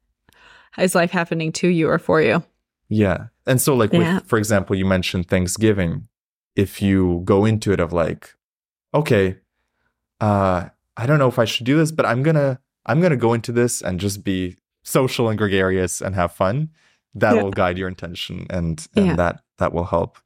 Is 0.78 0.96
life 0.96 1.12
happening 1.12 1.52
to 1.54 1.68
you 1.68 1.90
or 1.90 2.00
for 2.00 2.22
you? 2.22 2.44
Yeah. 2.90 3.28
And 3.46 3.62
so 3.62 3.76
like 3.76 3.94
Yeah. 3.94 4.16
with 4.18 4.28
for 4.28 4.38
example, 4.38 4.76
you 4.76 4.86
mentioned 4.86 5.28
Thanksgiving. 5.28 6.08
If 6.56 6.82
you 6.82 7.22
go 7.24 7.46
into 7.46 7.72
it 7.72 7.80
of 7.80 7.94
like, 7.94 8.36
okay, 8.94 9.38
uh, 10.20 10.70
I 10.98 11.06
don't 11.06 11.20
know 11.20 11.28
if 11.30 11.40
I 11.40 11.46
should 11.46 11.66
do 11.66 11.78
this, 11.78 11.92
but 11.92 12.06
I'm 12.06 12.24
gonna 12.24 12.60
I'm 12.86 13.02
gonna 13.02 13.16
go 13.18 13.34
into 13.34 13.52
this 13.52 13.82
and 13.82 14.00
just 14.00 14.24
be 14.24 14.58
social 14.84 15.30
and 15.30 15.38
gregarious 15.38 16.02
and 16.02 16.16
have 16.16 16.32
fun. 16.34 16.70
That 17.16 17.36
Yeah. 17.36 17.44
will 17.44 17.52
guide 17.52 17.78
your 17.78 17.88
intention 17.88 18.46
and 18.50 18.86
and 18.96 19.06
Yeah. 19.08 19.16
that 19.16 19.42
that 19.58 19.74
will 19.74 19.86
help. 19.86 20.18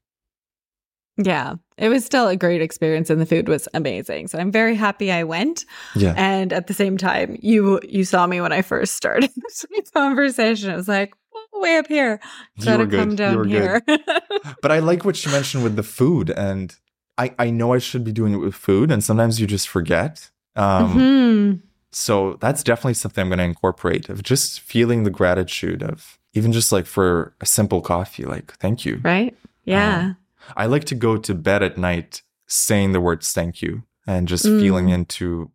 Yeah. 1.17 1.55
It 1.77 1.87
was 1.89 2.05
still 2.05 2.27
a 2.27 2.35
great 2.35 2.61
experience 2.61 3.09
and 3.09 3.21
the 3.21 3.25
food 3.25 3.47
was 3.47 3.67
amazing. 3.73 4.27
So 4.27 4.37
I'm 4.37 4.51
very 4.51 4.75
happy 4.75 5.11
I 5.11 5.23
went. 5.23 5.65
Yeah. 5.95 6.13
And 6.17 6.51
at 6.51 6.67
the 6.67 6.73
same 6.73 6.97
time, 6.97 7.37
you 7.41 7.79
you 7.87 8.03
saw 8.03 8.27
me 8.27 8.41
when 8.41 8.51
I 8.51 8.61
first 8.61 8.95
started 8.95 9.29
this 9.35 9.89
conversation. 9.93 10.71
It 10.71 10.75
was 10.75 10.87
like, 10.89 11.13
"Oh, 11.33 11.61
way 11.61 11.77
up 11.77 11.87
here. 11.87 12.19
Gotta 12.63 12.87
come 12.87 13.15
down 13.15 13.47
here. 13.47 13.81
But 14.61 14.71
I 14.71 14.79
like 14.79 15.05
what 15.05 15.23
you 15.25 15.31
mentioned 15.31 15.63
with 15.63 15.75
the 15.75 15.83
food 15.83 16.29
and 16.31 16.75
I, 17.17 17.33
I 17.39 17.49
know 17.49 17.73
I 17.73 17.77
should 17.79 18.03
be 18.03 18.11
doing 18.11 18.33
it 18.33 18.37
with 18.37 18.53
food 18.55 18.91
and 18.91 19.01
sometimes 19.03 19.39
you 19.39 19.47
just 19.47 19.67
forget. 19.69 20.29
Um, 20.55 20.97
Mhm. 20.97 21.61
So 21.91 22.37
that's 22.41 22.61
definitely 22.61 22.93
something 22.95 23.21
I'm 23.21 23.29
going 23.29 23.37
to 23.39 23.45
incorporate 23.45 24.09
of 24.09 24.21
just 24.21 24.59
feeling 24.59 25.03
the 25.03 25.09
gratitude 25.09 25.81
of 25.81 26.17
even 26.33 26.51
just 26.51 26.71
like 26.73 26.85
for 26.85 27.33
a 27.39 27.45
simple 27.45 27.79
coffee, 27.81 28.25
like 28.25 28.51
thank 28.57 28.83
you. 28.85 28.99
Right? 29.01 29.33
Yeah. 29.63 29.99
Um, 29.99 30.17
I 30.57 30.65
like 30.65 30.83
to 30.85 30.95
go 30.95 31.15
to 31.17 31.33
bed 31.33 31.63
at 31.63 31.77
night 31.77 32.21
saying 32.47 32.91
the 32.91 32.99
words 32.99 33.31
thank 33.31 33.61
you 33.61 33.83
and 34.05 34.27
just 34.27 34.45
Mm. 34.45 34.59
feeling 34.59 34.89
into 34.89 35.51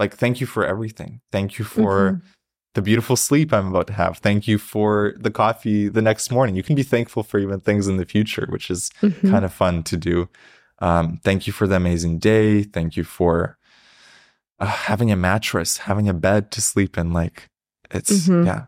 like 0.00 0.16
thank 0.16 0.40
you 0.40 0.46
for 0.48 0.66
everything. 0.66 1.20
Thank 1.30 1.58
you 1.60 1.64
for 1.64 2.14
Mhm. 2.14 2.22
the 2.74 2.82
beautiful 2.82 3.14
sleep 3.14 3.52
I'm 3.52 3.68
about 3.68 3.86
to 3.86 3.92
have. 3.92 4.18
Thank 4.18 4.48
you 4.48 4.58
for 4.58 5.14
the 5.16 5.30
coffee 5.30 5.86
the 5.88 6.02
next 6.02 6.32
morning. 6.32 6.56
You 6.56 6.64
can 6.64 6.74
be 6.74 6.82
thankful 6.82 7.22
for 7.22 7.38
even 7.38 7.60
things 7.60 7.86
in 7.86 7.96
the 7.98 8.04
future, 8.04 8.46
which 8.50 8.68
is 8.68 8.90
Mhm. 9.00 9.30
kind 9.30 9.44
of 9.44 9.52
fun 9.54 9.84
to 9.84 9.96
do. 9.96 10.28
Um, 10.80 11.20
thank 11.22 11.46
you 11.46 11.52
for 11.52 11.68
the 11.68 11.76
amazing 11.76 12.18
day. 12.18 12.64
Thank 12.64 12.96
you 12.96 13.04
for 13.04 13.56
uh, 14.64 14.70
having 14.88 15.10
a 15.12 15.16
mattress, 15.16 15.78
having 15.78 16.08
a 16.08 16.14
bed 16.14 16.50
to 16.52 16.60
sleep 16.60 16.96
in. 16.98 17.12
Like 17.12 17.48
it's, 17.90 18.26
Mhm. 18.28 18.46
yeah. 18.46 18.64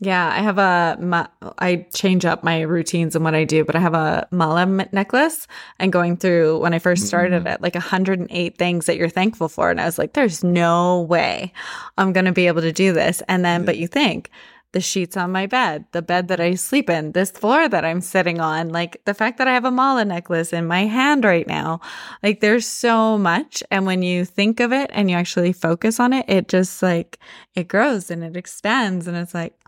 Yeah, 0.00 0.28
I 0.28 0.40
have 0.42 0.58
a. 0.58 0.96
ma- 1.00 1.28
I 1.60 1.86
change 1.94 2.24
up 2.24 2.42
my 2.42 2.62
routines 2.62 3.14
and 3.14 3.24
what 3.24 3.34
I 3.36 3.44
do, 3.44 3.64
but 3.64 3.76
I 3.76 3.78
have 3.78 3.94
a 3.94 4.26
mala 4.32 4.66
necklace. 4.66 5.46
And 5.78 5.92
going 5.92 6.16
through 6.16 6.58
when 6.58 6.74
I 6.74 6.80
first 6.80 7.06
started 7.06 7.44
Mm. 7.44 7.54
it, 7.54 7.62
like 7.62 7.76
108 7.76 8.58
things 8.58 8.86
that 8.86 8.96
you're 8.96 9.08
thankful 9.08 9.48
for, 9.48 9.70
and 9.70 9.80
I 9.80 9.84
was 9.84 9.96
like, 9.96 10.12
"There's 10.14 10.42
no 10.42 11.02
way 11.02 11.52
I'm 11.96 12.12
going 12.12 12.26
to 12.26 12.32
be 12.32 12.48
able 12.48 12.62
to 12.62 12.72
do 12.72 12.92
this." 12.92 13.22
And 13.28 13.44
then, 13.44 13.64
but 13.64 13.78
you 13.78 13.86
think 13.86 14.30
the 14.74 14.80
sheets 14.80 15.16
on 15.16 15.32
my 15.32 15.46
bed, 15.46 15.86
the 15.92 16.02
bed 16.02 16.28
that 16.28 16.40
I 16.40 16.56
sleep 16.56 16.90
in, 16.90 17.12
this 17.12 17.30
floor 17.30 17.68
that 17.68 17.84
I'm 17.84 18.02
sitting 18.02 18.40
on, 18.40 18.68
like 18.68 19.02
the 19.06 19.14
fact 19.14 19.38
that 19.38 19.48
I 19.48 19.54
have 19.54 19.64
a 19.64 19.70
mala 19.70 20.04
necklace 20.04 20.52
in 20.52 20.66
my 20.66 20.84
hand 20.84 21.24
right 21.24 21.46
now, 21.46 21.80
like 22.22 22.40
there's 22.40 22.66
so 22.66 23.16
much. 23.16 23.62
And 23.70 23.86
when 23.86 24.02
you 24.02 24.26
think 24.26 24.60
of 24.60 24.72
it 24.72 24.90
and 24.92 25.08
you 25.10 25.16
actually 25.16 25.52
focus 25.52 25.98
on 25.98 26.12
it, 26.12 26.26
it 26.28 26.48
just 26.48 26.82
like 26.82 27.18
it 27.54 27.68
grows 27.68 28.10
and 28.10 28.22
it 28.22 28.36
expands, 28.36 29.06
and 29.06 29.16
it's 29.16 29.32
like 29.32 29.58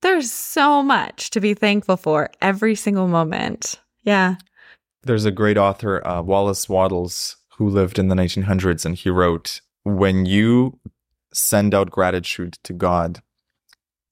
there's 0.00 0.32
so 0.32 0.82
much 0.82 1.30
to 1.30 1.40
be 1.40 1.52
thankful 1.52 1.96
for 1.96 2.30
every 2.40 2.74
single 2.74 3.08
moment. 3.08 3.80
Yeah. 4.04 4.36
There's 5.02 5.24
a 5.24 5.30
great 5.30 5.58
author, 5.58 6.06
uh, 6.06 6.22
Wallace 6.22 6.68
Wattles, 6.68 7.36
who 7.58 7.68
lived 7.68 7.98
in 7.98 8.08
the 8.08 8.14
1900s, 8.14 8.86
and 8.86 8.94
he 8.94 9.10
wrote, 9.10 9.60
When 9.84 10.24
you 10.24 10.78
send 11.32 11.74
out 11.74 11.90
gratitude 11.90 12.54
to 12.64 12.72
God, 12.72 13.22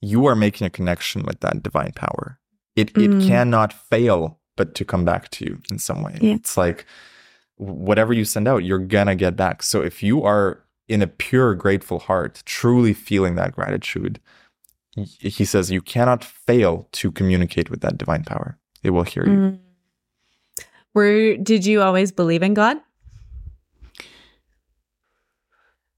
you 0.05 0.27
are 0.27 0.37
making 0.37 0.67
a 0.67 0.71
connection 0.71 1.23
with 1.23 1.41
that 1.41 1.63
divine 1.63 1.93
power. 2.05 2.39
It, 2.77 2.93
Mm. 2.95 3.03
it 3.23 3.29
cannot 3.29 3.73
fail 3.73 4.39
but 4.57 4.75
to 4.77 4.85
come 4.85 5.05
back 5.05 5.31
to 5.31 5.45
you 5.45 5.59
in 5.71 5.79
some 5.79 6.03
way. 6.03 6.19
Yeah. 6.21 6.35
It's 6.35 6.57
like 6.57 6.85
whatever 7.57 8.13
you 8.13 8.25
send 8.25 8.47
out, 8.49 8.65
you're 8.65 8.79
going 8.97 9.07
to 9.07 9.15
get 9.17 9.35
back. 9.37 9.63
So 9.63 9.81
if 9.81 10.03
you 10.03 10.23
are 10.23 10.63
in 10.89 11.03
a 11.03 11.07
pure, 11.07 11.55
grateful 11.55 11.99
heart, 11.99 12.43
truly 12.45 12.93
feeling 12.93 13.35
that 13.37 13.53
gratitude, 13.53 14.21
he 14.95 15.45
says 15.45 15.71
you 15.71 15.81
cannot 15.83 16.23
fail 16.23 16.89
to 16.93 17.11
communicate 17.11 17.71
with 17.71 17.81
that 17.81 17.99
divine 17.99 18.25
power. 18.25 18.59
It 18.83 18.91
will 18.91 19.03
hear 19.05 19.25
you. 19.27 19.39
Mm. 19.39 19.59
Were 20.95 21.37
did 21.37 21.67
you 21.67 21.83
always 21.83 22.13
believe 22.13 22.43
in 22.43 22.55
God? 22.55 22.77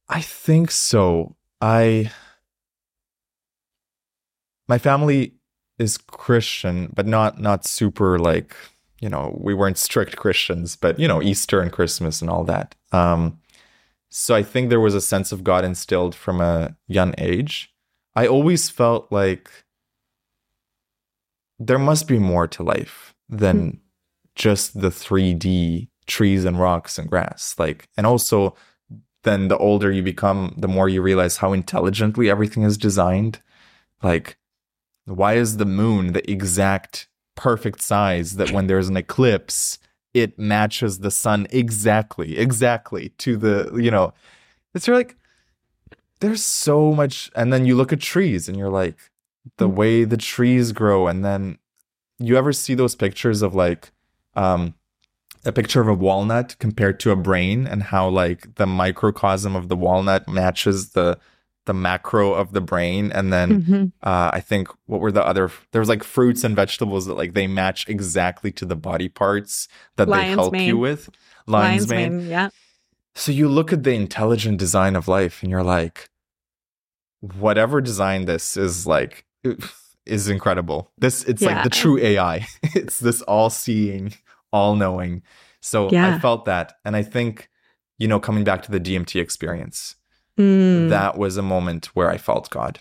I 0.09 0.21
think 0.23 0.71
so. 0.71 1.37
I 1.61 2.11
my 4.69 4.79
family 4.79 5.35
is 5.79 5.99
Christian, 5.99 6.93
but 6.95 7.07
not 7.07 7.41
not 7.41 7.65
super 7.65 8.19
like, 8.19 8.55
you 9.01 9.09
know, 9.09 9.37
we 9.41 9.55
weren't 9.55 9.79
strict 9.79 10.17
Christians, 10.17 10.77
but 10.77 10.99
you 10.99 11.07
know, 11.07 11.23
Easter 11.23 11.61
and 11.61 11.73
Christmas 11.73 12.21
and 12.21 12.31
all 12.31 12.45
that. 12.45 12.75
Um 12.93 13.39
so 14.11 14.35
I 14.35 14.43
think 14.43 14.71
there 14.71 14.81
was 14.81 14.95
a 14.95 15.01
sense 15.01 15.33
of 15.33 15.45
God 15.45 15.65
instilled 15.65 16.15
from 16.15 16.41
a 16.41 16.77
young 16.87 17.15
age. 17.19 17.73
I 18.15 18.27
always 18.27 18.71
felt 18.71 19.13
like 19.13 19.51
there 21.59 21.79
must 21.79 22.09
be 22.09 22.19
more 22.19 22.47
to 22.47 22.63
life 22.63 23.15
than 23.29 23.81
just 24.35 24.81
the 24.81 24.89
3D 24.91 25.89
trees 26.07 26.45
and 26.45 26.59
rocks 26.59 26.99
and 26.99 27.11
grass. 27.11 27.55
Like 27.59 27.89
and 27.97 28.07
also 28.07 28.57
then 29.27 29.49
the 29.49 29.59
older 29.59 29.91
you 29.91 30.03
become, 30.03 30.55
the 30.57 30.69
more 30.69 30.89
you 30.89 31.03
realize 31.03 31.39
how 31.39 31.53
intelligently 31.53 32.31
everything 32.31 32.63
is 32.63 32.79
designed. 32.79 33.43
Like, 34.03 34.39
why 35.07 35.35
is 35.35 35.57
the 35.57 35.65
moon 35.65 36.13
the 36.13 36.31
exact 36.31 37.09
perfect 37.35 37.81
size 37.81 38.37
that 38.37 38.51
when 38.51 38.67
there's 38.67 38.89
an 38.89 38.97
eclipse, 38.97 39.79
it 40.13 40.39
matches 40.39 40.99
the 40.99 41.11
sun 41.11 41.47
exactly, 41.51 42.39
exactly 42.39 43.11
to 43.19 43.37
the, 43.37 43.73
you 43.77 43.91
know, 43.91 44.13
it's 44.75 44.89
like, 44.89 45.17
there's 46.21 46.43
so 46.43 46.93
much. 46.93 47.31
And 47.35 47.53
then 47.53 47.67
you 47.67 47.77
look 47.77 47.93
at 47.93 48.01
trees 48.01 48.49
and 48.49 48.59
you're 48.59 48.71
like, 48.71 48.97
the 49.59 49.69
Mm. 49.69 49.75
way 49.75 50.05
the 50.05 50.17
trees 50.17 50.73
grow. 50.73 51.07
And 51.07 51.25
then 51.25 51.59
you 52.19 52.37
ever 52.37 52.53
see 52.53 52.75
those 52.75 52.97
pictures 52.97 53.43
of 53.43 53.55
like, 53.55 53.93
um, 54.35 54.75
a 55.45 55.53
picture 55.53 55.81
of 55.81 55.89
a 55.89 55.95
walnut 55.95 56.57
compared 56.59 56.99
to 57.01 57.13
a 57.13 57.17
brain 57.17 57.67
and 57.67 57.85
how 57.85 58.09
like 58.09 58.57
the 58.57 58.67
microcosm 58.67 59.55
of 59.55 59.69
the 59.69 59.77
walnut 59.77 60.29
matches 60.29 60.91
the 60.91 61.19
the 61.67 61.75
macro 61.75 62.33
of 62.33 62.53
the 62.53 62.61
brain 62.61 63.13
and 63.13 63.33
then 63.33 63.63
Mhm. 63.63 63.93
uh, 64.03 64.31
i 64.33 64.41
think 64.41 64.69
what 64.87 65.01
were 65.01 65.13
the 65.13 65.25
other 65.27 65.51
there 65.73 65.81
was 65.81 65.89
like 65.89 66.03
fruits 66.03 66.43
and 66.45 66.57
vegetables 66.57 67.07
that 67.07 67.15
like 67.15 67.35
they 67.35 67.47
match 67.47 67.89
exactly 67.89 68.51
to 68.53 68.65
the 68.65 68.77
body 68.77 69.09
parts 69.09 69.69
that 69.97 70.09
they 70.09 70.29
help 70.31 70.53
mane. 70.53 70.67
you 70.69 70.79
with 70.79 71.09
Lion's 71.47 71.89
lion's 71.89 71.91
mane 71.91 72.17
mane. 72.19 72.29
Yeah. 72.31 72.49
so 73.15 73.31
you 73.33 73.49
look 73.49 73.73
at 73.73 73.83
the 73.85 73.93
intelligent 73.95 74.59
design 74.59 74.97
of 74.97 75.07
life 75.09 75.43
and 75.43 75.51
you're 75.51 75.63
like, 75.63 76.09
whatever 77.21 77.81
designed 77.81 78.27
this 78.29 78.57
is 78.57 78.87
like 78.87 79.25
is 80.07 80.29
incredible. 80.29 80.91
This 80.99 81.25
it's 81.25 81.43
like 81.43 81.65
the 81.65 81.71
true 81.71 81.99
AI. 81.99 82.47
it's 82.75 82.99
this 83.01 83.23
all-seeing, 83.23 84.15
all-knowing. 84.53 85.23
So 85.61 85.91
Yeah. 85.91 86.15
I 86.15 86.19
felt 86.19 86.45
that. 86.45 86.75
And 86.85 86.95
I 86.95 87.03
think, 87.03 87.49
you 87.99 88.07
know, 88.07 88.21
coming 88.21 88.45
back 88.45 88.63
to 88.65 88.71
the 88.71 88.79
DMT 88.81 89.21
experience, 89.21 89.97
Mm, 90.39 90.91
that 90.91 91.17
was 91.17 91.37
a 91.37 91.43
moment 91.43 91.87
where 91.95 92.11
I 92.11 92.19
felt 92.19 92.51
God. 92.51 92.81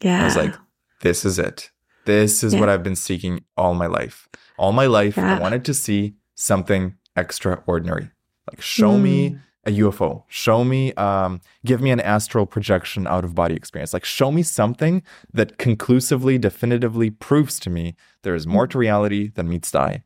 yeah. 0.00 0.22
I 0.22 0.24
was 0.24 0.36
like, 0.36 0.54
this 1.02 1.24
is 1.24 1.38
it. 1.38 1.70
This 2.04 2.42
is 2.44 2.54
Yeah. 2.54 2.60
what 2.60 2.68
I've 2.68 2.82
been 2.82 2.96
seeking 2.96 3.44
all 3.56 3.74
my 3.74 3.86
life. 3.86 4.28
All 4.56 4.72
my 4.72 4.86
life, 4.86 5.16
Yeah. 5.16 5.36
I 5.36 5.40
wanted 5.40 5.64
to 5.66 5.74
see 5.74 6.14
something 6.34 6.94
extraordinary. 7.16 8.10
Like, 8.50 8.60
show 8.62 8.96
me 8.96 9.30
Mm. 9.30 9.40
a 9.66 9.70
UFO. 9.72 10.24
Show 10.28 10.64
me, 10.64 10.94
um, 10.94 11.40
give 11.66 11.80
me 11.82 11.90
an 11.90 12.00
astral 12.00 12.46
projection 12.46 13.06
out 13.06 13.24
of 13.24 13.34
body 13.34 13.54
experience. 13.54 13.92
Like, 13.92 14.04
show 14.06 14.30
me 14.32 14.42
something 14.42 15.02
that 15.32 15.58
conclusively, 15.58 16.38
definitively 16.38 17.10
proves 17.10 17.58
to 17.60 17.70
me 17.70 17.94
there 18.22 18.34
is 18.34 18.46
more 18.46 18.66
to 18.68 18.78
reality 18.78 19.28
than 19.28 19.48
meets 19.48 19.70
the 19.70 19.80
eye. 19.80 20.02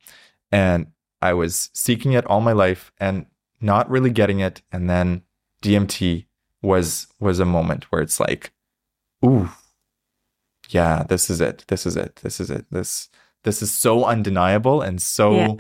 And 0.51 0.87
I 1.21 1.33
was 1.35 1.71
seeking 1.73 2.13
it 2.15 2.27
all 2.27 2.41
my 2.41 2.53
life 2.53 2.91
and 2.99 3.27
not 3.61 3.89
really 3.89 4.11
getting 4.11 4.41
it. 4.41 4.63
And 4.73 4.91
then 4.91 5.23
DMT 5.63 6.27
was 6.63 7.07
was 7.21 7.39
a 7.41 7.45
moment 7.45 7.85
where 7.91 8.01
it's 8.03 8.19
like, 8.21 8.53
ooh, 9.25 9.51
yeah, 10.71 11.03
this 11.09 11.29
is 11.31 11.41
it. 11.41 11.65
This 11.69 11.87
is 11.87 11.97
it. 11.97 12.17
This 12.23 12.41
is 12.41 12.51
it. 12.51 12.67
This 12.71 13.09
this 13.45 13.61
is 13.63 13.73
so 13.73 14.05
undeniable 14.05 14.81
and 14.83 15.03
so 15.03 15.57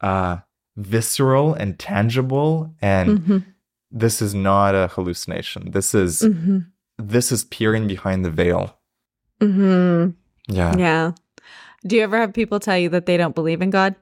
uh 0.00 0.38
visceral 0.76 1.54
and 1.54 1.78
tangible 1.78 2.74
and 2.82 3.18
Mhm. 3.20 3.44
this 3.90 4.20
is 4.20 4.34
not 4.34 4.74
a 4.74 4.88
hallucination. 4.88 5.70
This 5.70 5.94
is 5.94 6.20
Mhm. 6.22 6.66
this 6.98 7.32
is 7.32 7.44
peering 7.44 7.86
behind 7.86 8.24
the 8.24 8.30
veil. 8.30 8.76
Mhm. 9.40 10.14
Yeah. 10.48 10.76
Yeah. 10.76 11.12
Do 11.86 11.96
you 11.96 12.02
ever 12.02 12.18
have 12.18 12.32
people 12.34 12.60
tell 12.60 12.78
you 12.78 12.88
that 12.90 13.06
they 13.06 13.16
don't 13.16 13.34
believe 13.34 13.62
in 13.62 13.70
God? 13.70 13.94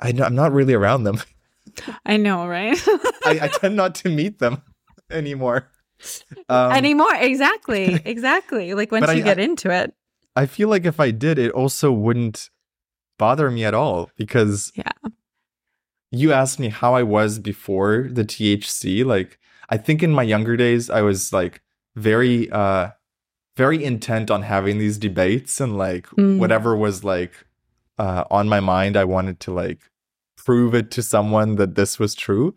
I 0.00 0.12
know, 0.12 0.24
I'm 0.24 0.34
not 0.34 0.52
really 0.52 0.74
around 0.74 1.04
them. 1.04 1.18
I 2.06 2.16
know, 2.16 2.46
right? 2.46 2.76
I, 3.24 3.38
I 3.42 3.48
tend 3.48 3.76
not 3.76 3.94
to 3.96 4.08
meet 4.08 4.38
them 4.38 4.62
anymore. 5.10 5.68
Um, 6.48 6.72
Anymore. 6.72 7.14
Exactly. 7.14 8.00
Exactly. 8.04 8.74
Like 8.74 8.92
once 8.92 9.06
you 9.14 9.20
I- 9.20 9.22
get 9.22 9.38
into 9.38 9.70
it. 9.70 9.94
I 10.36 10.46
feel 10.46 10.68
like 10.68 10.84
if 10.84 10.98
I 10.98 11.10
did, 11.12 11.38
it 11.38 11.52
also 11.52 11.92
wouldn't 11.92 12.50
bother 13.18 13.50
me 13.50 13.64
at 13.64 13.72
all 13.74 14.10
because 14.16 14.72
Yeah. 14.74 14.90
you 16.10 16.32
asked 16.32 16.58
me 16.58 16.68
how 16.68 16.94
I 16.94 17.02
was 17.04 17.38
before 17.38 18.08
the 18.10 18.24
THC. 18.24 19.04
Like, 19.04 19.38
I 19.70 19.76
think 19.76 20.02
in 20.02 20.10
my 20.10 20.24
younger 20.24 20.56
days, 20.56 20.90
I 20.90 21.02
was 21.02 21.32
like 21.32 21.62
very, 21.94 22.50
uh, 22.50 22.90
very 23.56 23.84
intent 23.84 24.30
on 24.30 24.42
having 24.42 24.78
these 24.78 24.98
debates 24.98 25.60
and 25.60 25.78
like 25.78 26.06
Mm. 26.18 26.38
whatever 26.38 26.76
was 26.76 27.04
like 27.04 27.46
uh, 27.96 28.24
on 28.28 28.48
my 28.48 28.58
mind, 28.58 28.96
I 28.96 29.04
wanted 29.04 29.38
to 29.40 29.52
like 29.52 29.88
prove 30.44 30.74
it 30.74 30.90
to 30.92 31.02
someone 31.02 31.56
that 31.56 31.74
this 31.74 31.98
was 31.98 32.14
true. 32.14 32.54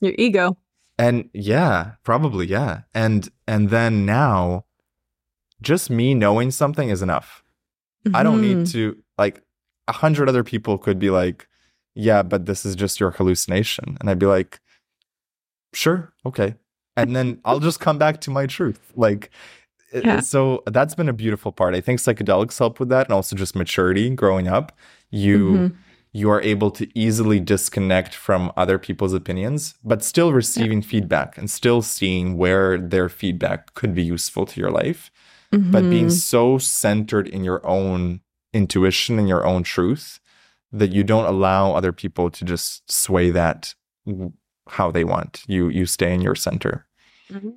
Your 0.00 0.14
ego. 0.18 0.56
And 0.98 1.28
yeah, 1.34 1.92
probably 2.04 2.46
yeah. 2.46 2.82
And 2.94 3.28
and 3.46 3.70
then 3.70 4.06
now, 4.06 4.64
just 5.60 5.90
me 5.90 6.14
knowing 6.14 6.50
something 6.50 6.88
is 6.88 7.02
enough. 7.02 7.42
I 8.14 8.22
don't 8.22 8.40
need 8.40 8.66
to 8.68 8.96
like 9.18 9.42
a 9.88 9.92
hundred 9.92 10.28
other 10.28 10.44
people 10.44 10.78
could 10.78 10.98
be 10.98 11.10
like, 11.10 11.48
yeah, 11.94 12.22
but 12.22 12.46
this 12.46 12.64
is 12.64 12.76
just 12.76 13.00
your 13.00 13.10
hallucination. 13.10 13.96
And 14.00 14.08
I'd 14.08 14.18
be 14.18 14.26
like, 14.26 14.60
sure, 15.72 16.12
okay. 16.24 16.54
And 16.96 17.14
then 17.14 17.40
I'll 17.44 17.60
just 17.60 17.80
come 17.80 17.98
back 17.98 18.20
to 18.22 18.30
my 18.30 18.46
truth. 18.46 18.92
Like 18.94 19.30
Yeah. 19.92 20.20
so 20.20 20.62
that's 20.66 20.94
been 20.94 21.08
a 21.08 21.12
beautiful 21.12 21.52
part. 21.52 21.74
I 21.74 21.80
think 21.80 22.00
psychedelics 22.00 22.58
help 22.58 22.78
with 22.80 22.88
that 22.90 23.06
and 23.06 23.12
also 23.14 23.34
just 23.36 23.54
maturity 23.56 24.08
growing 24.10 24.46
up. 24.48 24.72
You 25.10 25.38
Mhm. 25.50 25.76
You 26.16 26.30
are 26.30 26.42
able 26.42 26.70
to 26.70 26.84
easily 27.04 27.38
disconnect 27.40 28.12
from 28.14 28.52
other 28.56 28.78
people's 28.78 29.12
opinions, 29.12 29.74
but 29.84 30.02
still 30.02 30.32
receiving 30.32 30.80
feedback 30.92 31.36
and 31.38 31.50
still 31.50 31.82
seeing 31.82 32.36
where 32.36 32.78
their 32.78 33.08
feedback 33.08 33.74
could 33.74 33.94
be 33.94 34.02
useful 34.02 34.44
to 34.46 34.60
your 34.60 34.70
life 34.70 35.10
but 35.50 35.82
being 35.90 36.10
so 36.10 36.58
centered 36.58 37.28
in 37.28 37.44
your 37.44 37.66
own 37.66 38.20
intuition 38.52 39.18
and 39.18 39.28
your 39.28 39.44
own 39.46 39.62
truth 39.62 40.20
that 40.72 40.92
you 40.92 41.04
don't 41.04 41.26
allow 41.26 41.72
other 41.72 41.92
people 41.92 42.30
to 42.30 42.44
just 42.44 42.90
sway 42.90 43.30
that 43.30 43.74
w- 44.06 44.32
how 44.68 44.90
they 44.90 45.04
want. 45.04 45.42
You 45.46 45.68
you 45.68 45.86
stay 45.86 46.12
in 46.12 46.20
your 46.20 46.34
center. 46.34 46.86
Mm-hmm. 47.30 47.50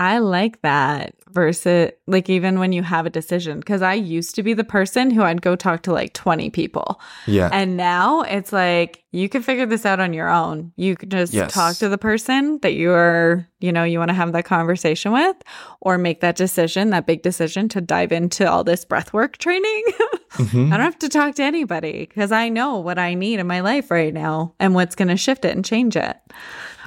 I 0.00 0.18
like 0.18 0.60
that 0.62 1.14
versus 1.30 1.90
like 2.06 2.28
even 2.30 2.58
when 2.58 2.72
you 2.72 2.82
have 2.82 3.04
a 3.06 3.10
decision 3.10 3.60
because 3.60 3.82
I 3.82 3.94
used 3.94 4.34
to 4.36 4.42
be 4.42 4.52
the 4.54 4.64
person 4.64 5.10
who 5.10 5.22
I'd 5.22 5.42
go 5.42 5.54
talk 5.56 5.82
to 5.82 5.92
like 5.92 6.14
20 6.14 6.50
people. 6.50 7.00
Yeah. 7.26 7.48
And 7.52 7.76
now 7.76 8.22
it's 8.22 8.52
like 8.52 9.04
you 9.12 9.28
can 9.28 9.42
figure 9.42 9.66
this 9.66 9.84
out 9.86 10.00
on 10.00 10.12
your 10.12 10.28
own. 10.28 10.72
You 10.76 10.96
can 10.96 11.10
just 11.10 11.32
Yes. 11.32 11.52
talk 11.52 11.76
to 11.76 11.88
the 11.88 11.98
person 11.98 12.58
that 12.62 12.74
you 12.74 12.90
are, 12.92 13.46
you 13.60 13.70
know, 13.72 13.84
you 13.84 13.98
want 13.98 14.08
to 14.08 14.14
have 14.14 14.32
that 14.32 14.44
conversation 14.44 15.12
with 15.12 15.36
or 15.80 15.96
make 15.98 16.20
that 16.22 16.36
decision, 16.36 16.90
that 16.90 17.06
big 17.06 17.22
decision 17.22 17.68
to 17.70 17.80
dive 17.80 18.10
into 18.10 18.50
all 18.50 18.64
this 18.64 18.84
breath 18.84 19.12
work 19.12 19.38
training. 19.38 19.84
Mhm. 20.32 20.66
I 20.72 20.76
don't 20.76 20.84
have 20.84 20.98
to 21.00 21.08
talk 21.08 21.34
to 21.36 21.42
anybody 21.42 22.06
because 22.06 22.32
I 22.32 22.48
know 22.50 22.78
what 22.78 22.98
I 22.98 23.14
need 23.14 23.40
in 23.40 23.46
my 23.46 23.60
life 23.60 23.90
right 23.90 24.12
now 24.12 24.54
and 24.60 24.74
what's 24.74 24.94
going 24.94 25.08
to 25.08 25.16
shift 25.16 25.44
it 25.46 25.56
and 25.56 25.64
change 25.64 25.96
it. 25.96 26.16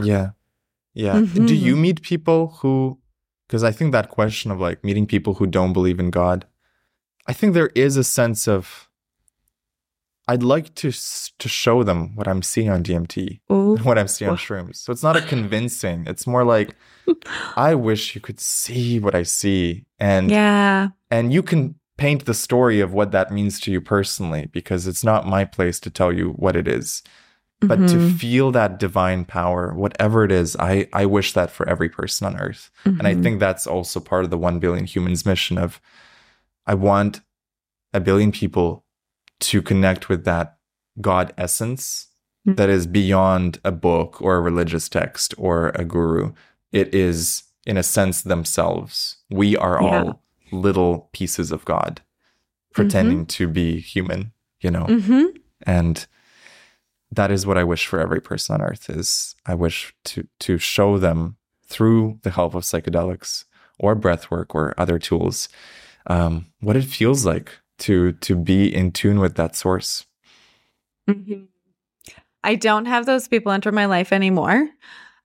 Yeah. 0.02 0.30
Yeah. 0.94 1.16
Mhm. 1.22 1.48
Do 1.48 1.56
you 1.56 1.76
meet 1.76 2.02
people 2.02 2.58
who, 2.62 3.00
because 3.48 3.64
I 3.64 3.72
think 3.72 3.92
that 3.92 4.10
question 4.10 4.52
of 4.52 4.60
like 4.60 4.84
meeting 4.84 5.06
people 5.06 5.36
who 5.36 5.48
don't 5.48 5.74
believe 5.74 6.00
in 6.00 6.10
God, 6.12 6.46
I 7.28 7.34
think 7.34 7.54
there 7.54 7.72
is 7.76 7.98
a 7.98 8.04
sense 8.04 8.48
of, 8.48 8.88
I'd 10.28 10.44
like 10.44 10.74
to 10.76 10.92
to 11.39 11.50
show 11.50 11.84
them 11.84 12.16
what 12.16 12.28
I'm 12.28 12.42
seeing 12.42 12.70
on 12.70 12.84
DMT, 12.84 13.39
Ooh. 13.52 13.76
what 13.84 13.98
I'm 13.98 14.08
seeing 14.08 14.32
on 14.32 14.38
shrooms. 14.38 14.78
So 14.78 14.92
it's 14.94 15.04
not 15.04 15.18
a 15.18 15.22
convincing. 15.22 16.04
It's 16.08 16.26
more 16.28 16.44
like, 16.46 16.76
I 17.58 17.76
wish 17.76 18.16
you 18.16 18.22
could 18.22 18.39
see 18.39 19.00
what 19.00 19.16
I 19.16 19.24
see, 19.24 19.86
and 20.00 20.30
Yeah. 20.30 20.89
and 21.10 21.34
you 21.34 21.44
can 21.44 21.76
paint 21.98 22.26
the 22.26 22.34
story 22.34 22.80
of 22.80 22.94
what 22.94 23.12
that 23.12 23.32
means 23.32 23.60
to 23.62 23.72
you 23.72 23.82
personally, 23.82 24.48
because 24.54 24.88
it's 24.88 25.04
not 25.04 25.28
my 25.28 25.44
place 25.44 25.80
to 25.82 25.89
tell 25.89 26.14
you 26.14 26.30
what 26.38 26.56
it 26.56 26.68
is 26.68 27.04
but 27.62 27.78
to 27.88 27.95
Mhm. 27.97 28.18
feel 28.18 28.51
that 28.51 28.80
divine 28.80 29.24
power 29.24 29.74
whatever 29.76 30.24
it 30.26 30.32
is 30.32 30.55
i 30.59 30.88
i 30.93 31.05
wish 31.05 31.34
that 31.34 31.51
for 31.51 31.68
every 31.70 31.89
person 31.89 32.26
on 32.28 32.39
earth 32.39 32.72
and 32.86 33.05
i 33.07 33.14
Mhm. 33.14 33.24
think 33.24 33.39
that's 33.39 33.68
also 33.68 33.99
part 33.99 34.24
of 34.24 34.32
the 34.32 34.38
1 34.38 34.59
billion 34.59 34.86
humans 34.86 35.26
mission 35.26 35.57
of 35.57 35.80
i 36.66 36.74
want 36.74 37.22
a 37.93 37.99
billion 37.99 38.32
people 38.32 38.84
to 39.39 39.62
connect 39.62 40.09
with 40.09 40.26
that 40.26 40.57
god 40.99 41.34
essence 41.38 42.07
Mhm. 42.47 42.55
that 42.55 42.70
is 42.70 42.88
beyond 42.88 43.59
a 43.64 43.72
book 43.72 44.22
or 44.22 44.36
a 44.36 44.41
religious 44.41 44.89
text 44.89 45.34
or 45.38 45.70
a 45.76 45.86
guru 45.86 46.32
it 46.72 46.93
is 46.95 47.43
in 47.68 47.78
a 47.78 47.84
sense 47.84 48.24
themselves 48.24 49.18
we 49.30 49.55
are 49.55 49.80
Yeah. 49.82 49.88
all 50.03 50.24
little 50.51 51.09
pieces 51.14 51.51
of 51.51 51.64
god 51.66 52.01
pretending 52.74 53.26
to 53.28 53.47
be 53.47 53.80
human 53.80 54.32
you 54.62 54.72
know 54.72 54.86
Mhm. 54.86 55.26
and 55.68 56.07
that 57.12 57.32
is 57.32 57.45
what 57.45 57.57
i 57.57 57.64
wish 57.64 57.86
for 57.86 57.99
every 57.99 58.22
person 58.22 58.55
on 58.55 58.62
earth 58.62 58.89
is 58.89 59.36
i 59.45 59.53
wish 59.53 59.93
to 60.03 60.28
to 60.39 60.57
show 60.57 60.97
them 60.97 61.38
through 61.66 62.20
the 62.24 62.32
help 62.32 62.55
of 62.55 62.64
psychedelics 62.64 63.45
or 63.80 63.95
breath 63.95 64.30
work 64.30 64.53
or 64.53 64.74
other 64.78 64.99
tools 64.99 65.49
um, 66.07 66.47
what 66.62 66.76
it 66.76 66.84
feels 66.84 67.26
like 67.26 67.59
to 67.78 68.14
to 68.14 68.36
be 68.36 68.74
in 68.74 68.91
tune 68.91 69.20
with 69.20 69.36
that 69.36 69.55
source 69.55 70.05
Mhm. 71.09 71.47
I 72.43 72.55
don't 72.55 72.86
have 72.86 73.05
those 73.05 73.28
people 73.28 73.51
enter 73.51 73.72
my 73.72 73.86
life 73.86 74.12
anymore. 74.12 74.70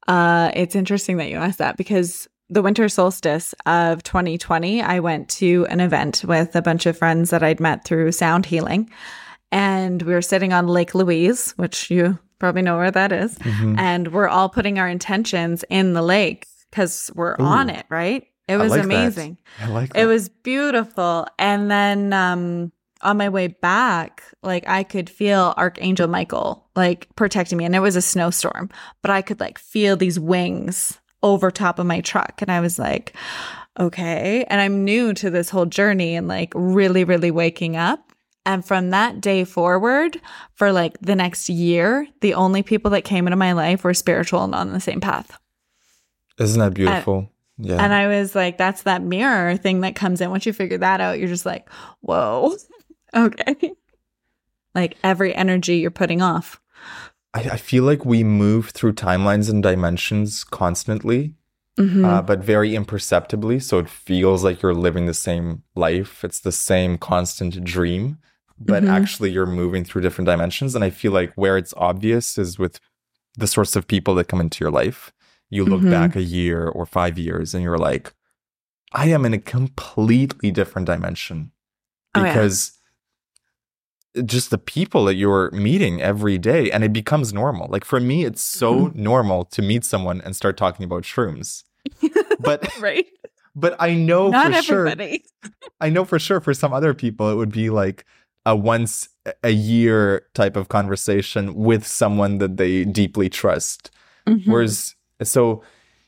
Uh, 0.08 0.50
it's 0.54 0.76
interesting 0.76 1.16
that 1.18 1.28
you 1.28 1.36
asked 1.36 1.58
that 1.58 1.76
because 1.76 2.28
the 2.48 2.62
winter 2.62 2.88
solstice 2.88 3.54
of 3.64 4.02
2020, 4.02 4.82
I 4.82 5.00
went 5.00 5.28
to 5.30 5.66
an 5.68 5.80
event 5.80 6.24
with 6.26 6.54
a 6.54 6.62
bunch 6.62 6.86
of 6.86 6.96
friends 6.96 7.30
that 7.30 7.42
I'd 7.42 7.60
met 7.60 7.84
through 7.84 8.12
sound 8.12 8.46
healing. 8.46 8.88
And 9.52 10.02
we 10.02 10.12
were 10.12 10.22
sitting 10.22 10.52
on 10.52 10.66
Lake 10.68 10.94
Louise, 10.94 11.52
which 11.52 11.90
you 11.90 12.18
probably 12.38 12.62
know 12.62 12.76
where 12.76 12.90
that 12.90 13.12
is. 13.12 13.36
Mhm. 13.38 13.78
And 13.78 14.12
we're 14.12 14.28
all 14.28 14.48
putting 14.48 14.78
our 14.78 14.88
intentions 14.88 15.64
in 15.70 15.92
the 15.94 16.02
lake 16.02 16.46
because 16.70 17.10
we're 17.14 17.36
on 17.38 17.70
it, 17.70 17.86
right? 17.88 18.24
It 18.48 18.54
I 18.54 18.56
was 18.58 18.70
like 18.70 18.80
that. 18.82 18.84
amazing. 18.84 19.38
i 19.60 19.66
like 19.68 19.92
It 19.96 20.06
was 20.06 20.28
beautiful. 20.28 21.26
And 21.38 21.70
then 21.70 22.12
um 22.12 22.72
on 23.02 23.16
my 23.18 23.28
way 23.28 23.46
back, 23.48 24.22
like 24.42 24.68
I 24.68 24.82
could 24.82 25.08
feel 25.10 25.54
Archangel 25.56 26.08
Michael 26.08 26.66
like 26.74 27.08
protecting 27.16 27.58
me. 27.58 27.64
And 27.64 27.74
it 27.74 27.80
was 27.80 27.96
a 27.96 28.02
snowstorm, 28.02 28.70
but 29.02 29.10
I 29.10 29.22
could 29.22 29.38
like 29.40 29.58
feel 29.58 29.96
these 29.96 30.18
wings 30.18 30.98
over 31.22 31.50
top 31.50 31.78
of 31.78 31.86
my 31.86 32.00
truck. 32.00 32.40
And 32.42 32.50
I 32.50 32.60
was 32.60 32.78
like, 32.78 33.14
okay. 33.78 34.44
And 34.48 34.60
I'm 34.60 34.84
new 34.84 35.12
to 35.14 35.30
this 35.30 35.50
whole 35.50 35.66
journey 35.66 36.14
and 36.14 36.28
like 36.28 36.52
really, 36.54 37.04
really 37.04 37.30
waking 37.30 37.76
up. 37.76 38.12
And 38.46 38.64
from 38.64 38.90
that 38.90 39.20
day 39.20 39.44
forward, 39.44 40.20
for 40.54 40.72
like 40.72 40.96
the 41.00 41.16
next 41.16 41.48
year, 41.50 42.06
the 42.20 42.34
only 42.34 42.62
people 42.62 42.92
that 42.92 43.02
came 43.02 43.26
into 43.26 43.36
my 43.36 43.52
life 43.52 43.84
were 43.84 43.92
spiritual 43.92 44.44
and 44.44 44.54
on 44.54 44.72
the 44.72 44.80
same 44.80 45.00
path. 45.00 45.36
isn't 46.38 46.60
that 46.60 46.72
beautiful 46.74 47.28
yeah 47.58 47.82
And 47.82 47.92
I 47.92 48.06
was 48.06 48.34
like, 48.34 48.56
that's 48.58 48.82
that 48.82 49.02
mirror 49.02 49.56
thing 49.56 49.80
that 49.80 49.94
comes 49.96 50.20
in. 50.20 50.30
Once 50.30 50.46
you 50.46 50.52
figure 50.52 50.78
that 50.78 51.00
out, 51.00 51.18
you're 51.18 51.28
just 51.28 51.46
like, 51.46 51.68
whoa, 52.00 52.54
okay. 53.14 53.72
Like 54.74 54.96
every 55.02 55.34
energy 55.34 55.76
you're 55.78 55.90
putting 55.90 56.20
off. 56.22 56.60
I, 57.34 57.40
I 57.40 57.56
feel 57.56 57.84
like 57.84 58.04
we 58.04 58.22
move 58.24 58.70
through 58.70 58.92
timelines 58.92 59.50
and 59.50 59.62
dimensions 59.62 60.44
constantly 60.44 61.34
Mhm. 61.78 62.04
uh, 62.06 62.22
but 62.22 62.38
very 62.40 62.74
imperceptibly. 62.74 63.58
So 63.60 63.78
it 63.78 63.88
feels 63.88 64.42
like 64.42 64.62
you're 64.62 64.72
living 64.74 65.04
the 65.04 65.12
same 65.12 65.62
life. 65.74 66.24
It's 66.24 66.40
the 66.40 66.52
same 66.52 66.96
constant 66.96 67.62
dream, 67.64 68.16
but 68.58 68.82
Mhm. 68.82 68.88
actually 68.90 69.30
you're 69.30 69.46
moving 69.46 69.84
through 69.84 70.02
different 70.02 70.26
dimensions. 70.26 70.74
And 70.74 70.82
I 70.84 70.90
feel 70.90 71.12
like 71.12 71.32
where 71.34 71.56
it's 71.58 71.74
obvious 71.76 72.38
is 72.38 72.58
with 72.58 72.80
the 73.36 73.46
sorts 73.46 73.76
of 73.76 73.86
people 73.86 74.14
that 74.14 74.28
come 74.28 74.40
into 74.40 74.64
your 74.64 74.70
life. 74.70 75.12
You 75.50 75.64
look 75.64 75.82
Mhm. 75.82 75.90
back 75.90 76.16
a 76.16 76.22
year 76.22 76.66
or 76.68 76.86
five 76.86 77.18
years 77.18 77.54
and 77.54 77.62
you're 77.62 77.78
like, 77.78 78.12
I 78.92 79.08
am 79.08 79.24
in 79.26 79.34
a 79.34 79.38
completely 79.38 80.50
different 80.50 80.86
dimension 80.86 81.52
Oh, 82.14 82.22
yeah. 82.24 82.32
because 82.32 82.72
just 84.24 84.48
the 84.50 84.58
people 84.58 85.04
that 85.04 85.14
you're 85.16 85.50
meeting 85.50 86.00
every 86.00 86.38
day 86.38 86.70
and 86.70 86.82
it 86.82 86.92
becomes 86.92 87.34
normal. 87.34 87.68
Like 87.68 87.84
for 87.84 88.00
me, 88.00 88.24
it's 88.24 88.40
so 88.42 88.86
Mm-hmm. 88.86 89.02
normal 89.02 89.44
to 89.46 89.60
meet 89.62 89.84
someone 89.84 90.22
and 90.22 90.34
start 90.34 90.56
talking 90.56 90.84
about 90.84 91.02
shrooms. 91.02 91.64
But 92.40 92.68
right? 92.80 93.06
but 93.54 93.76
I 93.78 93.94
know 93.94 94.28
Not 94.30 94.54
for 94.54 94.62
sure. 94.62 94.88
I 95.80 95.88
know 95.90 96.04
for 96.04 96.18
sure 96.18 96.40
for 96.40 96.52
some 96.54 96.72
other 96.72 96.92
people 96.94 97.30
it 97.30 97.34
would 97.36 97.52
be 97.52 97.70
like 97.70 98.04
a 98.46 98.54
once 98.56 99.08
a 99.42 99.50
year 99.50 100.24
type 100.34 100.56
of 100.56 100.68
conversation 100.68 101.54
with 101.54 101.86
someone 101.86 102.38
that 102.38 102.56
they 102.56 102.84
deeply 102.84 103.28
trust. 103.28 103.90
Mhm. 104.26 104.46
Whereas 104.46 104.94
so 105.22 105.62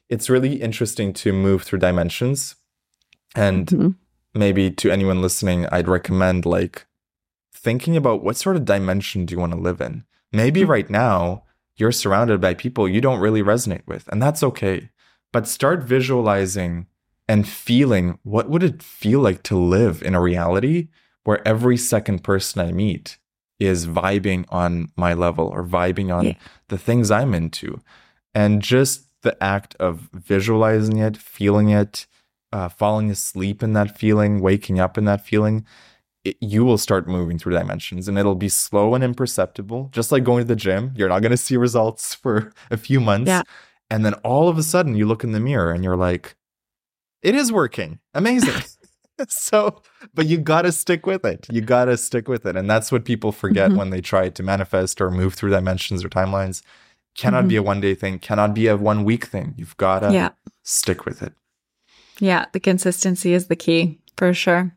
it's 0.08 0.30
really 0.30 0.54
interesting 0.62 1.12
to 1.14 1.32
move 1.32 1.62
through 1.64 1.80
dimensions 1.80 2.54
and 3.34 3.66
Mhm. 3.66 3.94
maybe 4.34 4.70
to 4.70 4.90
anyone 4.90 5.20
listening 5.20 5.66
I'd 5.72 5.88
recommend 5.88 6.46
like 6.46 6.86
thinking 7.52 7.96
about 7.96 8.22
what 8.22 8.36
sort 8.36 8.56
of 8.56 8.64
dimension 8.64 9.26
do 9.26 9.34
you 9.34 9.40
want 9.40 9.52
to 9.52 9.58
live 9.58 9.80
in. 9.80 10.04
Maybe 10.32 10.62
Mhm. 10.62 10.68
right 10.68 10.88
now 10.90 11.42
you're 11.76 11.92
surrounded 11.92 12.40
by 12.40 12.54
people 12.54 12.88
you 12.88 13.00
don't 13.00 13.20
really 13.20 13.42
resonate 13.42 13.86
with 13.86 14.08
and 14.08 14.22
that's 14.22 14.42
okay. 14.44 14.90
But 15.32 15.48
start 15.48 15.82
visualizing 15.82 16.86
and 17.28 17.46
feeling 17.46 18.18
what 18.22 18.48
would 18.48 18.62
it 18.62 18.82
feel 18.82 19.20
like 19.20 19.42
to 19.44 19.56
live 19.58 20.02
in 20.02 20.14
a 20.14 20.20
reality 20.20 20.88
where 21.28 21.46
every 21.46 21.76
second 21.76 22.24
person 22.24 22.66
I 22.66 22.72
meet 22.72 23.18
is 23.60 23.86
vibing 23.86 24.46
on 24.48 24.88
my 24.96 25.12
level 25.12 25.46
or 25.48 25.62
vibing 25.62 26.10
on 26.10 26.24
Yeah. 26.28 26.34
the 26.68 26.78
things 26.78 27.10
I'm 27.10 27.34
into. 27.34 27.82
And 28.34 28.62
just 28.62 29.04
the 29.20 29.36
act 29.42 29.74
of 29.78 30.08
visualizing 30.14 30.96
it, 30.96 31.18
feeling 31.18 31.68
it, 31.68 32.06
uh, 32.50 32.70
falling 32.70 33.10
asleep 33.10 33.62
in 33.62 33.74
that 33.74 33.98
feeling, 33.98 34.40
waking 34.40 34.80
up 34.80 34.96
in 34.96 35.04
that 35.04 35.22
feeling, 35.22 35.66
it, 36.24 36.36
you 36.40 36.64
will 36.64 36.78
start 36.78 37.06
moving 37.06 37.38
through 37.38 37.52
dimensions 37.52 38.08
and 38.08 38.16
it'll 38.18 38.34
be 38.34 38.48
slow 38.48 38.94
and 38.94 39.04
imperceptible. 39.04 39.90
Just 39.92 40.10
like 40.10 40.24
going 40.24 40.44
to 40.44 40.48
the 40.48 40.56
gym, 40.56 40.92
you're 40.96 41.10
not 41.10 41.20
going 41.20 41.32
to 41.32 41.36
see 41.36 41.58
results 41.58 42.14
for 42.22 42.54
a 42.70 42.78
few 42.78 43.00
months. 43.00 43.28
Yeah. 43.28 43.42
And 43.90 44.02
then 44.02 44.14
all 44.24 44.48
of 44.48 44.56
a 44.56 44.62
sudden 44.62 44.94
you 44.94 45.04
look 45.04 45.24
in 45.24 45.32
the 45.32 45.40
mirror 45.40 45.72
and 45.72 45.84
you're 45.84 45.94
like, 46.08 46.36
it 47.20 47.34
is 47.34 47.52
working. 47.52 47.98
Amazing. 48.14 48.62
so, 49.28 49.82
but 50.14 50.26
you 50.26 50.38
got 50.38 50.62
to 50.62 50.72
stick 50.72 51.06
with 51.06 51.24
it. 51.24 51.46
You 51.50 51.60
got 51.60 51.86
to 51.86 51.96
stick 51.96 52.28
with 52.28 52.46
it. 52.46 52.56
And 52.56 52.68
that's 52.70 52.92
what 52.92 53.04
people 53.04 53.32
forget 53.32 53.70
Mhm. 53.70 53.76
when 53.76 53.90
they 53.90 54.00
try 54.00 54.28
to 54.28 54.42
manifest 54.42 55.00
or 55.00 55.10
move 55.10 55.34
through 55.34 55.50
dimensions 55.50 56.04
or 56.04 56.08
timelines. 56.08 56.62
Cannot 57.16 57.48
be 57.48 57.56
a 57.56 57.62
one 57.62 57.80
day 57.80 57.94
thing, 57.96 58.18
cannot 58.20 58.54
be 58.54 58.68
a 58.68 58.76
one 58.76 59.02
week 59.04 59.24
thing. 59.26 59.54
You've 59.56 59.76
got 59.76 60.00
to 60.00 60.12
Yeah. 60.12 60.28
stick 60.62 61.04
with 61.04 61.20
it. 61.22 61.32
Yeah. 62.20 62.44
The 62.52 62.60
consistency 62.60 63.32
is 63.34 63.46
the 63.48 63.56
key 63.56 63.98
for 64.16 64.32
sure. 64.32 64.72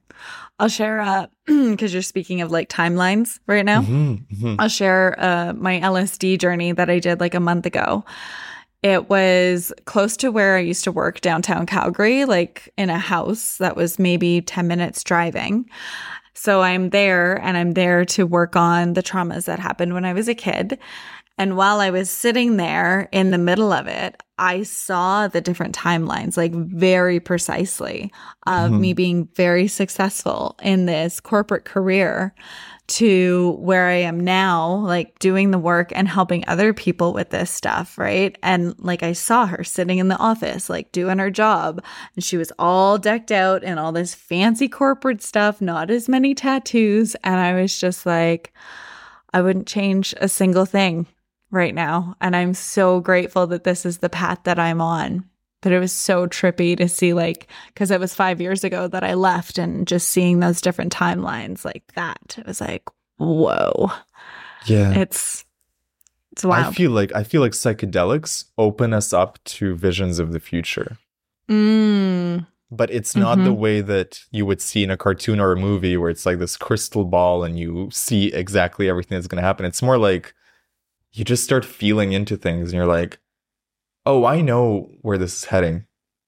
I'll 0.59 0.67
share, 0.69 1.01
uh, 1.01 1.27
because 1.45 1.93
you're 1.93 2.01
speaking 2.01 2.41
of 2.41 2.51
like 2.51 2.69
timelines 2.69 3.39
right 3.47 3.65
now. 3.65 3.81
Mhm, 3.81 4.25
mhm. 4.27 4.55
I'll 4.59 4.69
share 4.69 5.15
uh, 5.19 5.53
my 5.53 5.79
LSD 5.79 6.37
journey 6.39 6.71
that 6.71 6.89
I 6.89 6.99
did 6.99 7.19
like 7.19 7.33
a 7.35 7.39
month 7.39 7.65
ago. 7.65 8.05
It 8.84 9.09
was 9.09 9.71
close 9.86 10.17
to 10.17 10.32
where 10.32 10.55
I 10.57 10.61
used 10.61 10.84
to 10.86 10.91
work 10.91 11.21
downtown 11.21 11.65
Calgary, 11.67 12.25
like 12.25 12.73
in 12.77 12.89
a 12.89 12.97
house 12.97 13.57
that 13.57 13.75
was 13.75 13.99
maybe 13.99 14.41
10 14.41 14.67
minutes 14.67 15.03
driving. 15.03 15.69
So 16.34 16.61
I'm 16.61 16.89
there 16.89 17.36
and 17.45 17.57
I'm 17.57 17.73
there 17.73 18.05
to 18.05 18.25
work 18.25 18.55
on 18.55 18.93
the 18.93 19.03
traumas 19.03 19.45
that 19.45 19.59
happened 19.59 19.93
when 19.93 20.05
I 20.05 20.13
was 20.13 20.27
a 20.27 20.34
kid. 20.34 20.79
And 21.38 21.57
while 21.57 21.79
I 21.79 21.91
was 21.91 22.09
sitting 22.09 22.57
there 22.57 23.07
in 23.11 23.32
the 23.32 23.38
middle 23.38 23.71
of 23.71 23.88
it, 23.88 24.21
I 24.38 24.63
saw 24.63 25.27
the 25.27 25.41
different 25.41 25.75
timelines, 25.75 26.36
like 26.36 26.53
very 26.53 27.19
precisely, 27.19 28.11
of 28.47 28.71
Mhm. 28.71 28.79
me 28.79 28.93
being 28.93 29.29
very 29.36 29.67
successful 29.67 30.55
in 30.63 30.88
this 30.88 31.19
corporate 31.19 31.65
career 31.65 32.34
to 32.91 33.51
where 33.59 33.87
I 33.87 33.93
am 33.93 34.19
now, 34.19 34.75
like 34.75 35.17
doing 35.19 35.51
the 35.51 35.57
work 35.57 35.93
and 35.95 36.09
helping 36.09 36.43
other 36.47 36.73
people 36.73 37.13
with 37.13 37.29
this 37.29 37.49
stuff, 37.49 37.97
right? 37.97 38.37
And 38.43 38.75
like 38.79 39.01
I 39.01 39.13
saw 39.13 39.45
her 39.45 39.63
sitting 39.63 39.99
in 39.99 40.09
the 40.09 40.17
office, 40.17 40.69
like 40.69 40.91
doing 40.91 41.17
her 41.19 41.31
job, 41.31 41.81
and 42.15 42.23
she 42.23 42.35
was 42.35 42.51
all 42.59 42.97
decked 42.97 43.31
out 43.31 43.63
in 43.63 43.77
all 43.77 43.93
this 43.93 44.13
fancy 44.13 44.67
corporate 44.67 45.21
stuff, 45.21 45.61
not 45.61 45.89
as 45.89 46.09
many 46.09 46.35
tattoos. 46.35 47.15
And 47.23 47.35
I 47.39 47.61
was 47.61 47.79
just 47.79 48.05
like, 48.05 48.53
I 49.33 49.41
wouldn't 49.41 49.67
change 49.67 50.13
a 50.17 50.27
single 50.27 50.65
thing 50.65 51.07
right 51.49 51.73
now. 51.73 52.17
And 52.19 52.35
I'm 52.35 52.53
so 52.53 52.99
grateful 52.99 53.47
that 53.47 53.63
this 53.63 53.85
is 53.85 53.99
the 53.99 54.09
path 54.09 54.39
that 54.43 54.59
I'm 54.59 54.81
on. 54.81 55.30
But 55.62 55.72
it 55.72 55.80
was 55.80 55.91
so 55.93 56.26
trippy 56.28 56.76
to 56.78 56.88
see, 56.89 57.14
like, 57.14 57.47
because 57.68 57.91
it 57.91 57.99
was 57.99 58.16
five 58.16 58.41
years 58.41 58.64
ago 58.64 58.88
that 58.88 59.03
I 59.03 59.14
left 59.14 59.57
and 59.59 59.88
just 59.88 60.09
seeing 60.09 60.39
those 60.39 60.59
different 60.59 60.91
timelines 60.91 61.64
like 61.64 61.84
that. 61.93 62.36
It 62.38 62.47
was 62.47 62.59
like, 62.59 62.84
whoa. 63.18 63.91
Yeah. 64.66 64.91
It's, 64.93 65.45
it's 66.32 66.43
wild 66.43 66.68
I 66.68 66.72
feel 66.72 66.91
like 66.91 67.14
I 67.14 67.24
feel 67.24 67.41
like 67.41 67.51
psychedelics 67.51 68.45
open 68.57 68.93
us 68.93 69.14
up 69.14 69.38
to 69.45 69.76
visions 69.76 70.18
of 70.18 70.32
the 70.34 70.39
future. 70.39 70.97
mm, 71.49 72.45
But 72.72 72.89
it's 72.89 73.16
not 73.16 73.36
the 73.43 73.53
Mhm. 73.53 73.57
way 73.57 73.82
that 73.82 74.22
you 74.32 74.45
would 74.45 74.62
see 74.62 74.84
in 74.84 74.89
a 74.89 74.97
cartoon 74.97 75.39
or 75.41 75.51
a 75.51 75.57
movie 75.59 75.97
where 75.97 76.09
it's 76.09 76.26
like 76.26 76.39
this 76.39 76.55
crystal 76.57 77.03
ball 77.03 77.43
and 77.43 77.59
you 77.59 77.89
see 77.91 78.28
exactly 78.34 78.88
everything 78.89 79.18
that's 79.18 79.28
going 79.28 79.41
to 79.41 79.45
happen. 79.45 79.66
It's 79.66 79.82
more 79.82 79.97
like 79.97 80.34
you 81.12 81.26
just 81.26 81.43
start 81.43 81.66
feeling 81.66 82.14
into 82.14 82.38
things 82.38 82.70
and 82.72 82.78
you're 82.78 82.86
like, 82.86 83.20
"Oh, 84.05 84.25
I 84.25 84.41
know 84.41 84.89
where 85.01 85.17
this 85.17 85.35
is 85.35 85.45
heading." 85.45 85.85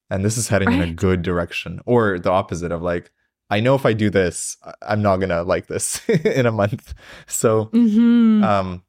And 0.09 0.23
this 0.23 0.37
is 0.37 0.49
heading 0.49 0.71
in 0.71 0.81
a 0.81 0.93
good 0.93 1.23
direction. 1.23 1.79
Or 1.87 2.19
the 2.19 2.29
opposite 2.29 2.71
of 2.71 2.83
like, 2.83 3.09
I 3.49 3.59
know 3.59 3.73
if 3.73 3.83
I 3.83 3.93
do 3.93 4.11
this, 4.11 4.57
I'm 4.83 5.01
not 5.01 5.17
going 5.17 5.29
to 5.29 5.41
like 5.41 5.67
this 5.67 6.07
in 6.09 6.45
a 6.45 6.51
month. 6.51 6.93
So, 7.25 7.65
hmm 7.65 8.43
um 8.43 8.83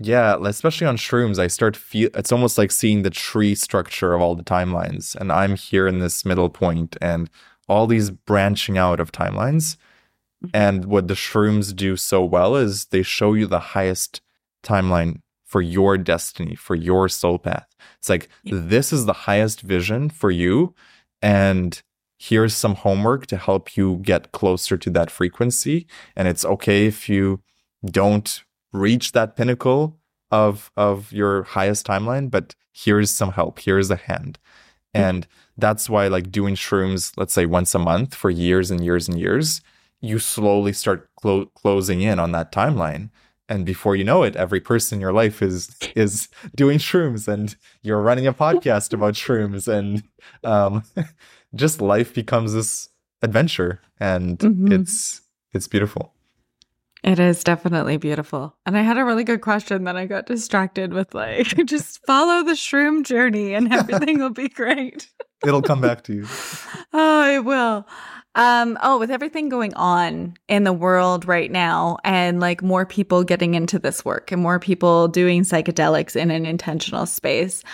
yeah 0.00 0.36
especially 0.44 0.86
on 0.86 0.96
shrooms 0.96 1.38
i 1.38 1.46
start 1.46 1.76
feel 1.76 2.08
it's 2.14 2.32
almost 2.32 2.56
like 2.56 2.72
seeing 2.72 3.02
the 3.02 3.10
tree 3.10 3.54
structure 3.54 4.14
of 4.14 4.22
all 4.22 4.34
the 4.34 4.42
timelines 4.42 5.14
and 5.14 5.30
i'm 5.30 5.56
here 5.56 5.86
in 5.86 5.98
this 5.98 6.24
middle 6.24 6.48
point 6.48 6.96
and 7.00 7.28
all 7.68 7.86
these 7.86 8.10
branching 8.10 8.78
out 8.78 8.98
of 8.98 9.12
timelines 9.12 9.76
and 10.54 10.86
what 10.86 11.06
the 11.06 11.14
shrooms 11.14 11.76
do 11.76 11.96
so 11.96 12.24
well 12.24 12.56
is 12.56 12.86
they 12.86 13.02
show 13.02 13.34
you 13.34 13.46
the 13.46 13.60
highest 13.60 14.22
timeline 14.64 15.20
for 15.50 15.60
your 15.76 15.92
destiny 16.12 16.54
for 16.66 16.76
your 16.88 17.04
soul 17.20 17.38
path. 17.46 17.68
It's 17.98 18.08
like 18.14 18.24
Yeah. 18.44 18.58
this 18.74 18.88
is 18.96 19.02
the 19.06 19.18
highest 19.28 19.58
vision 19.74 20.02
for 20.20 20.30
you 20.42 20.74
and 21.20 21.70
here's 22.28 22.54
some 22.64 22.74
homework 22.84 23.22
to 23.26 23.36
help 23.48 23.64
you 23.76 23.86
get 24.12 24.30
closer 24.38 24.76
to 24.84 24.90
that 24.96 25.10
frequency. 25.10 25.86
And 26.16 26.28
it's 26.28 26.44
okay 26.54 26.80
if 26.92 27.08
you 27.08 27.24
don't 28.00 28.28
reach 28.72 29.06
that 29.12 29.34
pinnacle 29.36 29.82
of 30.30 30.70
of 30.76 30.96
your 31.20 31.34
highest 31.56 31.82
timeline 31.86 32.30
but 32.30 32.46
here's 32.82 33.10
some 33.20 33.32
help. 33.32 33.54
Here's 33.58 33.90
a 33.90 33.96
hand. 34.08 34.38
And 34.94 35.26
that's 35.64 35.90
why 35.92 36.04
like 36.16 36.30
doing 36.30 36.54
shrooms 36.54 37.02
let's 37.20 37.34
say 37.38 37.44
once 37.58 37.74
a 37.74 37.78
month 37.90 38.14
for 38.14 38.30
years 38.30 38.70
and 38.70 38.80
years 38.88 39.08
and 39.08 39.18
years 39.26 39.60
you 40.10 40.18
slowly 40.18 40.72
start 40.82 41.00
clo- 41.20 41.46
closing 41.62 42.00
in 42.10 42.18
on 42.24 42.30
that 42.36 42.52
timeline 42.60 43.04
and 43.50 43.66
before 43.66 43.94
you 43.96 44.04
know 44.04 44.22
it 44.22 44.36
every 44.36 44.60
person 44.60 44.96
in 44.96 45.00
your 45.02 45.12
life 45.12 45.42
is 45.42 45.76
is 45.94 46.28
doing 46.54 46.78
shrooms 46.78 47.28
and 47.28 47.56
you're 47.82 48.00
running 48.00 48.26
a 48.26 48.32
podcast 48.32 48.92
about 48.94 49.14
shrooms 49.14 49.68
and 49.68 50.02
um 50.44 50.82
just 51.54 51.80
life 51.82 52.14
becomes 52.14 52.52
this 52.54 52.88
adventure 53.22 53.80
and 53.98 54.38
Mhm. 54.38 54.72
it's 54.72 55.20
it's 55.52 55.68
beautiful 55.68 56.14
It 57.02 57.18
is 57.18 57.42
definitely 57.42 57.96
beautiful. 57.96 58.56
And 58.66 58.76
I 58.76 58.82
had 58.82 58.98
a 58.98 59.04
really 59.04 59.24
good 59.24 59.40
question 59.40 59.84
that 59.84 59.96
I 59.96 60.06
got 60.06 60.26
distracted 60.26 60.92
with 60.92 61.14
like 61.14 61.46
just 61.66 62.04
follow 62.06 62.44
the 62.44 62.52
shroom 62.52 63.04
journey 63.04 63.54
and 63.54 63.72
everything 63.72 64.18
will 64.18 64.30
be 64.30 64.48
great. 64.48 65.08
it'll 65.46 65.62
come 65.62 65.80
back 65.80 66.04
to 66.04 66.14
you 66.14 66.26
Oh, 66.92 67.34
it 67.34 67.44
will. 67.44 67.86
Um, 68.36 68.78
oh, 68.82 68.98
with 68.98 69.10
everything 69.10 69.48
going 69.48 69.74
on 69.74 70.34
in 70.48 70.62
the 70.64 70.72
world 70.72 71.26
right 71.26 71.50
now 71.50 71.98
and 72.04 72.38
like 72.38 72.62
more 72.62 72.86
people 72.86 73.24
getting 73.24 73.54
into 73.54 73.78
this 73.78 74.04
work 74.04 74.30
and 74.30 74.40
more 74.40 74.60
people 74.60 75.08
doing 75.08 75.42
psychedelics 75.42 76.14
in 76.14 76.30
an 76.30 76.46
intentional 76.46 77.06
space, 77.06 77.64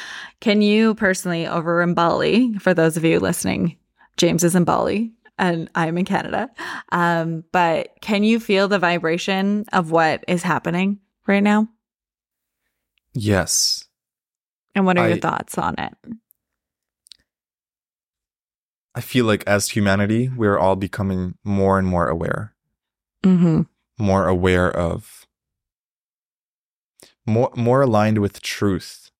can 0.41 0.62
you 0.62 0.95
personally 0.95 1.47
over 1.47 1.83
in 1.83 1.93
Bali, 1.93 2.55
for 2.55 2.72
those 2.72 2.97
of 2.97 3.05
you 3.05 3.20
listening, 3.20 3.77
James 4.16 4.45
is 4.45 4.55
in 4.55 4.64
Bali 4.64 5.12
and 5.39 5.68
I'm 5.74 5.99
in 5.99 6.05
Canada. 6.05 6.51
Um, 6.93 7.45
but 7.53 7.91
can 8.01 8.24
you 8.24 8.41
feel 8.41 8.68
the 8.68 8.78
vibration 8.78 9.64
of 9.72 9.91
what 9.91 10.24
is 10.28 10.43
happening 10.43 10.99
right 11.26 11.43
now? 11.43 11.68
yes 13.14 13.84
And 14.74 14.84
what 14.87 14.99
are 14.99 15.09
your 15.09 15.16
thoughts 15.18 15.57
on 15.59 15.74
it? 15.78 15.93
I 18.95 19.01
feel 19.01 19.26
like 19.26 19.45
as 19.47 19.70
humanity, 19.70 20.28
we're 20.34 20.59
all 20.59 20.76
becoming 20.76 21.34
more 21.45 21.78
and 21.78 21.87
more 21.87 22.09
aware, 22.09 22.55
Mm-hmm. 23.22 23.62
more 23.99 24.26
aware 24.28 24.70
of, 24.70 25.26
more 27.26 27.51
more 27.57 27.82
aligned 27.82 28.18
with 28.18 28.41
truth. 28.41 29.11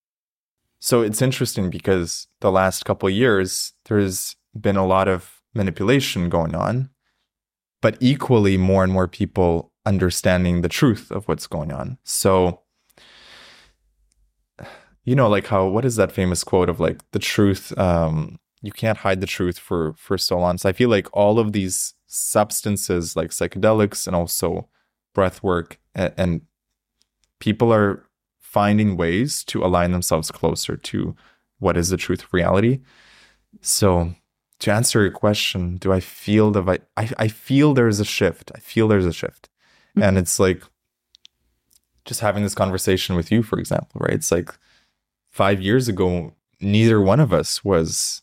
So 0.79 1.03
it's 1.03 1.21
interesting 1.21 1.69
because 1.71 2.29
the 2.41 2.53
last 2.53 2.85
couple 2.85 3.09
of 3.09 3.15
years, 3.15 3.73
there's 3.87 4.37
been 4.59 4.77
a 4.77 4.87
lot 4.87 5.09
of 5.09 5.36
manipulation 5.57 6.29
going 6.29 6.55
on, 6.55 6.91
but 7.83 7.97
equally 8.01 8.57
more 8.57 8.85
and 8.85 8.93
more 8.93 9.09
people 9.09 9.73
understanding 9.85 10.63
the 10.63 10.69
truth 10.69 11.11
of 11.11 11.27
what's 11.29 11.47
going 11.47 11.73
on. 11.73 11.99
So, 12.05 12.63
you 15.05 15.15
know, 15.15 15.29
like 15.29 15.47
how 15.47 15.67
what 15.69 15.85
is 15.85 15.97
that 15.97 16.13
famous 16.13 16.45
quote 16.45 16.69
of 16.69 16.81
like 16.81 16.99
the 17.13 17.19
truth? 17.19 17.77
Um, 17.79 18.39
you 18.63 18.73
can't 18.73 18.99
hide 18.99 19.21
the 19.21 19.27
truth 19.27 19.59
for 19.59 19.95
for 19.95 20.19
so 20.19 20.39
long. 20.39 20.59
So 20.59 20.69
I 20.69 20.73
feel 20.73 20.91
like 20.91 21.09
all 21.13 21.39
of 21.39 21.53
these 21.53 21.95
substances, 22.07 23.17
like 23.17 23.31
psychedelics 23.31 24.07
and 24.07 24.17
also 24.17 24.69
breath 25.15 25.43
work, 25.43 25.79
and, 25.95 26.13
and 26.17 26.41
people 27.39 27.73
are 27.73 28.05
finding 28.41 28.97
ways 28.97 29.45
to 29.45 29.65
align 29.65 29.93
themselves 29.93 30.31
closer 30.31 30.77
to 30.77 31.15
what 31.59 31.77
is 31.77 31.91
the 31.91 31.97
truth 31.97 32.25
of 32.25 32.33
reality. 32.33 32.81
So 33.61 34.15
to 34.61 34.73
answer 34.73 35.03
your 35.03 35.11
question, 35.11 35.77
do 35.77 35.93
I 35.93 36.01
feel 36.01 36.51
the 36.51 36.63
vi- 36.63 36.79
I, 36.97 37.11
I 37.19 37.29
feel 37.29 37.75
there's 37.75 38.01
a 38.01 38.05
shift. 38.05 38.51
I 38.55 38.59
feel 38.61 38.89
there's 38.89 39.07
a 39.07 39.13
shift. 39.13 39.49
Mm-hmm. 39.91 40.03
And 40.03 40.19
it's 40.19 40.39
like 40.39 40.63
just 42.05 42.21
having 42.21 42.43
this 42.43 42.55
conversation 42.55 43.17
with 43.17 43.31
you, 43.33 43.43
for 43.43 43.59
example, 43.59 44.01
right? 44.01 44.15
It's 44.15 44.31
like 44.33 44.51
five 45.31 45.61
years 45.61 45.89
ago, 45.89 46.33
neither 46.61 47.01
one 47.01 47.21
of 47.21 47.33
us 47.33 47.65
was 47.65 48.23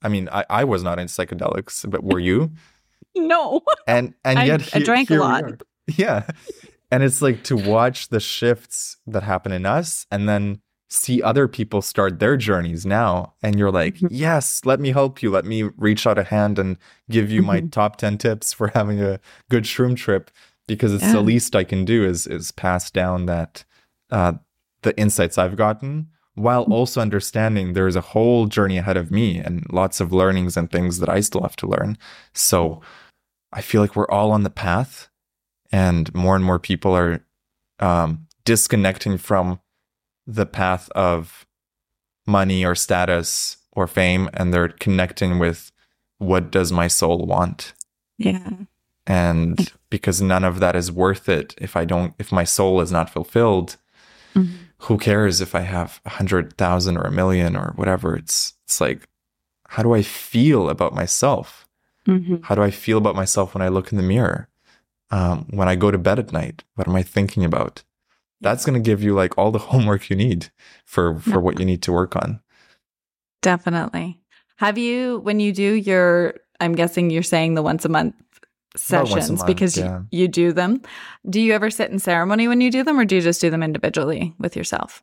I 0.00 0.08
mean, 0.08 0.28
I, 0.30 0.44
I 0.48 0.62
was 0.64 0.84
not 0.84 1.00
in 1.00 1.08
psychedelics, 1.08 1.88
but 1.90 2.02
were 2.04 2.20
you? 2.20 2.52
No. 3.16 3.62
And 3.88 4.14
and 4.24 4.38
I- 4.38 4.44
yet 4.44 4.60
I 4.74 4.78
he- 4.78 4.84
drank 4.84 5.10
a 5.10 5.16
lot. 5.16 5.44
Yeah. 5.96 6.28
And 6.90 7.02
it's 7.02 7.20
like 7.20 7.42
to 7.44 7.56
watch 7.56 8.08
the 8.10 8.20
shifts 8.20 8.96
that 9.06 9.22
happen 9.24 9.50
in 9.52 9.66
us 9.66 10.06
and 10.10 10.28
then 10.28 10.60
see 10.88 11.22
other 11.22 11.46
people 11.46 11.82
start 11.82 12.18
their 12.18 12.36
journeys 12.36 12.86
now. 12.86 13.34
And 13.42 13.58
you're 13.58 13.70
like, 13.70 13.96
Mhm. 13.96 14.08
yes, 14.10 14.62
let 14.64 14.80
me 14.80 14.90
help 14.90 15.22
you. 15.22 15.30
Let 15.30 15.44
me 15.44 15.64
reach 15.76 16.06
out 16.06 16.18
a 16.18 16.24
hand 16.24 16.58
and 16.58 16.78
give 17.10 17.30
you 17.30 17.42
my 17.42 17.60
Mhm. 17.60 17.70
top 17.72 17.96
10 17.96 18.16
tips 18.18 18.52
for 18.52 18.68
having 18.74 19.00
a 19.00 19.20
good 19.50 19.64
shroom 19.64 19.96
trip 19.96 20.30
because 20.66 20.92
it's 20.94 21.04
Yeah. 21.04 21.12
the 21.12 21.20
least 21.22 21.54
I 21.54 21.64
can 21.64 21.84
do 21.84 22.04
is 22.04 22.26
is 22.26 22.52
pass 22.52 22.90
down 22.90 23.26
that 23.26 23.64
uh, 24.10 24.32
the 24.82 24.98
insights 24.98 25.36
I've 25.36 25.56
gotten 25.56 26.08
while 26.34 26.64
Mm. 26.64 26.72
also 26.72 27.00
understanding 27.02 27.72
there's 27.74 27.96
a 27.96 28.00
whole 28.00 28.46
journey 28.46 28.78
ahead 28.78 28.96
of 28.96 29.10
me 29.10 29.38
and 29.38 29.66
lots 29.70 30.00
of 30.00 30.12
learnings 30.12 30.56
and 30.56 30.70
things 30.70 31.00
that 31.00 31.08
I 31.10 31.20
still 31.20 31.42
have 31.42 31.56
to 31.56 31.66
learn. 31.66 31.98
So 32.32 32.80
I 33.52 33.60
feel 33.60 33.80
like 33.82 33.94
we're 33.96 34.08
all 34.08 34.30
on 34.30 34.44
the 34.44 34.50
path, 34.50 35.08
and 35.72 36.14
more 36.14 36.36
and 36.36 36.44
more 36.44 36.58
people 36.58 36.96
are 36.96 37.20
um, 37.80 38.26
disconnecting 38.44 39.18
from 39.18 39.60
the 40.30 40.46
path 40.46 40.88
of 40.94 41.46
money 42.26 42.64
or 42.64 42.74
status 42.74 43.56
or 43.72 43.86
fame, 43.86 44.28
and 44.34 44.52
they're 44.52 44.68
connecting 44.68 45.38
with 45.38 45.72
what 46.18 46.50
does 46.50 46.70
my 46.72 46.88
soul 46.88 47.24
want 47.26 47.72
Yeah. 48.18 48.50
and 49.06 49.72
because 49.88 50.20
none 50.20 50.44
of 50.44 50.60
that 50.60 50.74
is 50.76 50.90
worth 50.92 51.28
it 51.28 51.54
if 51.58 51.76
i 51.76 51.84
don't 51.84 52.12
if 52.18 52.30
my 52.32 52.44
soul 52.44 52.80
is 52.80 52.90
not 52.92 53.08
fulfilled 53.08 53.76
Mhm. 54.34 54.48
who 54.78 54.98
cares 54.98 55.40
if 55.40 55.54
i 55.54 55.60
have 55.60 56.00
a 56.04 56.10
hundred 56.10 56.56
thousand 56.58 56.96
or 56.98 57.02
a 57.06 57.12
million 57.20 57.54
or 57.56 57.72
whatever 57.76 58.16
it's 58.16 58.54
it's 58.64 58.80
like 58.80 59.08
how 59.68 59.82
do 59.84 59.94
i 59.94 60.02
feel 60.02 60.68
about 60.68 60.92
myself 60.92 61.68
Mhm. 62.06 62.42
how 62.44 62.54
do 62.56 62.62
i 62.62 62.70
feel 62.72 62.98
about 62.98 63.14
myself 63.22 63.54
when 63.54 63.62
i 63.62 63.68
look 63.68 63.92
in 63.92 63.96
the 63.96 64.02
mirror 64.14 64.48
um, 65.10 65.46
when 65.50 65.68
i 65.68 65.76
go 65.76 65.90
to 65.92 65.98
bed 65.98 66.18
at 66.18 66.32
night 66.32 66.64
what 66.74 66.88
am 66.88 66.96
i 66.96 67.02
thinking 67.02 67.44
about 67.44 67.84
that's 68.40 68.64
going 68.64 68.80
to 68.80 68.86
give 68.86 69.02
you 69.02 69.14
like 69.14 69.36
all 69.36 69.50
the 69.50 69.58
homework 69.70 70.10
you 70.10 70.16
need 70.16 70.48
for 70.84 71.18
for 71.20 71.40
what 71.40 71.58
you 71.58 71.64
need 71.64 71.82
to 71.82 71.92
work 71.92 72.16
on. 72.16 72.40
Definitely. 73.42 74.18
Have 74.56 74.78
you 74.78 75.20
when 75.20 75.40
you 75.40 75.52
do 75.52 75.74
your 75.74 76.34
I'm 76.60 76.74
guessing 76.74 77.10
you're 77.10 77.22
saying 77.22 77.54
the 77.54 77.62
once 77.62 77.84
a 77.84 77.88
month 77.88 78.14
sessions 78.76 79.30
month, 79.30 79.46
because 79.46 79.76
yeah. 79.76 80.00
you, 80.10 80.22
you 80.22 80.28
do 80.28 80.52
them. 80.52 80.82
Do 81.28 81.40
you 81.40 81.52
ever 81.52 81.70
sit 81.70 81.90
in 81.90 81.98
ceremony 81.98 82.48
when 82.48 82.60
you 82.60 82.70
do 82.70 82.82
them 82.82 82.98
or 82.98 83.04
do 83.04 83.16
you 83.16 83.20
just 83.20 83.40
do 83.40 83.50
them 83.50 83.62
individually 83.62 84.34
with 84.38 84.56
yourself? 84.56 85.02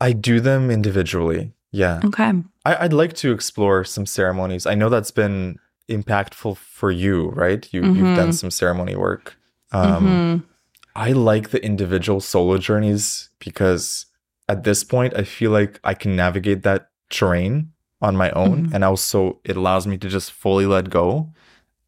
I 0.00 0.12
do 0.12 0.40
them 0.40 0.70
individually. 0.70 1.52
Yeah. 1.70 2.00
Okay. 2.04 2.32
I, 2.64 2.82
would 2.82 2.92
like 2.92 3.14
to 3.14 3.32
explore 3.32 3.84
some 3.84 4.06
ceremonies. 4.06 4.66
I 4.66 4.74
know 4.74 4.88
that's 4.88 5.10
been 5.10 5.58
impactful 5.88 6.56
for 6.56 6.90
you, 6.90 7.30
right? 7.30 7.66
You, 7.72 7.82
Mm-hmm. 7.82 7.96
You've 8.06 8.16
done 8.16 8.32
some 8.32 8.50
ceremony 8.50 8.96
work. 8.96 9.36
Um, 9.72 10.06
Mhm. 10.06 10.51
I 10.94 11.12
like 11.12 11.50
the 11.50 11.64
individual 11.64 12.20
solo 12.20 12.58
journeys 12.58 13.30
because 13.38 14.06
at 14.48 14.64
this 14.64 14.84
point, 14.84 15.14
I 15.16 15.24
feel 15.24 15.50
like 15.50 15.80
I 15.84 15.94
can 15.94 16.14
navigate 16.16 16.62
that 16.64 16.90
terrain 17.10 17.72
on 18.00 18.16
my 18.16 18.30
own, 18.32 18.64
Mhm. 18.66 18.74
and 18.74 18.84
also 18.84 19.40
it 19.44 19.56
allows 19.56 19.86
me 19.86 19.96
to 19.98 20.08
just 20.08 20.32
fully 20.32 20.66
let 20.66 20.90
go 20.90 21.32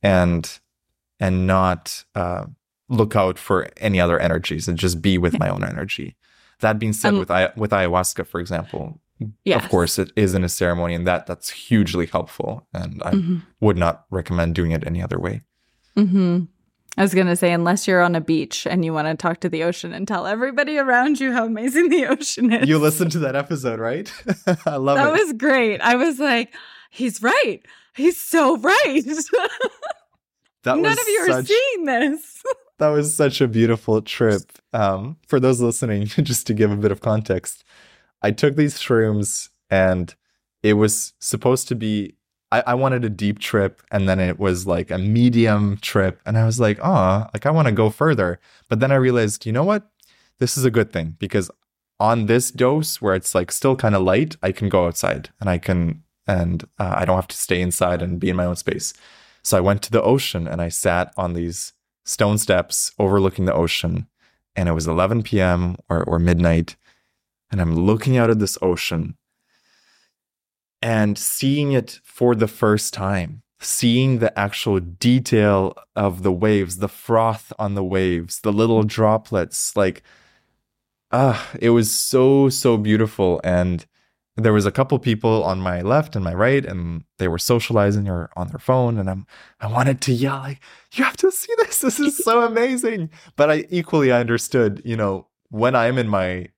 and 0.02 0.58
and 1.20 1.46
not 1.46 2.04
uh, 2.14 2.44
look 2.88 3.14
out 3.16 3.38
for 3.38 3.68
any 3.78 4.00
other 4.00 4.18
energies 4.18 4.68
and 4.68 4.76
just 4.78 5.00
be 5.00 5.16
with 5.16 5.38
my 5.38 5.48
own 5.48 5.62
energy. 5.74 6.16
That 6.60 6.78
being 6.78 6.92
said, 6.92 7.12
Um, 7.14 7.18
with 7.18 7.30
I- 7.30 7.52
with 7.56 7.70
ayahuasca, 7.72 8.26
for 8.26 8.40
example, 8.40 9.00
Yes. 9.44 9.62
of 9.64 9.70
course 9.70 9.98
it 9.98 10.10
is 10.16 10.34
in 10.34 10.44
a 10.44 10.48
ceremony, 10.48 10.94
and 10.94 11.06
that 11.06 11.26
that's 11.26 11.50
hugely 11.50 12.06
helpful, 12.06 12.66
and 12.72 13.02
I 13.02 13.10
hmm 13.16 13.38
would 13.60 13.76
not 13.76 14.04
recommend 14.10 14.54
doing 14.54 14.72
it 14.72 14.86
any 14.86 15.02
other 15.02 15.18
way. 15.18 15.42
hmm 15.96 16.44
I 16.96 17.02
was 17.02 17.14
going 17.14 17.26
to 17.26 17.36
say, 17.36 17.52
unless 17.52 17.88
you're 17.88 18.02
on 18.02 18.14
a 18.14 18.20
beach 18.20 18.66
and 18.66 18.84
you 18.84 18.92
want 18.92 19.08
to 19.08 19.14
talk 19.14 19.40
to 19.40 19.48
the 19.48 19.64
ocean 19.64 19.92
and 19.92 20.06
tell 20.06 20.26
everybody 20.26 20.78
around 20.78 21.18
you 21.18 21.32
how 21.32 21.44
amazing 21.46 21.88
the 21.88 22.06
ocean 22.06 22.52
is. 22.52 22.68
You 22.68 22.78
listened 22.78 23.12
to 23.12 23.18
that 23.20 23.34
episode, 23.34 23.80
right? 23.80 24.12
I 24.66 24.76
love 24.76 24.96
that 24.96 25.08
it. 25.08 25.24
was 25.24 25.32
great. 25.32 25.80
I 25.80 25.96
was 25.96 26.20
like, 26.20 26.54
he's 26.90 27.20
right. 27.20 27.60
He's 27.96 28.20
so 28.20 28.56
right. 28.58 29.02
that 30.62 30.78
None 30.78 30.84
of 30.84 31.08
you 31.08 31.26
are 31.28 31.42
seeing 31.42 31.84
this. 31.84 32.42
that 32.78 32.88
was 32.88 33.16
such 33.16 33.40
a 33.40 33.48
beautiful 33.48 34.00
trip. 34.02 34.42
Um, 34.72 35.16
for 35.26 35.40
those 35.40 35.60
listening, 35.60 36.06
just 36.06 36.46
to 36.46 36.54
give 36.54 36.70
a 36.70 36.76
bit 36.76 36.92
of 36.92 37.00
context, 37.00 37.64
I 38.22 38.30
took 38.30 38.56
these 38.56 38.78
shrooms 38.78 39.48
and 39.68 40.14
it 40.62 40.74
was 40.74 41.12
supposed 41.18 41.68
to 41.68 41.74
be. 41.74 42.16
I, 42.54 42.62
I 42.68 42.74
wanted 42.74 43.04
a 43.04 43.10
deep 43.10 43.40
trip, 43.40 43.82
and 43.90 44.08
then 44.08 44.20
it 44.20 44.38
was 44.38 44.64
like 44.64 44.92
a 44.92 44.98
medium 44.98 45.76
trip, 45.78 46.20
and 46.24 46.38
I 46.38 46.46
was 46.46 46.60
like, 46.60 46.78
oh, 46.80 47.26
like 47.34 47.46
I 47.46 47.50
want 47.50 47.66
to 47.66 47.72
go 47.72 47.90
further. 47.90 48.38
But 48.68 48.78
then 48.78 48.92
I 48.92 48.96
realized, 48.96 49.44
you 49.44 49.52
know 49.52 49.64
what? 49.64 49.90
This 50.38 50.56
is 50.56 50.64
a 50.64 50.70
good 50.70 50.92
thing 50.92 51.16
because 51.18 51.50
on 51.98 52.26
this 52.26 52.52
dose 52.52 53.02
where 53.02 53.14
it's 53.14 53.34
like 53.34 53.50
still 53.50 53.74
kind 53.74 53.96
of 53.96 54.02
light, 54.02 54.36
I 54.40 54.52
can 54.52 54.68
go 54.68 54.86
outside 54.86 55.30
and 55.40 55.50
I 55.50 55.58
can 55.58 56.02
and 56.26 56.64
uh, 56.78 56.94
I 56.96 57.04
don't 57.04 57.16
have 57.16 57.28
to 57.28 57.36
stay 57.36 57.60
inside 57.60 58.02
and 58.02 58.20
be 58.20 58.30
in 58.30 58.36
my 58.36 58.46
own 58.46 58.56
space. 58.56 58.94
So 59.42 59.58
I 59.58 59.60
went 59.60 59.82
to 59.82 59.92
the 59.92 60.02
ocean 60.02 60.46
and 60.48 60.62
I 60.62 60.68
sat 60.68 61.12
on 61.16 61.34
these 61.34 61.72
stone 62.04 62.38
steps 62.38 62.92
overlooking 62.98 63.44
the 63.44 63.54
ocean. 63.54 64.06
And 64.56 64.68
it 64.68 64.72
was 64.72 64.86
11 64.86 65.24
p.m. 65.24 65.76
or, 65.88 66.04
or 66.04 66.18
midnight. 66.18 66.76
And 67.50 67.60
I'm 67.60 67.74
looking 67.74 68.16
out 68.16 68.30
at 68.30 68.38
this 68.38 68.56
ocean 68.62 69.16
and 70.84 71.16
seeing 71.16 71.72
it 71.72 71.98
for 72.04 72.34
the 72.34 72.46
first 72.46 72.92
time, 72.92 73.42
seeing 73.58 74.18
the 74.18 74.38
actual 74.38 74.78
detail 74.78 75.74
of 75.96 76.22
the 76.22 76.30
waves, 76.30 76.76
the 76.76 76.88
froth 76.88 77.54
on 77.58 77.74
the 77.74 77.82
waves, 77.82 78.40
the 78.42 78.52
little 78.52 78.82
droplets. 78.82 79.74
Like, 79.74 80.02
ah, 81.10 81.50
it 81.58 81.70
was 81.70 81.90
so, 81.90 82.50
so 82.50 82.76
beautiful. 82.76 83.40
And 83.42 83.86
there 84.36 84.52
was 84.52 84.66
a 84.66 84.70
couple 84.70 84.98
people 84.98 85.42
on 85.42 85.58
my 85.58 85.80
left 85.80 86.14
and 86.14 86.22
my 86.22 86.34
right 86.34 86.66
and 86.66 87.04
they 87.18 87.28
were 87.28 87.38
socializing 87.38 88.06
or 88.06 88.28
on 88.36 88.48
their 88.48 88.58
phone 88.58 88.98
and 88.98 89.08
i'm 89.08 89.24
i 89.60 89.66
wanted 89.68 90.00
to 90.00 90.12
yell 90.12 90.38
like 90.38 90.60
you 90.94 91.04
have 91.04 91.16
to 91.16 91.30
see 91.30 91.52
this 91.58 91.78
this 91.78 92.00
is 92.00 92.18
so 92.18 92.42
amazing 92.42 93.08
but 93.36 93.48
i 93.48 93.64
equally 93.70 94.10
i 94.10 94.18
understood 94.18 94.82
you 94.84 94.96
know 94.96 95.28
when 95.50 95.76
i'm 95.76 95.98
in 95.98 96.08
my 96.08 96.48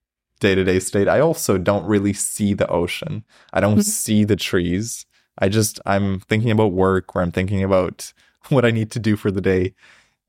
day-to-day 0.41 0.79
state 0.81 1.09
i 1.09 1.19
also 1.21 1.57
don't 1.59 1.87
really 1.87 2.13
see 2.13 2.53
the 2.55 2.69
ocean. 2.69 3.25
I 3.53 3.61
don't 3.61 3.79
Mhm. 3.79 3.85
see 3.85 4.25
the 4.25 4.37
trees. 4.37 5.07
I 5.39 5.49
just 5.49 5.81
i'm 5.87 6.21
thinking 6.21 6.51
about 6.51 6.73
work 6.73 7.15
or 7.17 7.23
i'm 7.23 7.33
thinking 7.33 7.63
about 7.63 8.13
what 8.51 8.65
i 8.65 8.71
need 8.71 8.91
to 8.93 8.99
do 8.99 9.17
for 9.17 9.31
the 9.31 9.41
day. 9.41 9.75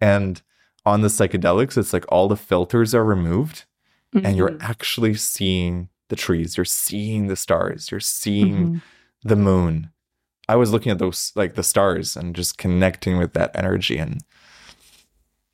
And 0.01 0.41
on 0.85 1.01
the 1.01 1.09
psychedelics 1.09 1.77
it's 1.77 1.91
like 1.93 2.05
all 2.09 2.27
the 2.27 2.37
filters 2.37 2.93
are 2.95 3.03
removed 3.05 3.65
and 4.13 4.37
you're 4.37 4.51
Mhm. 4.51 4.61
actually 4.61 5.15
seeing 5.15 5.89
the 6.09 6.15
trees. 6.15 6.55
You're 6.55 6.63
seeing 6.65 7.27
the 7.27 7.35
stars. 7.35 7.91
You're 7.91 7.99
seeing 7.99 8.55
Mhm. 8.75 8.81
the 9.23 9.35
moon. 9.35 9.89
I 10.47 10.55
was 10.55 10.71
looking 10.71 10.91
at 10.93 10.99
those 10.99 11.33
like 11.35 11.55
the 11.55 11.63
stars 11.63 12.15
and 12.15 12.33
just 12.33 12.57
connecting 12.57 13.17
with 13.17 13.33
that 13.33 13.51
energy 13.53 13.97
and 13.97 14.23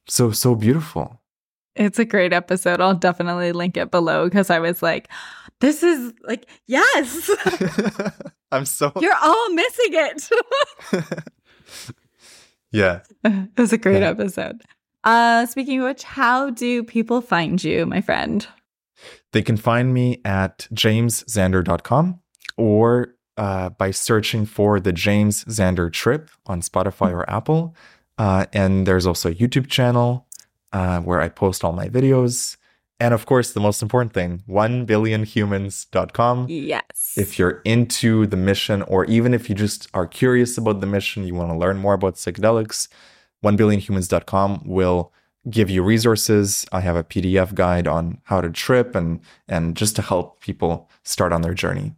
so 0.08 0.32
so 0.32 0.54
beautiful 0.56 1.20
It's 1.76 1.98
a 2.00 2.06
great 2.06 2.34
episode. 2.34 2.80
I'll 2.82 2.94
definitely 2.96 3.52
link 3.52 3.78
it 3.78 3.90
below 3.92 4.26
because 4.26 4.50
I 4.50 4.60
was 4.60 4.82
like, 4.84 5.10
this 5.60 5.82
is 5.84 6.14
like, 6.24 6.48
yes, 6.68 7.30
i'm 8.52 8.66
so 8.66 8.92
you're 9.00 9.16
all 9.22 9.50
missing 9.54 9.90
it. 9.92 10.30
yeah 12.72 13.00
it 13.24 13.50
was 13.58 13.74
a 13.74 13.78
great 13.78 14.02
Yeah. 14.02 14.10
episode. 14.10 14.62
Uh, 15.04 15.46
speaking 15.48 15.80
of 15.80 15.86
which, 15.86 16.04
how 16.04 16.50
do 16.50 16.84
people 16.84 17.22
find 17.22 17.62
you, 17.64 17.86
my 17.86 18.02
friend? 18.02 18.48
they 19.34 19.42
can 19.42 19.58
find 19.58 19.94
me 19.94 20.22
at 20.24 20.68
jamesxander.com 20.74 22.20
or 22.58 23.16
uh, 23.38 23.70
by 23.70 23.92
searching 23.92 24.46
for 24.46 24.80
the 24.80 24.94
James 24.94 25.44
Xander 25.46 25.92
Trip 25.92 26.30
on 26.46 26.62
Spotify 26.62 27.12
or 27.12 27.30
Apple. 27.30 27.76
Uh, 28.18 28.46
and 28.54 28.86
there's 28.86 29.06
also 29.08 29.32
a 29.32 29.34
YouTube 29.36 29.68
channel 29.68 30.28
uh, 30.74 31.00
where 31.02 31.22
I 31.22 31.30
post 31.30 31.64
all 31.64 31.72
my 31.72 31.88
videos. 31.88 32.58
And 33.00 33.14
of 33.14 33.26
course, 33.26 33.54
the 33.54 33.60
most 33.60 33.82
important 33.82 34.14
thing, 34.14 34.44
1billionhumans.com. 34.48 36.48
Yes. 36.50 37.14
If 37.18 37.40
you're 37.40 37.62
into 37.66 38.28
the 38.28 38.38
mission, 38.38 38.82
or 38.84 39.06
even 39.06 39.34
if 39.34 39.50
you 39.50 39.56
just 39.56 39.88
are 39.94 40.08
curious 40.08 40.58
about 40.58 40.80
the 40.80 40.88
mission, 40.88 41.26
you 41.26 41.36
want 41.36 41.52
to 41.52 41.58
learn 41.58 41.78
more 41.78 41.94
about 41.94 42.16
psychedelics, 42.16 42.88
1billionhumans.com 43.44 44.64
will 44.66 45.12
give 45.50 45.70
you 45.70 45.84
resources. 45.84 46.66
I 46.72 46.80
have 46.82 46.96
a 46.96 47.04
PDF 47.04 47.54
guide 47.54 47.88
on 47.88 48.22
how 48.24 48.42
to 48.42 48.50
trip 48.50 48.96
and 48.96 49.20
and 49.48 49.76
just 49.76 49.96
to 49.98 50.02
help 50.02 50.40
people 50.40 50.90
start 51.04 51.34
on 51.34 51.42
their 51.42 51.54
journey. 51.54 51.94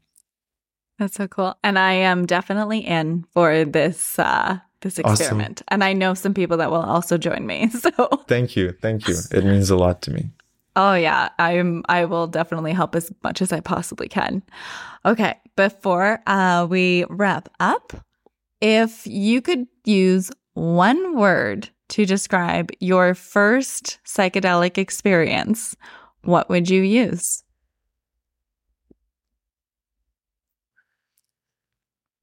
That's 0.98 1.16
so 1.16 1.28
cool. 1.28 1.56
And 1.64 1.78
I 1.78 1.94
am 1.94 2.26
definitely 2.26 2.80
in 2.80 3.26
for 3.32 3.66
this 3.66 4.18
uh 4.18 4.60
this 4.86 5.00
Awesome. 5.00 5.14
experiment. 5.14 5.64
And 5.70 5.84
I 5.84 5.94
know 5.94 6.14
some 6.14 6.34
people 6.34 6.58
that 6.58 6.70
will 6.70 6.82
also 6.82 7.18
join 7.18 7.46
me. 7.46 7.70
So 7.76 7.92
Thank 8.28 8.56
you. 8.56 8.72
Thank 8.82 9.08
you. 9.08 9.16
It 9.32 9.44
means 9.44 9.70
a 9.70 9.76
lot 9.76 10.02
to 10.04 10.12
me. 10.12 10.30
Oh 10.76 10.94
yeah, 10.94 11.30
I'm 11.40 11.84
I 11.90 12.06
will 12.06 12.28
definitely 12.28 12.74
help 12.74 12.96
as 12.96 13.12
much 13.24 13.42
as 13.42 13.52
I 13.52 13.60
possibly 13.62 14.08
can. 14.08 14.44
Okay, 15.06 15.36
before 15.56 16.20
uh 16.28 16.68
we 16.70 17.06
wrap 17.10 17.50
up, 17.60 17.94
if 18.62 19.08
you 19.08 19.42
could 19.42 19.68
use 19.86 20.32
one 20.54 21.16
word 21.16 21.70
to 21.90 22.06
describe 22.06 22.72
your 22.80 23.14
first 23.16 24.00
psychedelic 24.06 24.78
experience, 24.78 25.76
what 26.24 26.50
would 26.50 26.70
you 26.70 26.82
use? 26.82 27.44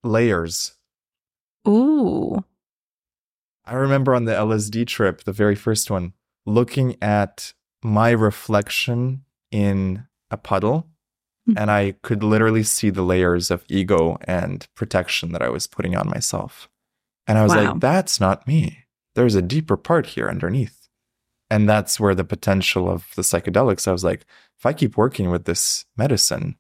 Layers. 0.05 0.75
Ooh. 1.69 2.45
I 3.65 3.75
remember 3.75 4.15
on 4.15 4.25
the 4.25 4.33
LSD 4.35 4.87
trip, 4.87 5.25
the 5.25 5.33
very 5.33 5.55
first 5.55 5.91
one, 5.91 6.15
looking 6.47 6.97
at 7.03 7.53
my 7.85 8.11
reflection 8.11 9.25
in 9.51 10.07
a 10.31 10.37
puddle, 10.37 10.89
Hmm. 11.47 11.59
and 11.59 11.71
I 11.73 11.93
could 12.03 12.23
literally 12.23 12.63
see 12.63 12.91
the 12.91 13.03
layers 13.03 13.51
of 13.51 13.65
ego 13.69 14.17
and 14.23 14.67
protection 14.77 15.33
that 15.33 15.43
I 15.43 15.49
was 15.49 15.67
putting 15.67 15.97
on 15.97 16.09
myself. 16.09 16.69
And 17.27 17.37
I 17.37 17.43
was 17.43 17.53
Wow. 17.55 17.73
like, 17.73 17.81
that's 17.81 18.21
not 18.21 18.47
me. 18.47 18.85
There's 19.17 19.35
a 19.35 19.43
deeper 19.43 19.77
part 19.77 20.07
here 20.07 20.29
underneath. 20.29 20.89
And 21.51 21.69
that's 21.69 21.99
where 22.01 22.15
the 22.15 22.25
potential 22.25 22.89
of 22.89 23.09
the 23.17 23.23
psychedelics, 23.23 23.87
I 23.89 23.93
was 23.93 24.05
like, 24.05 24.25
if 24.59 24.65
I 24.65 24.73
keep 24.73 24.97
working 24.97 25.31
with 25.31 25.45
this 25.45 25.85
medicine, 25.97 26.57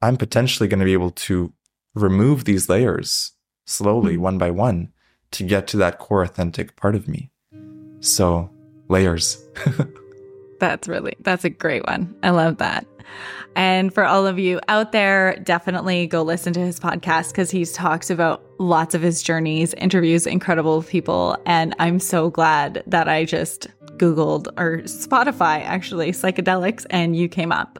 I'm 0.00 0.16
potentially 0.16 0.68
going 0.68 0.78
to 0.78 0.84
be 0.86 0.92
able 0.94 1.10
to 1.10 1.52
remove 1.94 2.44
these 2.44 2.68
layers 2.68 3.32
slowly, 3.66 4.14
Hmm. 4.14 4.22
one 4.22 4.38
by 4.38 4.50
one, 4.52 4.92
to 5.34 5.44
get 5.44 5.66
to 5.68 5.76
that 5.78 5.98
core 5.98 6.22
authentic 6.22 6.76
part 6.76 6.94
of 6.94 7.08
me. 7.08 7.30
So, 8.00 8.50
layers. 8.88 9.42
That's 10.60 10.88
really 10.88 11.14
that's 11.20 11.44
a 11.44 11.50
great 11.50 11.84
one. 11.86 12.14
I 12.22 12.30
love 12.30 12.58
that. 12.58 12.86
And 13.56 13.92
for 13.92 14.04
all 14.04 14.26
of 14.26 14.38
you 14.38 14.60
out 14.68 14.92
there, 14.92 15.36
definitely 15.42 16.06
go 16.06 16.22
listen 16.22 16.52
to 16.54 16.60
his 16.60 16.80
podcast 16.80 17.32
because 17.32 17.50
he 17.50 17.64
talks 17.66 18.08
about 18.08 18.42
lots 18.58 18.94
of 18.94 19.02
his 19.02 19.22
journeys, 19.22 19.74
interviews 19.74 20.26
incredible 20.26 20.82
people, 20.82 21.36
and 21.44 21.74
I'm 21.78 22.00
so 22.00 22.30
glad 22.30 22.82
that 22.86 23.08
I 23.08 23.24
just 23.24 23.68
Googled 23.98 24.48
or 24.56 24.78
Spotify, 24.82 25.62
actually, 25.62 26.12
psychedelics, 26.12 26.86
and 26.88 27.14
you 27.14 27.28
came 27.28 27.52
up. 27.52 27.78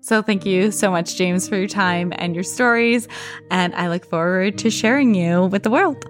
So 0.00 0.22
thank 0.22 0.46
you 0.46 0.70
so 0.70 0.90
much, 0.90 1.16
James, 1.16 1.48
for 1.48 1.56
your 1.56 1.68
time 1.68 2.12
and 2.16 2.34
your 2.34 2.44
stories. 2.44 3.08
And 3.50 3.74
I 3.74 3.88
look 3.88 4.04
forward 4.04 4.58
to 4.58 4.70
sharing 4.70 5.14
you 5.14 5.46
with 5.46 5.64
the 5.64 5.70
world. 5.70 6.04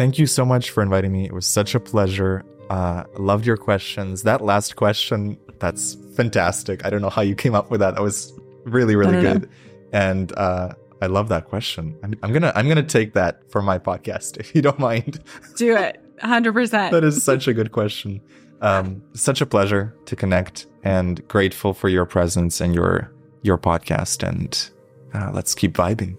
Thank 0.00 0.18
you 0.18 0.26
so 0.26 0.46
much 0.46 0.70
for 0.70 0.82
inviting 0.82 1.12
me. 1.12 1.26
It 1.26 1.34
was 1.34 1.44
such 1.44 1.74
a 1.74 1.78
pleasure. 1.78 2.42
Uh, 2.70 3.04
loved 3.18 3.44
your 3.44 3.58
questions. 3.58 4.22
That 4.22 4.40
last 4.40 4.74
question, 4.74 5.38
that's 5.58 5.98
fantastic. 6.16 6.86
I 6.86 6.88
don't 6.88 7.02
know 7.02 7.10
how 7.10 7.20
you 7.20 7.34
came 7.34 7.54
up 7.54 7.70
with 7.70 7.80
that. 7.80 7.96
That 7.96 8.00
was 8.00 8.32
really, 8.64 8.96
really 8.96 9.20
good. 9.20 9.42
Know. 9.42 9.48
And 9.92 10.32
uh, 10.38 10.70
I 11.02 11.06
love 11.06 11.28
that 11.28 11.48
question. 11.50 11.98
I'm, 12.02 12.14
I'm, 12.22 12.32
gonna 12.32 12.50
I'm 12.56 12.66
gonna 12.66 12.82
take 12.82 13.12
that 13.12 13.42
for 13.52 13.60
my 13.60 13.78
podcast 13.78 14.36
if 14.40 14.54
you 14.54 14.62
don't 14.62 14.78
mind. 14.78 15.22
Do 15.56 15.76
it, 15.76 16.02
hundred 16.22 16.54
percent. 16.54 16.92
That 16.92 17.04
is 17.04 17.22
such 17.22 17.46
a 17.46 17.52
good 17.52 17.70
question. 17.70 18.22
Um, 18.62 19.02
such 19.12 19.42
a 19.42 19.46
pleasure 19.46 19.94
to 20.06 20.16
connect, 20.16 20.64
and 20.82 21.28
grateful 21.28 21.74
for 21.74 21.90
your 21.90 22.06
presence 22.06 22.62
and 22.62 22.74
your 22.74 23.12
your 23.42 23.58
podcast. 23.58 24.26
And 24.26 24.70
uh, 25.12 25.30
let's 25.34 25.54
keep 25.54 25.74
vibing. 25.74 26.16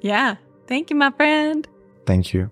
Yeah. 0.00 0.36
Thank 0.66 0.88
you, 0.88 0.96
my 0.96 1.10
friend. 1.10 1.68
Thank 2.06 2.32
you. 2.32 2.50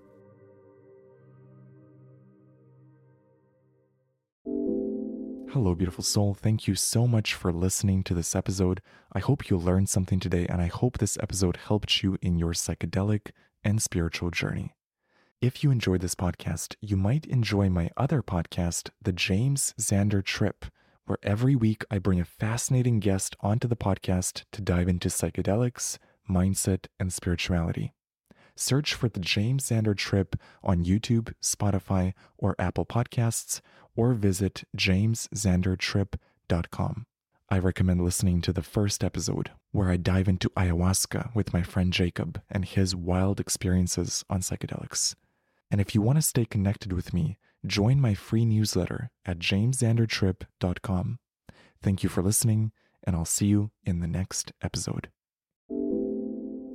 Hello, 5.53 5.73
beautiful 5.73 6.03
soul. 6.03 6.35
Thank 6.35 6.67
you 6.67 6.75
so 6.75 7.07
much 7.07 7.33
for 7.33 7.51
listening 7.51 8.03
to 8.03 8.13
this 8.13 8.35
episode. 8.35 8.81
I 9.13 9.17
hope 9.17 9.49
you 9.49 9.57
learned 9.57 9.89
something 9.89 10.19
today, 10.19 10.45
and 10.45 10.61
I 10.61 10.67
hope 10.67 10.99
this 10.99 11.17
episode 11.19 11.57
helped 11.57 12.03
you 12.03 12.19
in 12.21 12.37
your 12.37 12.53
psychedelic 12.53 13.31
and 13.63 13.81
spiritual 13.81 14.29
journey. 14.29 14.75
If 15.41 15.63
you 15.63 15.71
enjoyed 15.71 16.01
this 16.01 16.13
podcast, 16.13 16.75
you 16.81 16.95
might 16.95 17.25
enjoy 17.25 17.67
my 17.67 17.89
other 17.97 18.21
podcast, 18.21 18.91
The 19.01 19.11
James 19.11 19.73
Xander 19.79 20.23
Trip, 20.23 20.65
where 21.05 21.17
every 21.23 21.55
week 21.55 21.83
I 21.89 21.97
bring 21.97 22.19
a 22.19 22.25
fascinating 22.25 22.99
guest 22.99 23.35
onto 23.39 23.67
the 23.67 23.75
podcast 23.75 24.43
to 24.51 24.61
dive 24.61 24.87
into 24.87 25.09
psychedelics, 25.09 25.97
mindset, 26.29 26.85
and 26.99 27.11
spirituality. 27.11 27.95
Search 28.55 28.93
for 28.93 29.09
The 29.09 29.21
James 29.21 29.67
Xander 29.67 29.97
Trip 29.97 30.35
on 30.61 30.83
YouTube, 30.83 31.33
Spotify, 31.41 32.13
or 32.37 32.55
Apple 32.59 32.85
Podcasts 32.85 33.61
or 33.99 34.13
visit 34.13 34.63
jamesxandertrip.com. 34.77 37.05
I 37.49 37.59
recommend 37.59 38.01
listening 38.01 38.39
to 38.41 38.53
the 38.53 38.61
first 38.61 39.03
episode, 39.03 39.51
where 39.73 39.89
I 39.89 39.97
dive 39.97 40.29
into 40.29 40.49
ayahuasca 40.51 41.35
with 41.35 41.53
my 41.53 41.63
friend 41.63 41.91
Jacob 41.91 42.41
and 42.49 42.63
his 42.63 42.95
wild 42.95 43.41
experiences 43.41 44.23
on 44.29 44.39
psychedelics. 44.39 45.15
And 45.69 45.81
if 45.81 45.93
you 45.93 46.01
want 46.01 46.17
to 46.17 46.21
stay 46.21 46.45
connected 46.45 46.93
with 46.93 47.13
me, 47.13 47.37
join 47.65 47.99
my 47.99 48.13
free 48.13 48.45
newsletter 48.45 49.11
at 49.25 49.39
jamesxandertrip.com. 49.39 51.19
Thank 51.81 52.01
you 52.01 52.07
for 52.07 52.23
listening, 52.23 52.71
and 53.03 53.17
I'll 53.17 53.25
see 53.25 53.47
you 53.47 53.71
in 53.83 53.99
the 53.99 54.07
next 54.07 54.53
episode. 54.61 55.09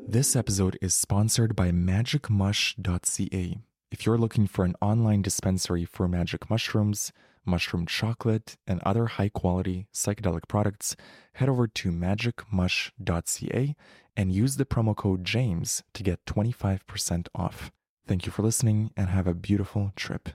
This 0.07 0.37
episode 0.37 0.77
is 0.83 0.95
sponsored 0.95 1.57
by 1.57 1.71
magicmush.ca 1.71 3.57
if 3.95 4.05
you're 4.05 4.19
looking 4.19 4.49
for 4.49 4.65
an 4.65 4.75
online 4.81 5.23
dispensary 5.23 5.85
for 5.85 6.09
magic 6.09 6.51
mushrooms, 6.51 7.13
mushroom 7.45 7.87
chocolate, 7.87 8.57
and 8.67 8.81
other 8.83 9.07
high 9.07 9.29
quality 9.29 9.87
psychedelic 9.95 10.49
products, 10.49 10.97
head 11.35 11.49
over 11.49 11.69
to 11.69 11.93
magicmush.ca 11.93 13.77
and 14.17 14.33
use 14.33 14.57
the 14.57 14.65
promo 14.65 14.97
code 14.97 15.23
JAMES 15.23 15.85
to 15.93 16.03
get 16.03 16.27
25% 16.27 17.29
off. 17.37 17.71
Thank 18.05 18.27
you 18.27 18.33
for 18.33 18.43
listening 18.43 18.91
and 18.97 19.11
have 19.11 19.29
a 19.29 19.33
beautiful 19.49 19.93
trip. 19.95 20.31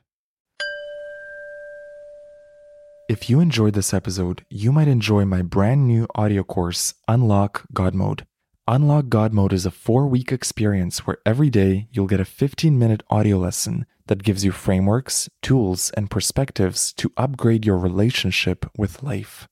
If 3.10 3.30
you 3.30 3.41
enjoyed 3.41 3.73
this 3.73 3.94
episode, 3.94 4.45
you 4.49 4.72
might 4.72 4.88
enjoy 4.88 5.26
my 5.26 5.41
brand 5.41 5.86
new 5.86 6.07
audio 6.15 6.44
course, 6.44 6.94
Unlock 7.10 7.65
God 7.73 7.94
Mode. 7.94 8.26
Unlock 8.72 9.10
God 9.10 9.34
Mode 9.34 9.52
is 9.52 9.66
a 9.66 9.72
four 9.72 10.06
week 10.06 10.32
experience 10.32 11.00
where 11.00 11.18
every 11.26 11.50
day 11.50 11.88
you'll 11.91 12.06
get 12.06 12.20
a 12.20 12.24
15 12.24 12.78
minute 12.78 13.02
audio 13.10 13.40
lesson 13.40 13.88
that 14.06 14.22
gives 14.22 14.46
you 14.46 14.52
frameworks, 14.52 15.28
tools, 15.41 15.90
and 15.98 16.12
perspectives 16.12 16.94
to 16.94 17.12
upgrade 17.18 17.66
your 17.66 17.80
relationship 17.80 18.70
with 18.78 19.02
life. 19.02 19.48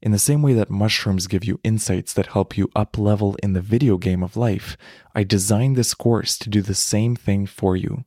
In 0.00 0.12
the 0.12 0.20
same 0.20 0.40
way 0.40 0.52
that 0.52 0.70
mushrooms 0.70 1.26
give 1.26 1.44
you 1.44 1.58
insights 1.64 2.12
that 2.12 2.26
help 2.26 2.56
you 2.56 2.70
up 2.76 2.96
level 2.96 3.34
in 3.42 3.54
the 3.54 3.60
video 3.60 3.98
game 3.98 4.22
of 4.22 4.36
life, 4.36 4.76
I 5.16 5.24
designed 5.24 5.74
this 5.74 5.92
course 5.92 6.38
to 6.38 6.48
do 6.48 6.62
the 6.62 6.72
same 6.72 7.16
thing 7.16 7.46
for 7.46 7.76
you. 7.76 8.04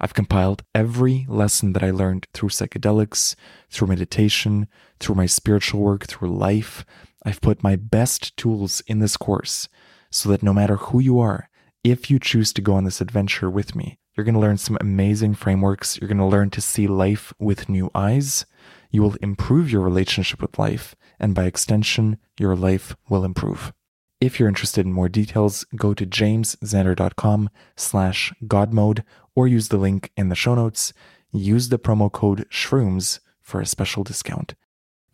I've 0.00 0.14
compiled 0.14 0.62
every 0.74 1.26
lesson 1.28 1.74
that 1.74 1.84
I 1.84 1.90
learned 1.90 2.26
through 2.32 2.48
psychedelics, 2.48 3.34
through 3.68 3.88
meditation, 3.88 4.66
through 4.98 5.16
my 5.16 5.26
spiritual 5.26 5.82
work, 5.82 6.06
through 6.06 6.34
life. 6.34 6.86
I've 7.22 7.42
put 7.42 7.62
my 7.62 7.76
best 7.76 8.34
tools 8.38 8.80
in 8.86 9.00
this 9.00 9.18
course 9.18 9.68
so 10.10 10.28
that 10.28 10.42
no 10.42 10.52
matter 10.52 10.76
who 10.76 11.00
you 11.00 11.18
are, 11.18 11.48
if 11.82 12.10
you 12.10 12.18
choose 12.18 12.52
to 12.52 12.60
go 12.60 12.74
on 12.74 12.84
this 12.84 13.00
adventure 13.00 13.48
with 13.48 13.74
me, 13.74 13.98
you're 14.14 14.24
going 14.24 14.34
to 14.34 14.40
learn 14.40 14.58
some 14.58 14.76
amazing 14.80 15.34
frameworks. 15.34 15.98
You're 15.98 16.08
going 16.08 16.18
to 16.18 16.24
learn 16.24 16.50
to 16.50 16.60
see 16.60 16.86
life 16.86 17.32
with 17.38 17.68
new 17.68 17.90
eyes. 17.94 18.44
You 18.90 19.02
will 19.02 19.16
improve 19.22 19.70
your 19.70 19.82
relationship 19.82 20.42
with 20.42 20.58
life, 20.58 20.94
and 21.18 21.34
by 21.34 21.44
extension, 21.44 22.18
your 22.38 22.56
life 22.56 22.96
will 23.08 23.24
improve. 23.24 23.72
If 24.20 24.38
you're 24.38 24.48
interested 24.48 24.84
in 24.84 24.92
more 24.92 25.08
details, 25.08 25.64
go 25.74 25.94
to 25.94 26.04
jamesxander.com 26.04 27.48
slash 27.76 28.32
godmode 28.44 29.02
or 29.34 29.48
use 29.48 29.68
the 29.68 29.78
link 29.78 30.10
in 30.16 30.28
the 30.28 30.34
show 30.34 30.54
notes. 30.54 30.92
Use 31.32 31.68
the 31.70 31.78
promo 31.78 32.12
code 32.12 32.46
SHROOMS 32.50 33.20
for 33.40 33.60
a 33.60 33.66
special 33.66 34.04
discount. 34.04 34.54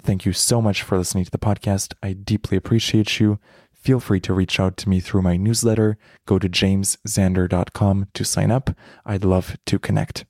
Thank 0.02 0.24
you 0.24 0.32
so 0.32 0.60
much 0.60 0.82
for 0.82 0.98
listening 0.98 1.24
to 1.24 1.30
the 1.30 1.38
podcast. 1.38 1.94
I 2.02 2.14
deeply 2.14 2.56
appreciate 2.56 3.20
you 3.20 3.38
feel 3.86 4.00
free 4.00 4.18
to 4.18 4.34
reach 4.34 4.58
out 4.58 4.76
to 4.76 4.88
me 4.88 4.98
through 4.98 5.22
my 5.22 5.36
newsletter. 5.36 5.96
Go 6.26 6.40
to 6.40 6.48
jamesxander.com 6.48 8.08
to 8.14 8.24
sign 8.24 8.50
up. 8.50 8.70
I'd 9.04 9.24
love 9.24 9.56
to 9.66 9.78
connect. 9.78 10.24